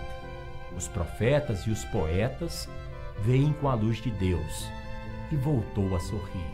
Os 0.76 0.86
profetas 0.86 1.66
e 1.66 1.70
os 1.70 1.86
poetas 1.86 2.68
veem 3.20 3.55
com 3.55 3.66
a 3.66 3.72
luz 3.72 3.96
de 3.96 4.11
Deus 4.11 4.68
e 5.32 5.36
voltou 5.36 5.96
a 5.96 6.00
sorrir. 6.00 6.52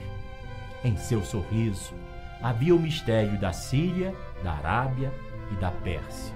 Em 0.84 0.96
seu 0.96 1.24
sorriso 1.24 1.92
havia 2.40 2.72
o 2.72 2.78
mistério 2.78 3.36
da 3.40 3.52
Síria, 3.52 4.14
da 4.44 4.52
Arábia 4.52 5.12
e 5.50 5.56
da 5.56 5.72
Pérsia. 5.72 6.32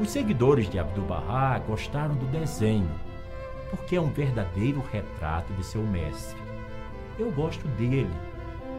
Os 0.00 0.08
seguidores 0.08 0.70
de 0.70 0.78
Abdu'l-Bahá 0.78 1.58
gostaram 1.58 2.14
do 2.14 2.24
desenho 2.28 2.88
porque 3.72 3.96
é 3.96 4.00
um 4.00 4.10
verdadeiro 4.10 4.84
retrato 4.92 5.50
de 5.54 5.64
seu 5.64 5.82
mestre. 5.82 6.38
Eu 7.18 7.32
gosto 7.32 7.66
dele, 7.68 8.12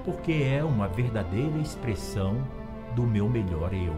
porque 0.06 0.32
é 0.32 0.64
uma 0.64 0.88
verdadeira 0.88 1.58
expressão 1.58 2.48
do 2.96 3.02
meu 3.02 3.28
melhor 3.28 3.74
eu. 3.74 3.96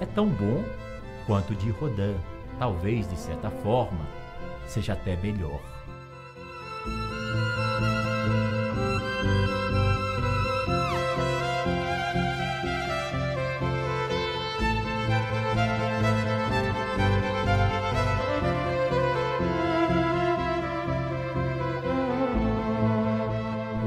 É 0.00 0.06
tão 0.06 0.26
bom 0.26 0.64
quanto 1.26 1.54
de 1.54 1.68
Rodin, 1.70 2.16
talvez 2.58 3.06
de 3.06 3.18
certa 3.18 3.50
forma 3.50 4.06
seja 4.66 4.94
até 4.94 5.14
melhor. 5.16 5.60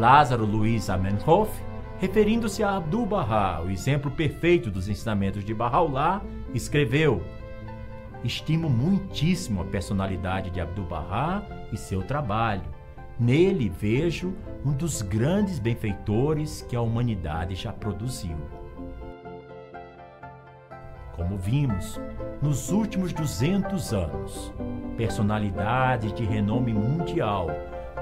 Lázaro 0.02 0.47
Luiz 0.47 0.89
Amenhof, 0.89 1.62
referindo-se 1.99 2.64
a 2.64 2.78
Abdu'l-Bahá, 2.78 3.62
o 3.62 3.70
exemplo 3.70 4.10
perfeito 4.10 4.72
dos 4.72 4.89
ensinamentos 4.89 5.45
de 5.45 5.54
Bahá'u'lláh, 5.54 6.24
escreveu: 6.56 7.22
Estimo 8.24 8.68
muitíssimo 8.68 9.62
a 9.62 9.66
personalidade 9.66 10.49
de 10.49 10.60
Abdu'l-Bahá 10.60 11.43
e 11.72 11.78
seu 11.78 12.02
trabalho. 12.02 12.64
Nele 13.20 13.70
vejo 13.70 14.34
um 14.66 14.72
dos 14.72 15.04
grandes 15.04 15.60
benfeitores 15.60 16.66
que 16.68 16.76
a 16.76 16.82
humanidade 16.82 17.54
já 17.54 17.72
produziu. 17.72 18.38
Como 21.16 21.38
vimos, 21.38 22.02
nos 22.41 22.72
últimos 22.72 23.14
200 23.14 23.93
anos, 23.93 24.52
personalidades 24.97 26.12
de 26.12 26.26
renome 26.26 26.74
mundial 26.74 27.52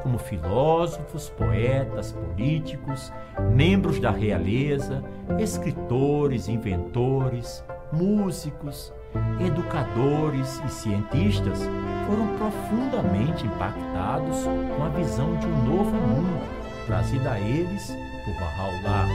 como 0.03 0.17
filósofos, 0.17 1.29
poetas, 1.29 2.11
políticos, 2.11 3.11
membros 3.51 3.99
da 3.99 4.11
realeza, 4.11 5.03
escritores, 5.39 6.47
inventores, 6.47 7.63
músicos, 7.91 8.93
educadores 9.39 10.61
e 10.65 10.69
cientistas 10.69 11.59
foram 12.07 12.27
profundamente 12.37 13.45
impactados 13.45 14.43
com 14.43 14.83
a 14.83 14.89
visão 14.89 15.35
de 15.37 15.47
um 15.47 15.63
novo 15.63 15.91
mundo 15.91 16.59
trazida 16.85 17.31
a 17.33 17.39
eles 17.39 17.95
por 18.25 18.33
Bahá'u'lláh. 18.33 19.07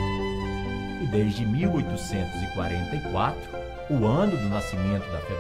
E 1.03 1.07
desde 1.09 1.45
1844, 1.45 3.37
o 3.91 4.07
ano 4.07 4.37
do 4.37 4.49
nascimento 4.49 5.11
da 5.11 5.19
fé 5.19 5.35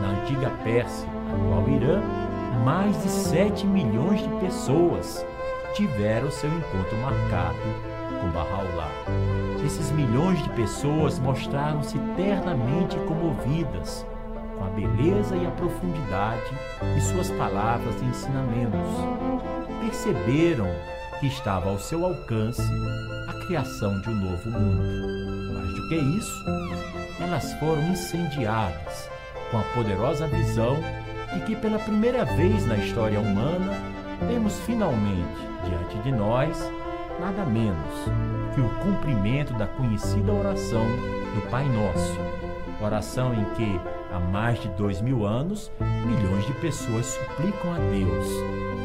na 0.00 0.08
antiga 0.08 0.50
Pérsia, 0.64 1.08
atual 1.08 1.68
Irã, 1.68 2.02
mais 2.64 3.00
de 3.02 3.08
7 3.08 3.66
milhões 3.66 4.22
de 4.22 4.28
pessoas 4.40 5.26
tiveram 5.74 6.30
seu 6.30 6.48
encontro 6.48 6.96
marcado 6.98 7.58
com 8.20 8.30
Bahá'u'lláh. 8.30 9.64
Esses 9.66 9.90
milhões 9.90 10.40
de 10.42 10.48
pessoas 10.50 11.18
mostraram-se 11.18 11.96
eternamente 11.96 12.96
comovidas 13.00 14.06
com 14.56 14.64
a 14.64 14.68
beleza 14.68 15.36
e 15.36 15.44
a 15.44 15.50
profundidade 15.50 16.50
de 16.94 17.00
suas 17.00 17.30
palavras 17.32 18.00
e 18.00 18.04
ensinamentos. 18.04 18.90
Perceberam 19.80 20.68
que 21.18 21.26
estava 21.26 21.68
ao 21.68 21.78
seu 21.78 22.04
alcance 22.04 22.62
a 23.28 23.46
criação 23.46 24.00
de 24.00 24.08
um 24.08 24.14
novo 24.14 24.50
mundo. 24.50 25.54
Mais 25.54 25.74
do 25.74 25.88
que 25.88 25.96
isso, 25.96 26.44
elas 27.20 27.52
foram 27.54 27.82
incendiadas 27.90 29.10
com 29.50 29.58
a 29.58 29.62
poderosa 29.74 30.28
visão 30.28 30.78
e 31.36 31.40
que 31.40 31.56
pela 31.56 31.78
primeira 31.78 32.24
vez 32.24 32.66
na 32.66 32.76
história 32.76 33.20
humana 33.20 33.72
temos 34.28 34.58
finalmente 34.60 35.48
diante 35.64 35.98
de 35.98 36.12
nós 36.12 36.58
nada 37.20 37.44
menos 37.44 37.94
que 38.54 38.60
o 38.60 38.68
cumprimento 38.80 39.52
da 39.54 39.66
conhecida 39.66 40.32
oração 40.32 40.84
do 41.34 41.50
Pai 41.50 41.64
Nosso, 41.68 42.18
oração 42.80 43.32
em 43.32 43.44
que 43.54 43.80
há 44.12 44.18
mais 44.18 44.60
de 44.60 44.68
dois 44.70 45.00
mil 45.00 45.24
anos 45.24 45.72
milhões 46.04 46.46
de 46.46 46.52
pessoas 46.54 47.06
suplicam 47.06 47.74
a 47.74 47.78
Deus 47.78 48.26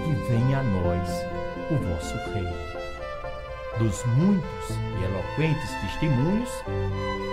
que 0.05 0.31
venha 0.31 0.59
a 0.59 0.63
nós 0.63 1.09
o 1.69 1.75
vosso 1.75 2.15
Rei. 2.33 2.47
Dos 3.77 4.03
muitos 4.05 4.69
e 4.69 5.03
eloquentes 5.03 5.71
testemunhos, 5.81 6.49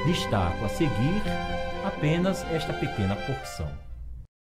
destaco 0.05 0.65
a 0.65 0.69
seguir 0.69 1.23
apenas 1.87 2.45
esta 2.53 2.73
pequena 2.75 3.17
porção. 3.17 3.94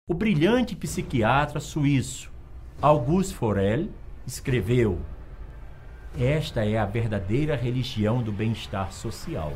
O 0.06 0.14
brilhante 0.14 0.76
psiquiatra 0.76 1.62
suíço 1.62 2.30
Auguste 2.82 3.34
Forel 3.34 3.88
escreveu: 4.28 5.00
Esta 6.20 6.66
é 6.66 6.78
a 6.78 6.86
verdadeira 6.86 7.56
religião 7.56 8.22
do 8.22 8.30
bem-estar 8.30 8.92
social, 8.92 9.54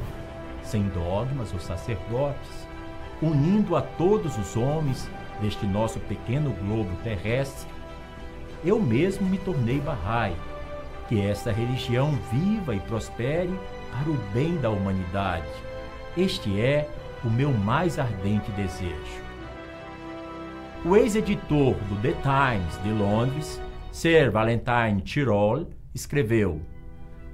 sem 0.63 0.87
dogmas 0.87 1.51
ou 1.51 1.59
sacerdotes, 1.59 2.65
unindo 3.21 3.75
a 3.75 3.81
todos 3.81 4.37
os 4.37 4.55
homens 4.55 5.09
deste 5.41 5.65
nosso 5.65 5.99
pequeno 5.99 6.53
globo 6.53 6.95
terrestre. 7.03 7.69
Eu 8.63 8.79
mesmo 8.79 9.27
me 9.27 9.39
tornei 9.39 9.81
Bahá'í, 9.81 10.33
que 11.09 11.19
esta 11.19 11.51
religião 11.51 12.17
viva 12.31 12.73
e 12.73 12.79
prospere 12.79 13.51
para 13.91 14.09
o 14.09 14.17
bem 14.33 14.55
da 14.61 14.69
humanidade. 14.69 15.45
Este 16.15 16.57
é 16.57 16.89
o 17.21 17.29
meu 17.29 17.51
mais 17.51 17.99
ardente 17.99 18.49
desejo. 18.51 19.26
O 20.85 20.95
ex-editor 20.95 21.73
do 21.89 21.95
The 22.01 22.13
Times 22.21 22.81
de 22.83 22.91
Londres, 22.91 23.61
Sir 23.91 24.31
Valentine 24.31 25.01
Tirol, 25.01 25.67
escreveu: 25.93 26.61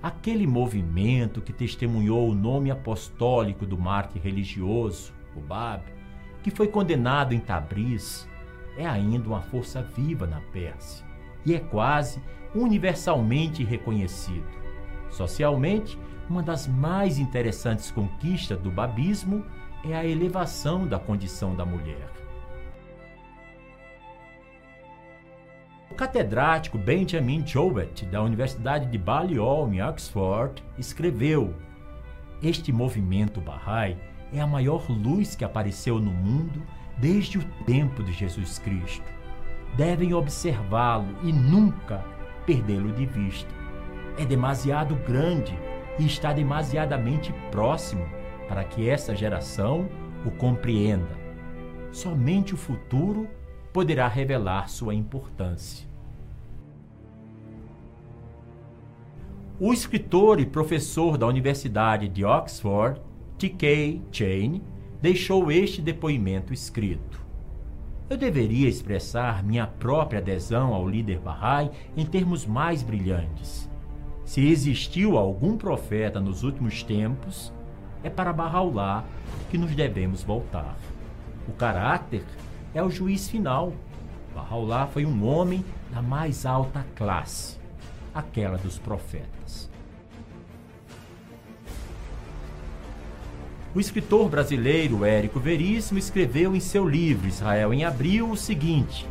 Aquele 0.02 0.48
movimento 0.48 1.42
que 1.42 1.52
testemunhou 1.52 2.30
o 2.30 2.34
nome 2.34 2.72
apostólico 2.72 3.66
do 3.66 3.78
mártir 3.78 4.22
religioso, 4.22 5.14
o 5.36 5.42
Bab, 5.42 5.84
que 6.42 6.50
foi 6.50 6.70
condenado 6.70 7.34
em 7.34 7.40
Tabriz, 7.40 8.28
é 8.78 8.88
ainda 8.88 9.28
uma 9.28 9.42
força 9.42 9.82
viva 9.82 10.26
na 10.26 10.40
Pérsia 10.40 11.06
e 11.46 11.54
é 11.54 11.60
quase 11.60 12.22
universalmente 12.56 13.62
reconhecido. 13.64 14.48
Socialmente, 15.12 16.00
uma 16.30 16.42
das 16.42 16.66
mais 16.66 17.20
interessantes 17.20 17.92
conquistas 17.92 18.58
do 18.58 18.72
babismo 18.72 19.46
é 19.84 19.94
a 19.94 20.06
elevação 20.06 20.88
da 20.88 20.98
condição 20.98 21.54
da 21.54 21.66
mulher. 21.66 22.23
O 25.94 25.96
catedrático 25.96 26.76
Benjamin 26.76 27.46
Jowett, 27.46 28.04
da 28.08 28.20
Universidade 28.24 28.88
de 28.88 28.98
Balliol, 28.98 29.72
em 29.72 29.80
Oxford, 29.80 30.64
escreveu: 30.76 31.54
Este 32.42 32.74
movimento 32.74 33.40
Bahá'í 33.40 33.96
é 34.34 34.42
a 34.42 34.48
maior 34.48 34.90
luz 34.90 35.36
que 35.36 35.46
apareceu 35.46 36.00
no 36.00 36.10
mundo 36.10 36.64
desde 36.98 37.38
o 37.38 37.46
tempo 37.68 38.02
de 38.02 38.12
Jesus 38.12 38.58
Cristo. 38.58 39.06
Devem 39.78 40.16
observá-lo 40.16 41.16
e 41.22 41.32
nunca 41.32 42.04
perdê-lo 42.44 42.92
de 42.92 43.06
vista. 43.06 43.54
É 44.18 44.26
demasiado 44.26 44.96
grande 44.96 45.56
e 46.00 46.08
está 46.08 46.34
demasiadamente 46.34 47.32
próximo 47.52 48.10
para 48.50 48.64
que 48.64 48.90
essa 48.90 49.16
geração 49.16 49.88
o 50.26 50.32
compreenda. 50.32 51.16
Somente 51.92 52.56
o 52.56 52.58
futuro 52.58 53.28
poderá 53.74 54.08
revelar 54.08 54.70
sua 54.70 54.94
importância. 54.94 55.92
O 59.60 59.74
escritor 59.74 60.40
e 60.40 60.46
professor 60.46 61.18
da 61.18 61.28
Universidade 61.28 62.08
de 62.08 62.24
Oxford, 62.24 63.02
T.K. 63.38 64.02
Chain, 64.12 64.62
deixou 65.02 65.52
este 65.52 65.82
depoimento 65.82 66.54
escrito. 66.54 67.22
Eu 68.10 68.18
deveria 68.18 68.70
expressar 68.70 69.44
minha 69.44 69.66
própria 69.66 70.20
adesão 70.20 70.74
ao 70.74 70.88
líder 70.88 71.20
Bahá'í 71.20 71.72
em 71.98 72.06
termos 72.06 72.46
mais 72.46 72.84
brilhantes. 72.84 73.70
Se 74.26 74.46
existiu 74.46 75.18
algum 75.18 75.58
profeta 75.58 76.20
nos 76.20 76.44
últimos 76.44 76.84
tempos, 76.84 77.52
é 78.04 78.10
para 78.10 78.34
Bahá'u'lláh 78.34 79.04
que 79.50 79.58
nos 79.58 79.74
devemos 79.76 80.24
voltar. 80.24 80.78
O 81.48 81.54
caráter 81.54 82.24
é 82.74 82.82
o 82.82 82.90
juiz 82.90 83.30
final. 83.30 83.74
Bahá'u'lláh 84.36 84.88
foi 84.88 85.06
um 85.06 85.26
homem 85.26 85.64
da 85.92 86.02
mais 86.02 86.46
alta 86.46 86.86
classe, 86.96 87.58
aquela 88.14 88.58
dos 88.58 88.80
profetas. 88.80 89.70
O 93.76 93.80
escritor 93.80 94.30
brasileiro 94.30 95.04
Érico 95.04 95.40
Veríssimo 95.40 95.98
escreveu 95.98 96.56
em 96.56 96.60
seu 96.60 96.88
livro 96.88 97.28
Israel 97.28 97.74
em 97.74 97.84
Abril 97.84 98.30
o 98.30 98.38
seguinte: 98.38 99.08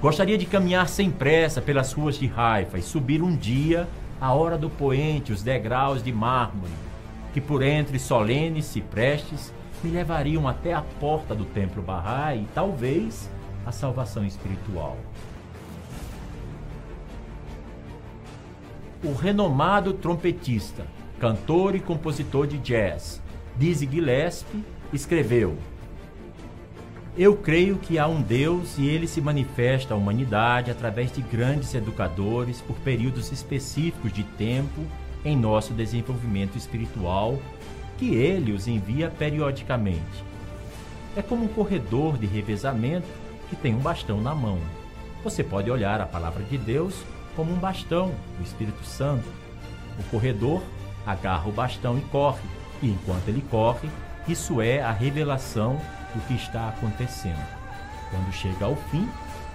Gostaria 0.00 0.36
de 0.36 0.46
caminhar 0.46 0.88
sem 0.88 1.10
pressa 1.10 1.60
pelas 1.60 1.92
ruas 1.92 2.16
de 2.18 2.32
Haifa 2.36 2.78
e 2.78 2.82
subir 2.82 3.22
um 3.22 3.36
dia, 3.36 3.88
à 4.20 4.32
hora 4.32 4.58
do 4.58 4.68
poente, 4.68 5.32
os 5.32 5.42
degraus 5.42 6.02
de 6.02 6.12
mármore, 6.12 6.72
que 7.32 7.40
por 7.40 7.62
entre 7.62 7.98
solenes 7.98 8.64
ciprestes 8.64 9.52
me 9.82 9.90
levariam 9.90 10.46
até 10.46 10.72
a 10.72 10.82
porta 10.82 11.34
do 11.34 11.44
templo 11.44 11.82
Bahá'í 11.82 12.42
e 12.42 12.48
talvez 12.54 13.28
a 13.66 13.72
salvação 13.72 14.24
espiritual. 14.24 14.96
O 19.04 19.12
renomado 19.14 19.92
trompetista, 19.94 20.86
cantor 21.18 21.74
e 21.74 21.80
compositor 21.80 22.46
de 22.46 22.58
jazz, 22.58 23.20
Dizzy 23.56 23.88
Gillespie, 23.90 24.64
escreveu: 24.92 25.56
Eu 27.18 27.36
creio 27.36 27.78
que 27.78 27.98
há 27.98 28.06
um 28.06 28.22
Deus 28.22 28.78
e 28.78 28.86
ele 28.86 29.08
se 29.08 29.20
manifesta 29.20 29.94
à 29.94 29.96
humanidade 29.96 30.70
através 30.70 31.10
de 31.10 31.20
grandes 31.20 31.74
educadores 31.74 32.60
por 32.60 32.76
períodos 32.76 33.32
específicos 33.32 34.12
de 34.12 34.22
tempo 34.22 34.82
em 35.24 35.36
nosso 35.36 35.72
desenvolvimento 35.72 36.56
espiritual 36.56 37.38
que 38.02 38.16
ele 38.16 38.50
os 38.50 38.66
envia 38.66 39.08
periodicamente. 39.08 40.24
É 41.16 41.22
como 41.22 41.44
um 41.44 41.48
corredor 41.48 42.18
de 42.18 42.26
revezamento 42.26 43.06
que 43.48 43.54
tem 43.54 43.76
um 43.76 43.78
bastão 43.78 44.20
na 44.20 44.34
mão. 44.34 44.58
Você 45.22 45.44
pode 45.44 45.70
olhar 45.70 46.00
a 46.00 46.06
palavra 46.06 46.42
de 46.42 46.58
Deus 46.58 47.04
como 47.36 47.52
um 47.52 47.58
bastão, 47.58 48.12
o 48.40 48.42
Espírito 48.42 48.84
Santo. 48.84 49.28
O 50.00 50.02
corredor 50.10 50.64
agarra 51.06 51.48
o 51.48 51.52
bastão 51.52 51.96
e 51.96 52.00
corre, 52.00 52.42
e 52.82 52.90
enquanto 52.90 53.28
ele 53.28 53.44
corre, 53.48 53.88
isso 54.26 54.60
é 54.60 54.82
a 54.82 54.90
revelação 54.90 55.80
do 56.12 56.26
que 56.26 56.34
está 56.34 56.70
acontecendo. 56.70 57.46
Quando 58.10 58.32
chega 58.32 58.64
ao 58.64 58.74
fim, 58.74 59.08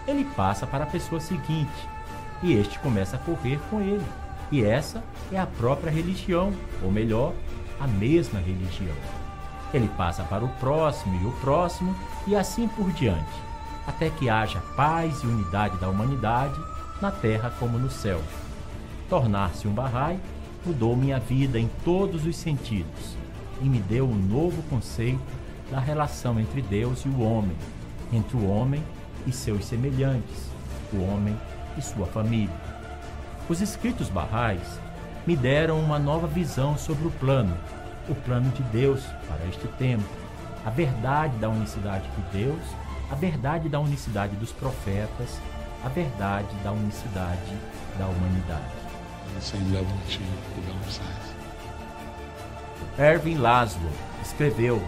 ele 0.07 0.23
passa 0.23 0.65
para 0.65 0.85
a 0.85 0.87
pessoa 0.87 1.19
seguinte, 1.19 1.89
e 2.41 2.53
este 2.53 2.79
começa 2.79 3.17
a 3.17 3.19
correr 3.19 3.59
com 3.69 3.81
ele. 3.81 4.05
E 4.49 4.63
essa 4.63 5.03
é 5.33 5.37
a 5.37 5.45
própria 5.45 5.91
religião, 5.91 6.53
ou 6.81 6.89
melhor, 6.89 7.33
a 7.79 7.87
mesma 7.87 8.39
religião. 8.39 8.95
Ele 9.73 9.89
passa 9.97 10.23
para 10.23 10.45
o 10.45 10.49
próximo 10.49 11.19
e 11.21 11.25
o 11.25 11.31
próximo 11.33 11.93
e 12.25 12.35
assim 12.35 12.67
por 12.67 12.91
diante, 12.91 13.41
até 13.85 14.09
que 14.09 14.29
haja 14.29 14.59
paz 14.75 15.21
e 15.23 15.27
unidade 15.27 15.77
da 15.77 15.89
humanidade 15.89 16.59
na 17.01 17.11
terra 17.11 17.51
como 17.59 17.77
no 17.77 17.89
céu. 17.89 18.21
Tornar-se 19.09 19.67
um 19.67 19.73
Bahá'í 19.73 20.19
mudou 20.65 20.95
minha 20.95 21.19
vida 21.19 21.59
em 21.59 21.69
todos 21.83 22.25
os 22.25 22.35
sentidos 22.35 23.15
e 23.61 23.65
me 23.65 23.79
deu 23.79 24.05
um 24.05 24.15
novo 24.15 24.61
conceito 24.63 25.21
da 25.71 25.79
relação 25.79 26.39
entre 26.39 26.61
Deus 26.61 27.05
e 27.05 27.09
o 27.09 27.21
homem, 27.21 27.55
entre 28.11 28.37
o 28.37 28.49
homem 28.49 28.83
e 29.25 29.31
seus 29.31 29.65
semelhantes, 29.65 30.49
o 30.93 31.01
homem 31.03 31.37
e 31.77 31.81
sua 31.81 32.05
família. 32.05 32.55
Os 33.49 33.61
escritos 33.61 34.09
Bahá'ís 34.09 34.79
me 35.27 35.35
deram 35.35 35.77
uma 35.77 35.99
nova 35.99 36.25
visão 36.25 36.77
sobre 36.77 37.05
o 37.05 37.11
plano, 37.11 37.53
o 38.07 38.15
plano 38.15 38.49
de 38.51 38.63
Deus 38.63 39.03
para 39.27 39.45
este 39.49 39.67
tempo, 39.77 40.05
a 40.65 40.69
verdade 40.69 41.37
da 41.37 41.49
unicidade 41.49 42.05
de 42.09 42.39
Deus, 42.39 42.61
a 43.11 43.15
verdade 43.15 43.67
da 43.67 43.77
unicidade 43.77 44.37
dos 44.37 44.53
profetas, 44.53 45.37
a 45.83 45.89
verdade 45.89 46.47
da 46.63 46.71
unicidade 46.71 47.57
da 47.99 48.05
humanidade. 48.07 48.71
Erwin 52.97 53.37
Laszlo 53.37 53.91
escreveu: 54.23 54.81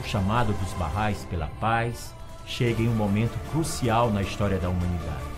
O 0.00 0.04
chamado 0.04 0.52
dos 0.52 0.72
barrais 0.72 1.24
pela 1.30 1.46
paz 1.60 2.12
chega 2.44 2.82
em 2.82 2.88
um 2.88 2.94
momento 2.94 3.38
crucial 3.52 4.10
na 4.10 4.20
história 4.20 4.58
da 4.58 4.68
humanidade. 4.68 5.28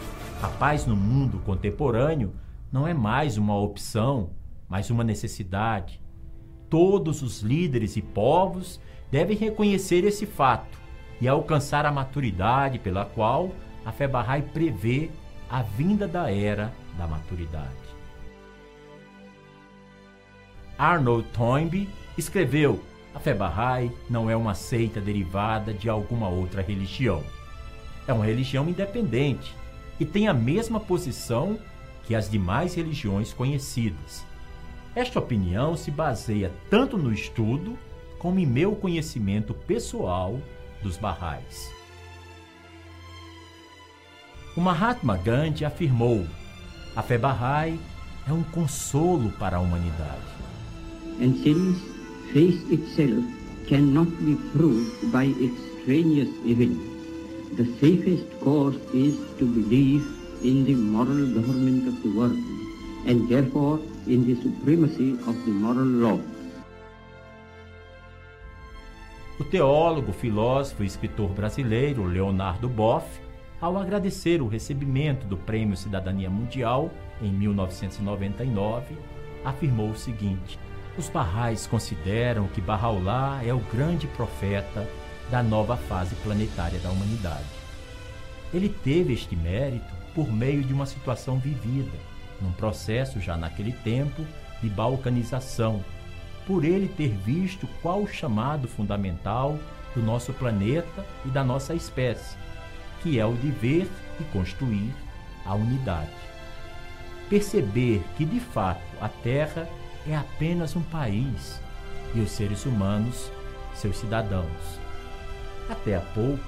A 0.42 0.48
paz 0.48 0.86
no 0.86 0.96
mundo 0.96 1.42
contemporâneo 1.44 2.32
não 2.72 2.86
é 2.86 2.94
mais 2.94 3.36
uma 3.36 3.58
opção, 3.58 4.30
mas 4.68 4.90
uma 4.90 5.02
necessidade. 5.02 6.00
Todos 6.68 7.20
os 7.22 7.40
líderes 7.40 7.96
e 7.96 8.02
povos 8.02 8.80
devem 9.10 9.36
reconhecer 9.36 10.04
esse 10.04 10.24
fato 10.24 10.78
e 11.20 11.26
alcançar 11.26 11.84
a 11.84 11.92
maturidade 11.92 12.78
pela 12.78 13.04
qual 13.04 13.50
a 13.84 13.90
fé 13.90 14.06
Bahá'í 14.06 14.42
prevê 14.42 15.10
a 15.48 15.62
vinda 15.62 16.06
da 16.06 16.30
era 16.30 16.72
da 16.96 17.08
maturidade. 17.08 17.90
Arnold 20.78 21.26
Toynbee 21.32 21.88
escreveu: 22.16 22.80
A 23.14 23.18
fé 23.18 23.34
Bahá'í 23.34 23.90
não 24.08 24.30
é 24.30 24.36
uma 24.36 24.54
seita 24.54 25.00
derivada 25.00 25.74
de 25.74 25.88
alguma 25.88 26.28
outra 26.28 26.62
religião. 26.62 27.22
É 28.06 28.12
uma 28.12 28.24
religião 28.24 28.68
independente 28.68 29.54
e 29.98 30.06
tem 30.06 30.28
a 30.28 30.32
mesma 30.32 30.78
posição 30.78 31.58
que 32.10 32.14
as 32.16 32.28
demais 32.28 32.74
religiões 32.74 33.32
conhecidas. 33.32 34.26
Esta 34.96 35.20
opinião 35.20 35.76
se 35.76 35.92
baseia 35.92 36.50
tanto 36.68 36.98
no 36.98 37.12
estudo 37.12 37.78
como 38.18 38.40
em 38.40 38.46
meu 38.46 38.74
conhecimento 38.74 39.54
pessoal 39.54 40.40
dos 40.82 40.96
Bahais. 40.96 41.70
O 44.56 44.60
Mahatma 44.60 45.16
Gandhi 45.18 45.64
afirmou: 45.64 46.26
a 46.96 47.00
fé 47.00 47.16
Bahá'í 47.16 47.78
é 48.26 48.32
um 48.32 48.42
consolo 48.42 49.30
para 49.38 49.58
a 49.58 49.60
humanidade. 49.60 50.34
And 51.20 51.34
since 51.44 51.80
faith 52.32 52.72
itself 52.72 53.24
cannot 53.68 54.10
be 54.24 54.34
proved 54.50 55.12
by 55.12 55.26
extraneous 55.40 56.28
events, 56.44 56.82
the 57.56 57.66
safest 57.78 58.26
course 58.40 58.80
is 58.92 59.14
to 59.38 59.46
believe 59.46 60.19
in 60.42 60.64
the 60.64 60.74
moral 60.74 61.26
government 61.34 61.88
of 61.88 62.02
the 62.02 62.08
world 62.08 62.38
and 63.06 63.28
therefore 63.28 63.80
in 64.06 64.24
the 64.24 64.34
supremacy 64.42 65.12
of 65.26 65.34
the 65.44 65.50
moral 65.50 65.86
law. 65.86 66.20
O 69.38 69.44
teólogo, 69.44 70.12
filósofo 70.12 70.82
e 70.82 70.86
escritor 70.86 71.30
brasileiro 71.30 72.04
Leonardo 72.04 72.68
Boff, 72.68 73.06
ao 73.60 73.78
agradecer 73.78 74.42
o 74.42 74.48
recebimento 74.48 75.26
do 75.26 75.36
Prêmio 75.36 75.76
Cidadania 75.76 76.28
Mundial 76.28 76.90
em 77.22 77.32
1999, 77.32 78.96
afirmou 79.44 79.90
o 79.90 79.96
seguinte: 79.96 80.58
Os 80.98 81.08
Barrais 81.08 81.66
consideram 81.66 82.48
que 82.48 82.60
Bahá'u'lláh 82.60 83.42
é 83.42 83.54
o 83.54 83.60
grande 83.72 84.06
profeta 84.08 84.86
da 85.30 85.42
nova 85.42 85.76
fase 85.76 86.14
planetária 86.16 86.78
da 86.80 86.90
humanidade. 86.90 87.48
Ele 88.52 88.68
teve 88.68 89.12
este 89.12 89.36
mérito 89.36 89.99
por 90.20 90.30
meio 90.30 90.62
de 90.62 90.74
uma 90.74 90.84
situação 90.84 91.38
vivida, 91.38 91.96
num 92.42 92.52
processo 92.52 93.18
já 93.18 93.38
naquele 93.38 93.72
tempo 93.72 94.22
de 94.60 94.68
balcanização, 94.68 95.82
por 96.46 96.62
ele 96.62 96.88
ter 96.88 97.08
visto 97.08 97.66
qual 97.80 98.02
o 98.02 98.06
chamado 98.06 98.68
fundamental 98.68 99.58
do 99.94 100.02
nosso 100.02 100.34
planeta 100.34 101.06
e 101.24 101.30
da 101.30 101.42
nossa 101.42 101.74
espécie, 101.74 102.36
que 103.02 103.18
é 103.18 103.24
o 103.24 103.32
de 103.32 103.50
ver 103.50 103.90
e 104.20 104.24
construir 104.24 104.92
a 105.46 105.54
unidade. 105.54 106.10
Perceber 107.30 108.04
que 108.18 108.26
de 108.26 108.40
fato 108.40 108.82
a 109.00 109.08
Terra 109.08 109.66
é 110.06 110.14
apenas 110.14 110.76
um 110.76 110.82
país 110.82 111.58
e 112.14 112.20
os 112.20 112.30
seres 112.30 112.66
humanos 112.66 113.32
seus 113.74 113.96
cidadãos. 113.96 114.78
Até 115.66 115.96
há 115.96 116.00
pouco, 116.00 116.44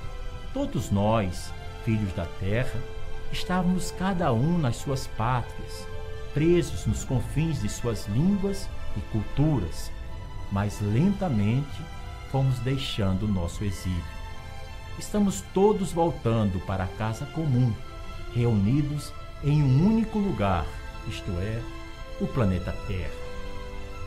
todos 0.52 0.90
nós, 0.90 1.50
filhos 1.86 2.12
da 2.12 2.26
Terra, 2.38 2.78
estávamos 3.32 3.90
cada 3.92 4.32
um 4.32 4.58
nas 4.58 4.76
suas 4.76 5.06
pátrias, 5.06 5.86
presos 6.34 6.86
nos 6.86 7.04
confins 7.04 7.62
de 7.62 7.68
suas 7.68 8.06
línguas 8.06 8.68
e 8.96 9.00
culturas, 9.10 9.90
mas 10.50 10.80
lentamente 10.80 11.82
fomos 12.30 12.58
deixando 12.60 13.24
o 13.24 13.28
nosso 13.28 13.64
exílio. 13.64 14.04
Estamos 14.98 15.42
todos 15.54 15.92
voltando 15.92 16.60
para 16.66 16.84
a 16.84 16.88
casa 16.88 17.24
comum, 17.26 17.72
reunidos 18.34 19.12
em 19.42 19.62
um 19.62 19.86
único 19.86 20.18
lugar, 20.18 20.66
isto 21.08 21.30
é, 21.40 21.60
o 22.20 22.26
planeta 22.26 22.72
Terra. 22.86 23.10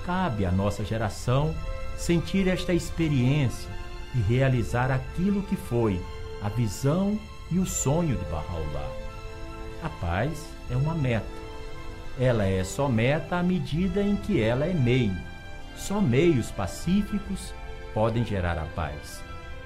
Cabe 0.05 0.45
à 0.45 0.51
nossa 0.51 0.85
geração 0.85 1.53
sentir 1.97 2.47
esta 2.47 2.73
experiência 2.73 3.69
e 4.13 4.19
realizar 4.21 4.91
aquilo 4.91 5.41
que 5.43 5.55
foi 5.55 5.99
a 6.41 6.49
visão 6.49 7.19
e 7.51 7.57
o 7.57 7.65
sonho 7.65 8.15
de 8.15 8.25
Bahá'u'lláh. 8.25 9.04
A 9.85 9.89
paz 9.89 10.45
é 10.69 10.75
uma 10.75 10.93
meta 10.93 11.45
ela 12.19 12.45
é 12.45 12.63
só 12.63 12.87
meta 12.87 13.37
à 13.37 13.43
medida 13.43 14.01
em 14.01 14.15
que 14.15 14.41
ela 14.41 14.65
é 14.65 14.73
meio. 14.73 15.15
Só 15.75 15.99
meios 15.99 16.49
pacíficos 16.49 17.53
podem 17.93 18.23
gerar 18.23 18.57
a 18.57 18.65
paz. 18.73 19.21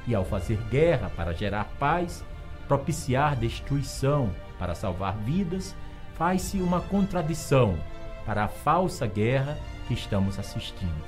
E 0.07 0.15
ao 0.15 0.25
fazer 0.25 0.57
guerra 0.69 1.11
para 1.15 1.33
gerar 1.33 1.65
paz, 1.79 2.25
propiciar 2.67 3.35
destruição 3.35 4.31
para 4.57 4.73
salvar 4.73 5.15
vidas, 5.17 5.75
faz-se 6.15 6.57
uma 6.57 6.81
contradição 6.81 7.77
para 8.25 8.45
a 8.45 8.47
falsa 8.47 9.05
guerra 9.05 9.57
que 9.87 9.93
estamos 9.93 10.39
assistindo. 10.39 11.03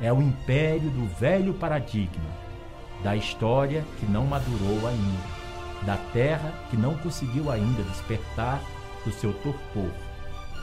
É 0.00 0.12
o 0.12 0.20
império 0.20 0.90
do 0.90 1.06
velho 1.16 1.54
paradigma, 1.54 2.30
da 3.04 3.14
história 3.14 3.84
que 4.00 4.06
não 4.06 4.26
madurou 4.26 4.88
ainda, 4.88 5.43
da 5.84 5.96
terra 6.12 6.52
que 6.70 6.76
não 6.76 6.96
conseguiu 6.98 7.50
ainda 7.50 7.82
despertar 7.82 8.60
do 9.04 9.12
seu 9.12 9.32
torpor 9.32 9.90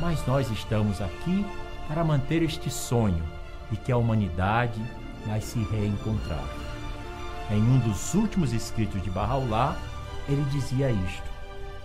mas 0.02 0.26
nós 0.26 0.50
estamos 0.50 1.00
aqui 1.00 1.46
para 1.88 2.04
manter 2.04 2.42
este 2.42 2.72
sonho 2.72 3.24
e 3.72 3.78
que 3.78 3.92
a 3.92 3.98
humanidade 3.98 4.82
vai 5.28 5.40
se 5.40 5.60
reencontrar. 5.60 6.44
Em 7.52 7.62
um 7.62 7.78
dos 7.80 8.14
últimos 8.16 8.52
escritos 8.52 9.02
de 9.04 9.12
Bahá'u'lláh, 9.12 9.78
ele 10.28 10.44
dizia 10.46 10.90
isto: 10.90 11.30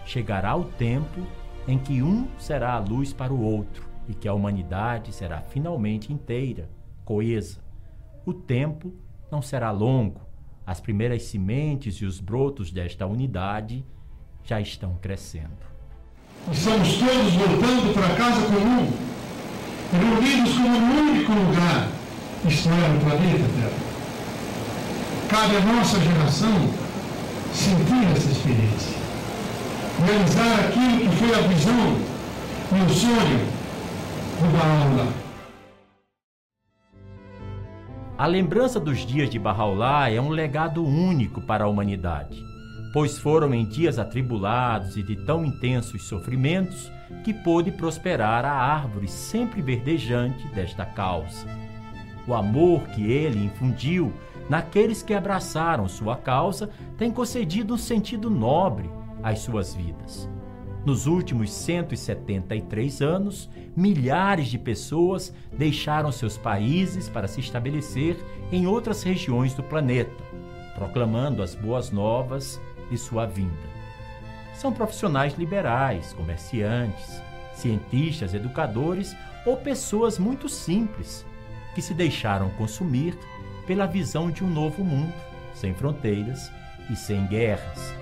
Chegará 0.07 0.57
o 0.57 0.64
tempo 0.64 1.26
em 1.68 1.78
que 1.78 2.03
um 2.03 2.26
será 2.39 2.74
a 2.74 2.78
luz 2.78 3.12
para 3.12 3.32
o 3.32 3.43
outro 3.43 3.84
e 4.09 4.14
que 4.14 4.26
a 4.26 4.32
humanidade 4.32 5.12
será 5.12 5.43
finalmente 5.43 6.12
inteira, 6.12 6.70
coesa. 7.05 7.61
O 8.24 8.32
tempo 8.32 8.95
não 9.30 9.43
será 9.43 9.70
longo. 9.70 10.26
As 10.67 10.81
primeiras 10.81 11.23
sementes 11.23 11.95
e 11.97 12.05
os 12.05 12.19
brotos 12.19 12.73
desta 12.73 13.07
unidade 13.07 13.85
já 14.43 14.61
estão 14.61 14.97
crescendo. 15.01 15.64
Estamos 16.51 16.95
todos 16.95 17.33
voltando 17.35 17.95
para 17.95 18.07
a 18.07 18.17
casa 18.17 18.47
comum, 18.47 18.91
reunidos 19.93 20.55
como 20.55 20.69
um 20.69 21.11
único 21.11 21.33
lugar, 21.33 21.89
isto 22.49 22.69
é, 22.69 22.89
no 22.89 23.01
planeta 23.01 23.45
Terra. 23.55 23.87
Cabe 25.29 25.57
à 25.57 25.61
nossa 25.61 26.01
geração 26.01 26.71
sentir 27.55 28.17
essa 28.17 28.31
experiência, 28.31 28.97
realizar 30.05 30.67
aquilo 30.67 30.99
que 30.99 31.17
foi 31.17 31.33
a 31.33 31.47
visão 31.47 31.97
e 32.73 32.91
o 32.91 32.93
sonho 32.93 33.47
do 34.41 34.59
Bahá'u'lláh. 34.59 35.26
A 38.19 38.27
lembrança 38.27 38.81
dos 38.81 39.07
dias 39.07 39.29
de 39.29 39.39
Bahá'u'lláh 39.39 40.11
é 40.11 40.21
um 40.21 40.31
legado 40.31 40.85
único 40.85 41.41
para 41.41 41.64
a 41.64 41.69
humanidade 41.69 42.57
pois 42.97 43.19
foram 43.19 43.53
em 43.53 43.62
dias 43.67 43.99
atribulados 43.99 44.97
e 44.97 45.03
de 45.03 45.17
tão 45.17 45.45
intensos 45.45 46.09
sofrimentos 46.09 46.91
que 47.23 47.35
pôde 47.35 47.71
prosperar 47.71 48.43
a 48.43 48.53
árvore 48.53 49.07
sempre 49.07 49.61
verdejante 49.61 50.49
desta 50.55 50.87
causa. 50.87 51.47
O 52.27 52.33
amor 52.33 52.85
que 52.95 53.12
ele 53.12 53.45
infundiu 53.45 54.14
naqueles 54.49 55.03
que 55.03 55.12
abraçaram 55.12 55.87
sua 55.87 56.17
causa 56.17 56.71
tem 56.97 57.11
concedido 57.11 57.75
um 57.75 57.77
sentido 57.77 58.31
nobre 58.31 58.89
às 59.23 59.41
suas 59.41 59.75
vidas. 59.75 60.27
Nos 60.87 61.09
últimos 61.09 61.51
173 61.51 63.03
anos, 63.03 63.51
milhares 63.76 64.47
de 64.47 64.57
pessoas 64.57 65.34
deixaram 65.53 66.12
seus 66.12 66.39
países 66.39 67.09
para 67.09 67.26
se 67.26 67.41
estabelecer 67.41 68.16
em 68.53 68.68
outras 68.68 69.03
regiões 69.03 69.53
do 69.53 69.64
planeta, 69.64 70.14
proclamando 70.76 71.43
as 71.43 71.57
boas 71.57 71.91
novas 71.91 72.61
de 72.89 72.97
sua 72.97 73.26
vinda. 73.26 73.51
São 74.55 74.72
profissionais 74.72 75.34
liberais, 75.37 76.12
comerciantes, 76.12 77.20
cientistas, 77.53 78.32
educadores 78.32 79.16
ou 79.45 79.57
pessoas 79.57 80.20
muito 80.20 80.49
simples 80.49 81.26
que 81.74 81.82
se 81.82 81.95
deixaram 81.95 82.49
consumir 82.51 83.18
pela 83.66 83.87
visão 83.87 84.30
de 84.30 84.45
um 84.45 84.49
novo 84.49 84.84
mundo, 84.84 85.12
sem 85.53 85.74
fronteiras 85.74 86.49
e 86.89 86.95
sem 86.95 87.26
guerras. 87.26 87.93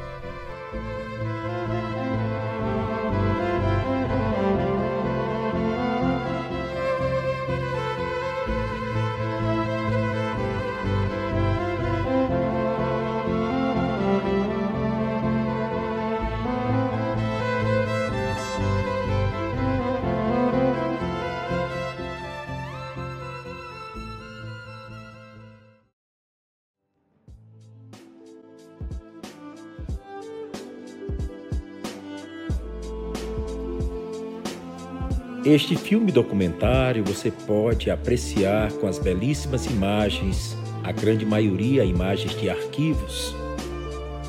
Este 35.45 35.77
filme 35.77 36.11
documentário 36.11 37.05
você 37.05 37.31
pode 37.31 37.91
apreciar 37.91 38.73
com 38.73 38.87
as 38.87 38.99
belíssimas 38.99 39.67
imagens, 39.67 40.57
a 40.83 40.91
grande 40.91 41.27
maioria 41.27 41.85
imagens 41.85 42.35
de 42.41 42.49
arquivos, 42.49 43.37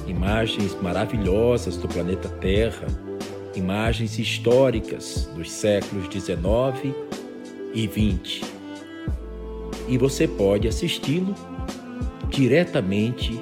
imagens 0.06 0.76
maravilhosas 0.82 1.78
do 1.78 1.88
planeta 1.88 2.28
Terra, 2.28 2.86
imagens 3.56 4.20
históricas 4.20 5.30
dos 5.34 5.50
séculos 5.50 6.10
19 6.10 6.94
e 7.74 7.88
20. 7.88 8.42
E 9.88 9.98
você 9.98 10.28
pode 10.28 10.68
assisti-lo 10.68 11.34
diretamente 12.28 13.42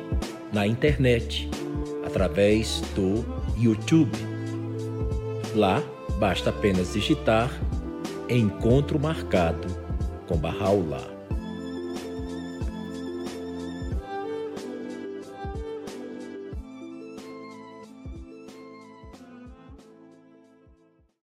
na 0.54 0.68
internet, 0.68 1.50
através 2.06 2.84
do 2.94 3.26
YouTube. 3.58 4.16
Lá 5.56 5.82
basta 6.24 6.52
apenas 6.52 6.94
digitar 6.94 7.52
Encontro 8.30 8.98
Marcado 8.98 9.68
com 10.26 10.38
Barraulá. 10.38 11.13